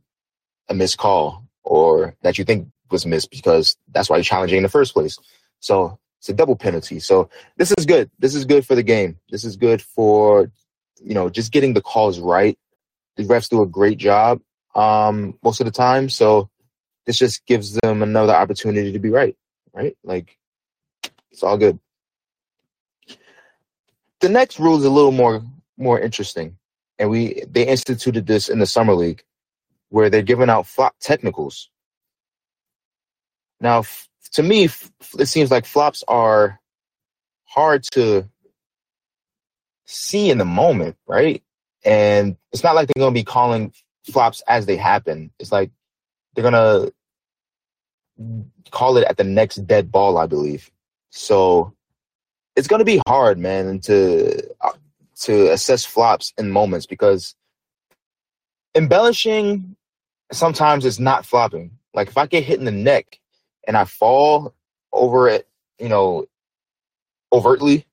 a 0.70 0.76
missed 0.76 1.00
call 1.00 1.44
or 1.64 2.14
that 2.22 2.38
you 2.38 2.44
think 2.44 2.68
was 2.92 3.08
missed 3.08 3.32
because 3.32 3.78
that's 3.92 4.12
why 4.12 4.18
you're 4.18 4.24
challenging 4.24 4.58
in 4.58 4.64
the 4.64 4.70
first 4.70 4.94
place. 4.94 5.18
So 5.60 5.98
it's 6.26 6.30
a 6.32 6.34
double 6.34 6.56
penalty. 6.56 7.00
So 7.00 7.30
this 7.56 7.72
is 7.78 7.86
good. 7.86 8.10
This 8.18 8.34
is 8.34 8.46
good 8.46 8.66
for 8.66 8.74
the 8.74 8.82
game. 8.82 9.20
This 9.30 9.44
is 9.44 9.56
good 9.58 9.80
for 9.80 10.52
you 11.00 11.14
know 11.14 11.30
just 11.30 11.52
getting 11.52 11.76
the 11.76 11.84
calls 11.84 12.20
right. 12.20 12.58
The 13.16 13.26
refs 13.26 13.48
do 13.48 13.62
a 13.62 13.68
great 13.68 14.00
job 14.00 14.42
um, 14.74 15.38
most 15.44 15.62
of 15.62 15.66
the 15.66 15.72
time. 15.72 16.10
So 16.10 16.50
this 17.06 17.20
just 17.20 17.46
gives 17.46 17.76
them 17.76 18.02
another 18.02 18.34
opportunity 18.34 18.92
to 18.92 18.98
be 18.98 19.12
right. 19.12 19.38
Right? 19.72 19.96
Like 20.04 20.36
it's 21.30 21.44
all 21.44 21.60
good. 21.60 21.78
The 24.22 24.30
next 24.30 24.60
rule 24.60 24.78
is 24.78 24.86
a 24.86 24.90
little 24.90 25.12
more 25.12 25.44
more 25.78 26.00
interesting, 26.00 26.58
and 26.98 27.12
we 27.12 27.44
they 27.48 27.68
instituted 27.68 28.26
this 28.26 28.50
in 28.50 28.58
the 28.58 28.66
summer 28.66 28.96
league, 28.96 29.24
where 29.90 30.10
they're 30.10 30.24
giving 30.24 30.50
out 30.50 30.66
flop 30.66 30.96
technicals. 31.00 31.70
Now, 33.62 33.84
to 34.34 34.44
me, 34.44 34.70
it 35.20 35.28
seems 35.28 35.52
like 35.52 35.66
flops 35.66 36.04
are 36.08 36.60
hard 37.46 37.84
to 37.94 38.28
see 39.86 40.30
in 40.30 40.38
the 40.38 40.46
moment, 40.46 40.98
right? 41.08 41.44
And 41.84 42.36
it's 42.52 42.64
not 42.64 42.76
like 42.76 42.88
they're 42.88 43.02
going 43.02 43.14
to 43.14 43.20
be 43.20 43.24
calling 43.24 43.74
flops 44.12 44.42
as 44.48 44.66
they 44.66 44.76
happen. 44.76 45.32
It's 45.40 45.52
like 45.52 45.72
they're 46.34 46.50
going 46.50 46.54
to 46.54 46.94
call 48.72 48.98
it 48.98 49.06
at 49.08 49.18
the 49.18 49.24
next 49.24 49.56
dead 49.68 49.92
ball, 49.92 50.18
I 50.18 50.26
believe. 50.26 50.70
So 51.12 51.74
it's 52.56 52.68
going 52.68 52.80
to 52.80 52.86
be 52.86 53.02
hard, 53.08 53.38
man, 53.38 53.80
to 53.82 54.42
uh, 54.62 54.72
to 55.22 55.52
assess 55.52 55.86
flops 55.86 56.34
in 56.38 56.52
moments 56.52 56.86
because 56.86 57.36
embellishing 58.74 59.76
sometimes 60.32 60.86
is 60.86 61.00
not 61.00 61.26
flopping. 61.26 61.72
Like 61.94 62.10
if 62.10 62.18
I 62.18 62.26
get 62.26 62.44
hit 62.44 62.60
in 62.60 62.66
the 62.66 62.72
neck 62.72 63.20
and 63.68 63.78
I 63.78 63.86
fall 63.86 64.54
over 64.92 65.28
it, 65.30 65.48
you 65.80 65.90
know, 65.90 66.26
overtly, 67.32 67.86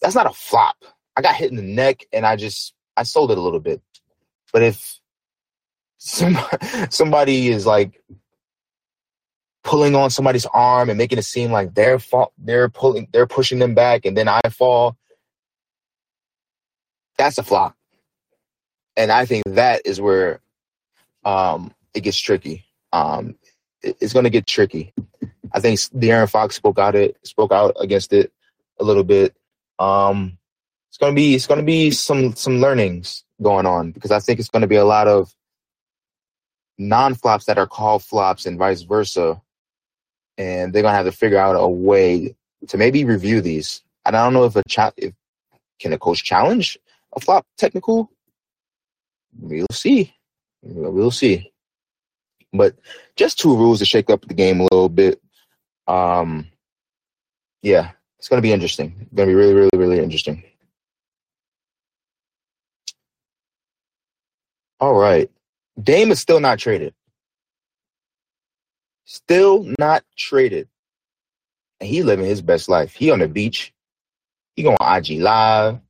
that's 0.00 0.14
not 0.14 0.26
a 0.26 0.32
flop. 0.32 0.76
I 1.16 1.22
got 1.22 1.34
hit 1.34 1.50
in 1.50 1.56
the 1.56 1.62
neck 1.62 2.06
and 2.12 2.26
I 2.26 2.36
just 2.36 2.74
I 2.96 3.02
sold 3.02 3.30
it 3.30 3.38
a 3.38 3.42
little 3.42 3.60
bit. 3.60 3.82
But 4.52 4.62
if 4.62 5.00
somebody, 5.98 6.56
somebody 6.90 7.48
is 7.48 7.66
like 7.66 8.02
pulling 9.64 9.94
on 9.94 10.10
somebody's 10.10 10.46
arm 10.46 10.88
and 10.88 10.98
making 10.98 11.18
it 11.18 11.24
seem 11.24 11.50
like 11.50 11.74
they're 11.74 11.98
fall, 11.98 12.32
they're 12.38 12.68
pulling 12.68 13.08
they're 13.12 13.26
pushing 13.26 13.58
them 13.58 13.74
back 13.74 14.04
and 14.04 14.16
then 14.16 14.28
I 14.28 14.40
fall, 14.50 14.96
that's 17.18 17.38
a 17.38 17.42
flop. 17.42 17.74
And 18.96 19.12
I 19.12 19.26
think 19.26 19.44
that 19.46 19.82
is 19.84 20.00
where 20.00 20.40
um, 21.24 21.74
it 21.92 22.00
gets 22.00 22.18
tricky. 22.18 22.64
Um, 22.92 23.36
it's 24.00 24.12
going 24.12 24.24
to 24.24 24.30
get 24.30 24.46
tricky. 24.46 24.92
I 25.52 25.60
think 25.60 25.78
De'Aaron 25.80 26.30
Fox 26.30 26.56
spoke 26.56 26.78
out 26.78 26.94
it 26.94 27.16
spoke 27.24 27.52
out 27.52 27.76
against 27.80 28.12
it 28.12 28.32
a 28.78 28.84
little 28.84 29.04
bit. 29.04 29.34
Um, 29.78 30.38
it's 30.88 30.98
going 30.98 31.12
to 31.12 31.16
be 31.16 31.34
it's 31.34 31.46
going 31.46 31.60
to 31.60 31.66
be 31.66 31.90
some 31.90 32.34
some 32.34 32.60
learnings 32.60 33.24
going 33.42 33.66
on 33.66 33.92
because 33.92 34.10
I 34.10 34.20
think 34.20 34.40
it's 34.40 34.48
going 34.48 34.62
to 34.62 34.68
be 34.68 34.76
a 34.76 34.84
lot 34.84 35.08
of 35.08 35.34
non 36.78 37.14
flops 37.14 37.46
that 37.46 37.58
are 37.58 37.66
called 37.66 38.02
flops 38.02 38.46
and 38.46 38.58
vice 38.58 38.82
versa, 38.82 39.40
and 40.38 40.72
they're 40.72 40.82
going 40.82 40.92
to 40.92 40.96
have 40.96 41.06
to 41.06 41.12
figure 41.12 41.38
out 41.38 41.56
a 41.56 41.68
way 41.68 42.34
to 42.68 42.76
maybe 42.78 43.04
review 43.04 43.40
these. 43.40 43.82
And 44.04 44.16
I 44.16 44.24
don't 44.24 44.34
know 44.34 44.44
if 44.44 44.56
a 44.56 44.62
cha- 44.68 44.92
if 44.96 45.14
can 45.78 45.92
a 45.92 45.98
coach 45.98 46.24
challenge 46.24 46.78
a 47.16 47.20
flop 47.20 47.46
technical. 47.56 48.10
We'll 49.38 49.66
see. 49.72 50.14
We'll 50.62 51.10
see. 51.10 51.52
But 52.52 52.76
just 53.16 53.38
two 53.38 53.56
rules 53.56 53.78
to 53.80 53.84
shake 53.84 54.10
up 54.10 54.26
the 54.26 54.34
game 54.34 54.60
a 54.60 54.64
little 54.64 54.88
bit. 54.88 55.20
Um, 55.86 56.46
yeah, 57.62 57.90
it's 58.18 58.28
going 58.28 58.38
to 58.38 58.46
be 58.46 58.52
interesting. 58.52 58.94
It's 59.00 59.12
going 59.14 59.28
to 59.28 59.32
be 59.32 59.34
really, 59.34 59.54
really, 59.54 59.70
really 59.74 59.98
interesting. 59.98 60.42
All 64.78 64.94
right. 64.94 65.30
Dame 65.82 66.10
is 66.10 66.20
still 66.20 66.40
not 66.40 66.58
traded. 66.58 66.94
Still 69.04 69.72
not 69.78 70.04
traded. 70.16 70.68
And 71.80 71.88
he 71.88 72.02
living 72.02 72.26
his 72.26 72.42
best 72.42 72.68
life. 72.68 72.94
He 72.94 73.10
on 73.10 73.20
the 73.20 73.28
beach. 73.28 73.72
He 74.54 74.62
going 74.62 74.76
IG 74.80 75.20
live. 75.20 75.80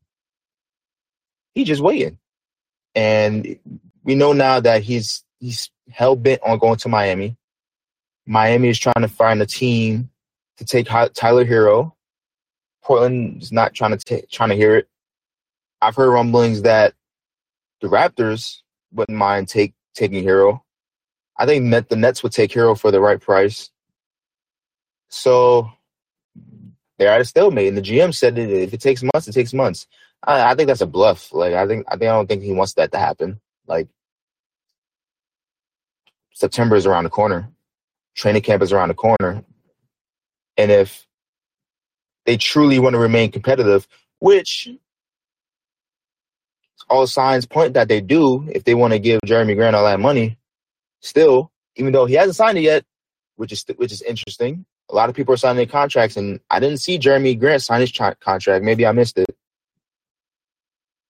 He 1.55 1.65
just 1.65 1.81
waiting. 1.81 2.19
And 2.95 3.59
we 4.05 4.15
know 4.15 4.33
now 4.33 4.61
that 4.61 4.83
he's 4.83 5.25
he's 5.39 5.71
hell 5.91 6.17
bent 6.17 6.43
on 6.43 6.59
going 6.59 6.77
to 6.79 6.89
Miami. 6.89 7.37
Miami 8.27 8.69
is 8.69 8.79
trying 8.79 9.03
to 9.03 9.09
find 9.09 9.41
a 9.41 9.47
team 9.47 10.11
to 10.59 10.65
take 10.65 10.87
Tyler 10.87 11.45
Herro. 11.45 11.93
Portland 12.83 13.43
is 13.43 13.53
not 13.53 13.75
trying 13.75 13.97
to 13.97 13.99
t- 13.99 14.27
trying 14.31 14.51
to 14.51 14.57
hear 14.57 14.77
it. 14.77 14.89
I've 15.81 15.97
heard 15.97 16.11
rumblings 16.11 16.63
that 16.63 16.95
the 17.81 17.89
Raptors 17.89 18.59
wouldn't 18.93 19.19
mind 19.19 19.49
take 19.49 19.75
taking 19.95 20.25
Herro. 20.25 20.63
I 21.39 21.47
think 21.47 21.71
that 21.71 21.89
the 21.89 21.97
Nets 21.97 22.23
would 22.23 22.33
take 22.33 22.53
Herro 22.53 22.79
for 22.79 22.91
the 22.91 23.01
right 23.01 23.21
price. 23.21 23.71
So 25.09 25.71
they're 26.99 27.13
at 27.13 27.21
a 27.21 27.25
stalemate, 27.25 27.69
and 27.69 27.77
the 27.77 27.83
GM 27.83 28.15
said 28.15 28.37
that 28.37 28.49
if 28.49 28.73
it 28.73 28.81
takes 28.81 29.03
months, 29.03 29.29
it 29.29 29.33
takes 29.33 29.53
months. 29.53 29.87
I, 30.23 30.53
I 30.53 30.55
think 30.55 30.69
that's 30.69 30.81
a 30.81 30.87
bluff. 30.87 31.33
Like 31.33 31.55
I 31.55 31.67
think 31.67 31.87
I 31.89 31.93
think 31.93 32.05
I 32.05 32.15
don't 32.15 32.27
think 32.27 32.43
he 32.43 32.53
wants 32.53 32.75
that 32.75 32.93
to 32.93 32.99
happen. 32.99 33.41
Like 33.67 33.89
September 36.37 36.77
is 36.77 36.85
around 36.85 37.05
the 37.05 37.11
corner, 37.11 37.51
training 38.15 38.43
camp 38.43 38.63
is 38.63 38.71
around 38.71 38.89
the 38.89 38.95
corner, 38.95 39.43
and 40.59 40.71
if 40.71 41.07
they 42.27 42.37
truly 42.37 42.79
want 42.79 42.93
to 42.93 42.99
remain 42.99 43.33
competitive, 43.33 43.89
which 44.19 44.69
all 46.91 47.07
signs 47.07 47.47
point 47.47 47.73
that 47.73 47.89
they 47.89 48.03
do, 48.03 48.47
if 48.51 48.65
they 48.65 48.75
want 48.75 48.93
to 48.93 48.99
give 48.99 49.19
Jerami 49.25 49.57
Grant 49.57 49.75
all 49.75 49.85
that 49.85 49.99
money, 49.99 50.37
still, 51.01 51.51
even 51.77 51.95
though 51.95 52.05
he 52.05 52.13
hasn't 52.13 52.37
signed 52.37 52.59
it 52.59 52.63
yet, 52.63 52.85
which 53.37 53.51
is 53.51 53.65
which 53.77 53.91
is 53.91 54.03
interesting. 54.03 54.67
A 54.91 54.95
lot 54.95 55.09
of 55.09 55.17
people 55.17 55.33
are 55.33 55.39
signing 55.39 55.57
their 55.57 55.65
contracts, 55.65 56.19
and 56.19 56.39
I 56.51 56.61
didn't 56.61 56.83
see 56.83 56.99
Jerami 56.99 57.41
Grant 57.41 57.63
sign 57.63 57.81
his 57.81 57.93
contract. 57.93 58.63
Maybe 58.63 58.85
I 58.85 58.93
missed 58.93 59.17
it. 59.17 59.35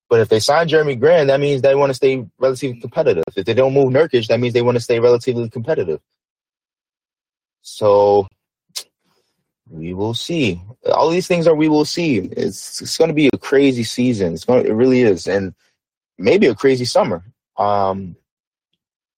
But 0.09 0.20
if 0.20 0.28
they 0.28 0.38
sign 0.38 0.68
Jerami 0.68 0.98
Grant, 0.98 1.28
that 1.28 1.40
means 1.40 1.62
they 1.62 1.74
want 1.74 1.90
to 1.90 1.94
stay 1.94 2.24
relatively 2.38 2.80
competitive. 2.80 3.24
If 3.36 3.44
they 3.44 3.54
don't 3.54 3.74
move 3.74 3.92
Nurkic, 3.92 4.28
that 4.28 4.38
means 4.38 4.54
they 4.54 4.62
want 4.62 4.76
to 4.76 4.80
stay 4.80 5.00
relatively 5.00 5.48
competitive. 5.50 6.00
So 7.62 8.28
we 9.68 9.94
will 9.94 10.14
see. 10.14 10.62
All 10.92 11.11
these 11.11 11.26
things 11.26 11.48
are 11.48 11.54
we 11.54 11.68
will 11.68 11.84
see. 11.84 12.18
It's 12.18 12.80
it's 12.80 12.96
going 12.96 13.09
to 13.09 13.14
be 13.14 13.28
a 13.32 13.38
crazy 13.38 13.82
season. 13.82 14.34
It's 14.34 14.44
going 14.44 14.64
it 14.64 14.72
really 14.72 15.02
is, 15.02 15.26
and 15.26 15.54
maybe 16.18 16.46
a 16.46 16.54
crazy 16.54 16.84
summer. 16.84 17.24
Um, 17.57 18.16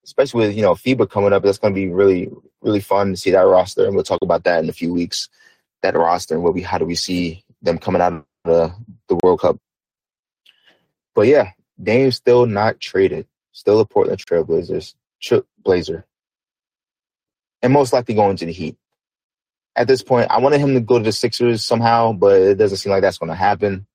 especially 0.05 0.47
with 0.47 0.55
you 0.55 0.63
know 0.63 0.73
FIBA 0.73 1.09
coming 1.11 1.33
up, 1.33 1.43
that's 1.43 1.59
going 1.59 1.73
to 1.73 1.79
be 1.79 1.89
really 1.89 2.29
really 2.61 2.79
fun 2.79 3.11
to 3.11 3.17
see 3.17 3.31
that 3.31 3.41
roster, 3.41 3.85
and 3.85 3.93
we'll 3.93 4.03
talk 4.03 4.23
about 4.23 4.43
that 4.45 4.63
in 4.63 4.69
a 4.69 4.73
few 4.73 4.91
weeks. 4.91 5.29
That 5.83 5.95
roster 5.95 6.33
and 6.33 6.43
what 6.43 6.55
we 6.55 6.63
how 6.63 6.79
do 6.79 6.85
we 6.85 6.95
see 6.95 7.43
them 7.61 7.77
coming 7.77 8.01
out 8.01 8.13
of 8.13 8.25
the, 8.45 8.73
the 9.07 9.19
World 9.23 9.41
Cup 9.41 9.59
but 11.15 11.27
yeah, 11.27 11.51
Dame's 11.81 12.15
still 12.15 12.45
not 12.45 12.79
traded. 12.79 13.27
Still 13.51 13.79
a 13.79 13.85
Portland 13.85 14.23
Trailblazers 14.23 14.93
tri- 15.21 15.41
Blazer, 15.63 16.05
and 17.61 17.73
most 17.73 17.93
likely 17.93 18.15
going 18.15 18.37
to 18.37 18.45
the 18.45 18.51
Heat. 18.51 18.77
At 19.75 19.87
this 19.87 20.01
point, 20.01 20.29
I 20.29 20.39
wanted 20.39 20.61
him 20.61 20.73
to 20.73 20.81
go 20.81 20.97
to 20.97 21.03
the 21.03 21.11
Sixers 21.11 21.63
somehow, 21.63 22.13
but 22.13 22.41
it 22.41 22.55
doesn't 22.55 22.77
seem 22.77 22.91
like 22.91 23.01
that's 23.01 23.17
going 23.17 23.29
to 23.29 23.35
happen. 23.35 23.85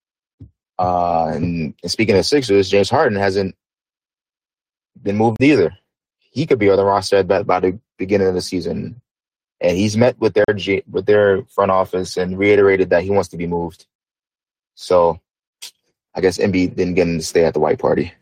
Uh, 0.79 1.33
and, 1.35 1.75
and 1.83 1.91
speaking 1.91 2.17
of 2.17 2.27
Sixers, 2.27 2.69
James 2.69 2.91
Harden 2.91 3.19
hasn't 3.19 3.55
been 5.01 5.17
moved 5.17 5.43
either. 5.43 5.77
He 6.19 6.47
could 6.47 6.59
be 6.59 6.71
on 6.71 6.77
the 6.77 6.85
roster 6.85 7.23
by, 7.23 7.43
by 7.43 7.61
the 7.61 7.79
beginning 7.97 8.27
of 8.27 8.35
the 8.35 8.41
season, 8.41 9.01
and 9.61 9.77
he's 9.77 9.97
met 9.97 10.19
with 10.19 10.35
their 10.35 10.45
with 10.91 11.07
their 11.07 11.45
front 11.45 11.71
office 11.71 12.17
and 12.17 12.39
reiterated 12.39 12.91
that 12.91 13.05
he 13.05 13.11
wants 13.11 13.29
to 13.31 13.37
be 13.37 13.47
moved. 13.47 13.87
So 14.75 15.21
I 16.15 16.21
guess 16.21 16.39
Embiid 16.39 16.77
didn't 16.77 16.95
get 16.95 17.09
him 17.09 17.19
to 17.19 17.25
stay 17.25 17.45
at 17.45 17.55
the 17.55 17.61
white 17.61 17.79
party. 17.79 18.13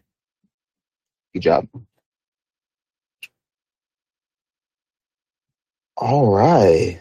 Good 1.34 1.40
job. 1.40 1.68
All 5.96 6.34
right. 6.34 7.00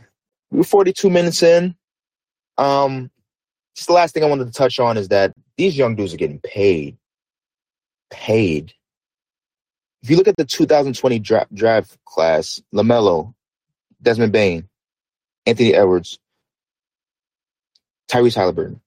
We're 0.51 0.63
42 0.63 1.09
minutes 1.09 1.41
in. 1.43 1.75
Um, 2.57 3.09
just 3.75 3.87
the 3.87 3.93
last 3.93 4.13
thing 4.13 4.23
I 4.23 4.27
wanted 4.27 4.45
to 4.45 4.51
touch 4.51 4.79
on 4.79 4.97
is 4.97 5.07
that 5.07 5.33
these 5.57 5.77
young 5.77 5.95
dudes 5.95 6.13
are 6.13 6.17
getting 6.17 6.39
paid. 6.39 6.97
Paid. 8.09 8.73
If 10.03 10.09
you 10.09 10.17
look 10.17 10.27
at 10.27 10.35
the 10.35 10.45
2020 10.45 11.19
draft, 11.19 11.53
draft 11.53 11.97
class, 12.05 12.61
LaMelo, 12.73 13.33
Desmond 14.01 14.33
Bane, 14.33 14.67
Anthony 15.45 15.73
Edwards, 15.73 16.19
Tyrese 18.09 18.35
Halliburton, 18.35 18.81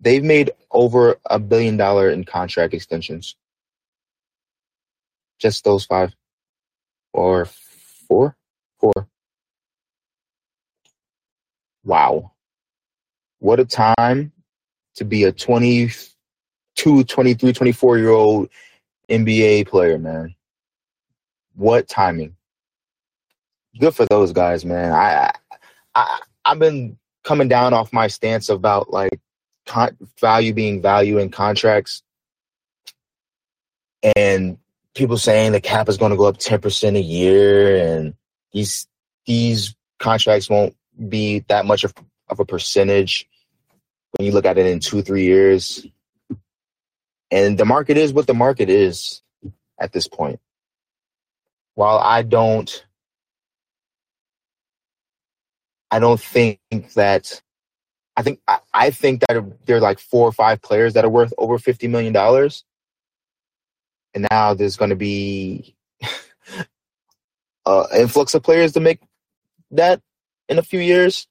They've 0.00 0.22
made 0.22 0.50
over 0.70 1.18
a 1.26 1.38
billion 1.38 1.76
dollar 1.76 2.10
in 2.10 2.24
contract 2.24 2.74
extensions. 2.74 3.36
Just 5.38 5.64
those 5.64 5.84
five. 5.84 6.14
Or 7.12 7.46
four? 7.46 8.36
Four. 8.78 9.08
Wow. 11.84 12.32
What 13.40 13.60
a 13.60 13.64
time 13.64 14.32
to 14.96 15.04
be 15.04 15.24
a 15.24 15.32
22, 15.32 17.04
23, 17.04 17.52
24 17.52 17.98
year 17.98 18.10
old 18.10 18.48
NBA 19.08 19.68
player, 19.68 19.98
man. 19.98 20.34
What 21.54 21.88
timing. 21.88 22.36
Good 23.80 23.94
for 23.94 24.06
those 24.06 24.32
guys, 24.32 24.64
man. 24.64 24.92
I 24.92 25.32
I 25.94 26.20
I've 26.44 26.58
been 26.58 26.98
coming 27.24 27.48
down 27.48 27.74
off 27.74 27.92
my 27.92 28.06
stance 28.06 28.48
about 28.48 28.90
like 28.90 29.20
con- 29.68 29.96
value 30.18 30.54
being 30.54 30.80
value 30.80 31.18
in 31.18 31.30
contracts 31.30 32.02
and 34.16 34.58
people 34.94 35.18
saying 35.18 35.52
the 35.52 35.60
cap 35.60 35.88
is 35.88 35.98
going 35.98 36.10
to 36.10 36.16
go 36.16 36.24
up 36.24 36.38
10% 36.38 36.96
a 36.96 37.00
year 37.00 37.76
and 37.76 38.14
these 38.52 38.88
these 39.26 39.76
contracts 39.98 40.48
won't 40.48 40.74
be 41.08 41.44
that 41.48 41.66
much 41.66 41.84
of, 41.84 41.92
of 42.28 42.40
a 42.40 42.44
percentage 42.44 43.28
when 44.16 44.26
you 44.26 44.32
look 44.32 44.46
at 44.46 44.56
it 44.56 44.66
in 44.66 44.80
two 44.80 45.02
three 45.02 45.24
years. 45.24 45.86
And 47.30 47.58
the 47.58 47.66
market 47.66 47.98
is 47.98 48.12
what 48.12 48.26
the 48.26 48.34
market 48.34 48.70
is 48.70 49.22
at 49.78 49.92
this 49.92 50.08
point. 50.08 50.40
While 51.74 51.98
i 51.98 52.22
don't 52.22 52.86
i 55.90 55.98
don't 55.98 56.20
think 56.20 56.58
that 56.94 57.40
I 58.18 58.22
think 58.22 58.40
I, 58.48 58.58
I 58.74 58.90
think 58.90 59.20
that 59.20 59.44
there 59.66 59.76
are 59.76 59.80
like 59.80 60.00
four 60.00 60.26
or 60.26 60.32
five 60.32 60.60
players 60.60 60.94
that 60.94 61.04
are 61.04 61.08
worth 61.08 61.32
over 61.38 61.56
fifty 61.56 61.86
million 61.86 62.12
dollars, 62.12 62.64
and 64.12 64.26
now 64.28 64.54
there's 64.54 64.76
going 64.76 64.90
to 64.90 64.96
be 64.96 65.76
uh, 67.64 67.86
influx 67.96 68.34
of 68.34 68.42
players 68.42 68.72
to 68.72 68.80
make 68.80 68.98
that 69.70 70.02
in 70.48 70.58
a 70.58 70.64
few 70.64 70.80
years. 70.80 71.28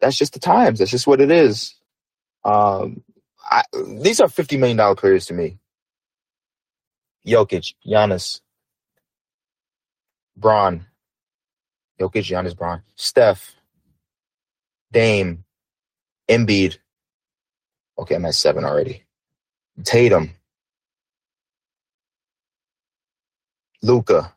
That's 0.00 0.18
just 0.18 0.34
the 0.34 0.38
times. 0.38 0.80
That's 0.80 0.90
just 0.90 1.06
what 1.06 1.22
it 1.22 1.30
is. 1.30 1.74
Um, 2.44 3.02
I, 3.42 3.62
these 4.02 4.20
are 4.20 4.28
fifty 4.28 4.58
million 4.58 4.76
dollar 4.76 4.96
players 4.96 5.24
to 5.26 5.32
me. 5.32 5.56
Jokic, 7.26 7.72
Giannis, 7.86 8.42
Braun, 10.36 10.84
Jokic, 11.98 12.24
Giannis, 12.24 12.54
Braun, 12.54 12.82
Steph, 12.96 13.54
Dame, 14.92 15.44
Embiid. 16.28 16.78
Okay, 17.98 18.14
I'm 18.14 18.24
at 18.24 18.34
seven 18.34 18.64
already. 18.64 19.04
Tatum. 19.82 20.30
Luka. 23.82 24.32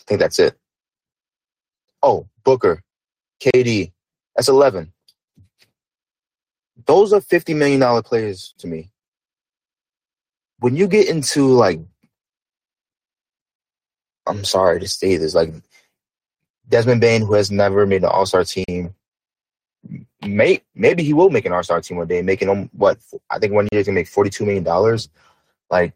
I 0.00 0.02
think 0.06 0.20
that's 0.20 0.38
it. 0.38 0.56
Oh, 2.02 2.28
Booker. 2.44 2.82
KD. 3.40 3.92
That's 4.36 4.48
11. 4.48 4.92
Those 6.86 7.12
are 7.12 7.20
$50 7.20 7.56
million 7.56 8.02
players 8.02 8.54
to 8.58 8.66
me. 8.66 8.90
When 10.58 10.76
you 10.76 10.86
get 10.86 11.08
into 11.08 11.48
like, 11.48 11.80
I'm 14.26 14.44
sorry 14.44 14.80
to 14.80 14.88
say 14.88 15.16
this, 15.16 15.34
like 15.34 15.52
Desmond 16.68 17.00
Bane, 17.00 17.22
who 17.22 17.34
has 17.34 17.50
never 17.50 17.86
made 17.86 18.02
an 18.02 18.10
All 18.10 18.26
Star 18.26 18.44
team, 18.44 18.94
may 20.26 20.62
maybe 20.74 21.02
he 21.02 21.12
will 21.12 21.30
make 21.30 21.44
an 21.46 21.52
All 21.52 21.62
Star 21.62 21.80
team 21.80 21.98
one 21.98 22.06
day, 22.06 22.22
making 22.22 22.48
him 22.48 22.70
what 22.72 22.98
I 23.30 23.38
think 23.38 23.52
one 23.52 23.68
year 23.70 23.80
he's 23.80 23.86
gonna 23.86 23.96
make 23.96 24.08
forty 24.08 24.30
two 24.30 24.44
million 24.44 24.64
dollars. 24.64 25.08
Like 25.70 25.94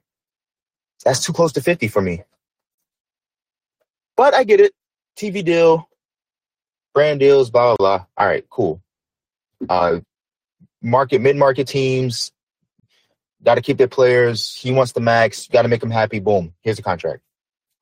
that's 1.05 1.25
too 1.25 1.33
close 1.33 1.53
to 1.53 1.63
fifty 1.63 1.89
for 1.89 2.03
me. 2.03 2.23
But 4.17 4.35
I 4.35 4.45
get 4.45 4.61
it. 4.61 4.73
TV 5.17 5.45
deal, 5.45 5.89
brand 6.95 7.21
deals, 7.21 7.51
blah 7.51 7.75
blah 7.75 7.77
blah. 7.77 8.07
All 8.17 8.27
right, 8.27 8.45
cool. 8.51 8.83
Uh, 9.69 10.01
market 10.83 11.21
mid 11.21 11.37
market 11.37 11.67
teams 11.67 12.33
got 13.43 13.55
to 13.57 13.63
keep 13.63 13.79
their 13.79 13.89
players. 13.89 14.55
He 14.55 14.73
wants 14.73 14.93
the 14.93 15.01
max. 15.01 15.49
Got 15.49 15.63
to 15.63 15.69
make 15.69 15.83
him 15.83 15.91
happy. 15.91 16.19
Boom. 16.19 16.55
Here's 16.63 16.77
the 16.77 16.83
contract. 16.83 17.23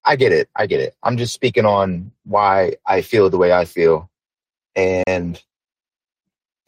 I 0.06 0.14
get 0.14 0.32
it. 0.32 0.48
I 0.54 0.66
get 0.66 0.80
it. 0.80 0.94
I'm 1.02 1.16
just 1.16 1.34
speaking 1.34 1.66
on 1.66 2.12
why 2.24 2.76
I 2.86 3.02
feel 3.02 3.28
the 3.28 3.38
way 3.38 3.52
I 3.52 3.64
feel. 3.64 4.08
And 4.76 5.42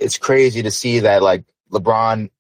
it's 0.01 0.19
crazy 0.19 0.63
to 0.63 0.73
see 0.73 1.01
that 1.01 1.23
like 1.23 1.45
LeBron, 1.73 2.31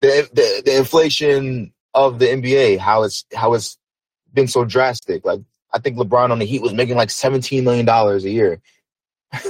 the 0.00 0.28
the, 0.32 0.62
the 0.64 0.76
inflation 0.76 1.72
of 1.94 2.20
the 2.20 2.26
NBA, 2.26 2.78
how 2.78 3.02
it's 3.02 3.26
how 3.34 3.54
it's 3.54 3.76
been 4.32 4.46
so 4.46 4.64
drastic. 4.64 5.24
Like 5.24 5.40
I 5.72 5.80
think 5.80 5.96
LeBron 5.96 6.30
on 6.30 6.38
the 6.38 6.44
Heat 6.44 6.62
was 6.62 6.74
making 6.74 6.96
like 6.96 7.10
seventeen 7.10 7.64
million 7.64 7.84
dollars 7.84 8.24
a 8.24 8.30
year. 8.30 8.60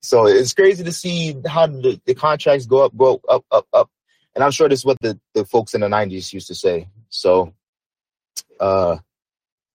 so 0.00 0.26
it's 0.26 0.54
crazy 0.54 0.82
to 0.82 0.92
see 0.92 1.36
how 1.46 1.66
the, 1.66 2.00
the 2.06 2.14
contracts 2.14 2.66
go 2.66 2.84
up, 2.84 2.96
go 2.96 3.20
up, 3.28 3.44
up, 3.50 3.66
up. 3.72 3.90
And 4.34 4.42
I'm 4.42 4.50
sure 4.50 4.68
this 4.68 4.80
is 4.80 4.84
what 4.84 5.00
the, 5.00 5.18
the 5.34 5.44
folks 5.44 5.74
in 5.74 5.80
the 5.80 5.86
90s 5.86 6.32
used 6.32 6.48
to 6.48 6.54
say. 6.56 6.88
So, 7.08 7.54
uh, 8.58 8.96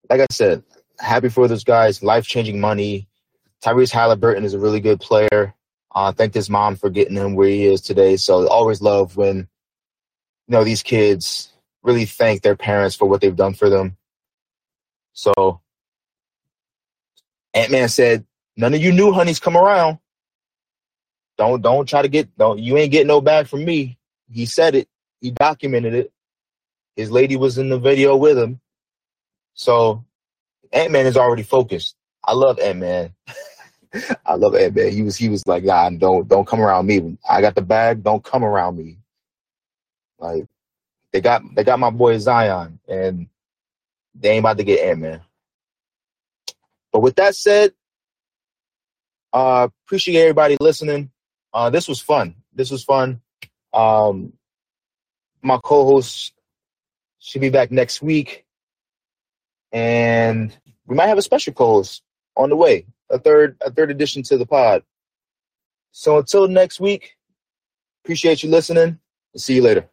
like 0.09 0.21
I 0.21 0.27
said, 0.31 0.63
happy 0.99 1.29
for 1.29 1.47
those 1.47 1.63
guys. 1.63 2.01
Life 2.03 2.25
changing 2.25 2.59
money. 2.59 3.07
Tyrese 3.63 3.91
Halliburton 3.91 4.43
is 4.43 4.53
a 4.53 4.59
really 4.59 4.79
good 4.79 4.99
player. 4.99 5.53
Uh, 5.93 6.11
thank 6.11 6.33
his 6.33 6.49
mom 6.49 6.75
for 6.75 6.89
getting 6.89 7.15
him 7.15 7.35
where 7.35 7.47
he 7.47 7.65
is 7.65 7.81
today. 7.81 8.17
So 8.17 8.47
always 8.47 8.81
love 8.81 9.17
when 9.17 9.37
you 9.37 9.45
know 10.47 10.63
these 10.63 10.83
kids 10.83 11.51
really 11.83 12.05
thank 12.05 12.41
their 12.41 12.55
parents 12.55 12.95
for 12.95 13.07
what 13.07 13.21
they've 13.21 13.35
done 13.35 13.53
for 13.53 13.69
them. 13.69 13.97
So 15.13 15.61
Ant 17.53 17.71
Man 17.71 17.89
said, 17.89 18.25
"None 18.55 18.73
of 18.73 18.81
you 18.81 18.91
new 18.91 19.11
honeys 19.11 19.39
come 19.39 19.57
around. 19.57 19.99
Don't 21.37 21.61
don't 21.61 21.87
try 21.87 22.01
to 22.01 22.07
get 22.07 22.35
don't 22.37 22.59
you 22.59 22.77
ain't 22.77 22.91
getting 22.91 23.07
no 23.07 23.21
bag 23.21 23.47
from 23.47 23.65
me." 23.65 23.97
He 24.31 24.45
said 24.45 24.75
it. 24.75 24.87
He 25.21 25.31
documented 25.31 25.93
it. 25.93 26.13
His 26.95 27.11
lady 27.11 27.35
was 27.35 27.57
in 27.57 27.69
the 27.69 27.79
video 27.79 28.15
with 28.15 28.37
him. 28.37 28.61
So 29.53 30.05
Ant 30.71 30.91
Man 30.91 31.05
is 31.05 31.17
already 31.17 31.43
focused. 31.43 31.95
I 32.23 32.33
love 32.33 32.59
Ant 32.59 32.79
Man. 32.79 33.13
I 34.25 34.35
love 34.35 34.55
Ant 34.55 34.75
Man. 34.75 34.91
He 34.91 35.01
was 35.03 35.17
he 35.17 35.29
was 35.29 35.45
like, 35.47 35.63
nah, 35.63 35.89
don't 35.89 36.27
don't 36.27 36.47
come 36.47 36.61
around 36.61 36.87
me. 36.87 37.17
I 37.27 37.41
got 37.41 37.55
the 37.55 37.61
bag. 37.61 38.03
Don't 38.03 38.23
come 38.23 38.43
around 38.43 38.77
me. 38.77 38.97
Like 40.19 40.45
they 41.11 41.21
got 41.21 41.43
they 41.55 41.63
got 41.63 41.79
my 41.79 41.89
boy 41.89 42.17
Zion, 42.19 42.79
and 42.87 43.27
they 44.15 44.31
ain't 44.31 44.39
about 44.39 44.57
to 44.57 44.63
get 44.63 44.87
Ant 44.87 44.99
Man. 44.99 45.21
But 46.91 47.01
with 47.01 47.15
that 47.15 47.35
said, 47.35 47.73
uh, 49.33 49.67
appreciate 49.85 50.19
everybody 50.21 50.57
listening. 50.59 51.11
Uh, 51.53 51.69
this 51.69 51.87
was 51.87 51.99
fun. 51.99 52.35
This 52.53 52.71
was 52.71 52.83
fun. 52.83 53.21
Um, 53.73 54.33
my 55.41 55.59
co-host 55.63 56.33
should 57.19 57.41
be 57.41 57.49
back 57.49 57.71
next 57.71 58.01
week, 58.01 58.45
and 59.71 60.55
we 60.87 60.95
might 60.95 61.07
have 61.07 61.17
a 61.17 61.21
special 61.21 61.53
co-host 61.53 62.03
on 62.35 62.49
the 62.49 62.55
way. 62.55 62.85
A 63.09 63.19
third, 63.19 63.57
a 63.61 63.71
third 63.71 63.91
addition 63.91 64.23
to 64.23 64.37
the 64.37 64.45
pod. 64.45 64.83
So 65.91 66.17
until 66.17 66.47
next 66.47 66.79
week, 66.79 67.15
appreciate 68.03 68.43
you 68.43 68.49
listening. 68.49 68.99
see 69.35 69.55
you 69.55 69.61
later. 69.61 69.89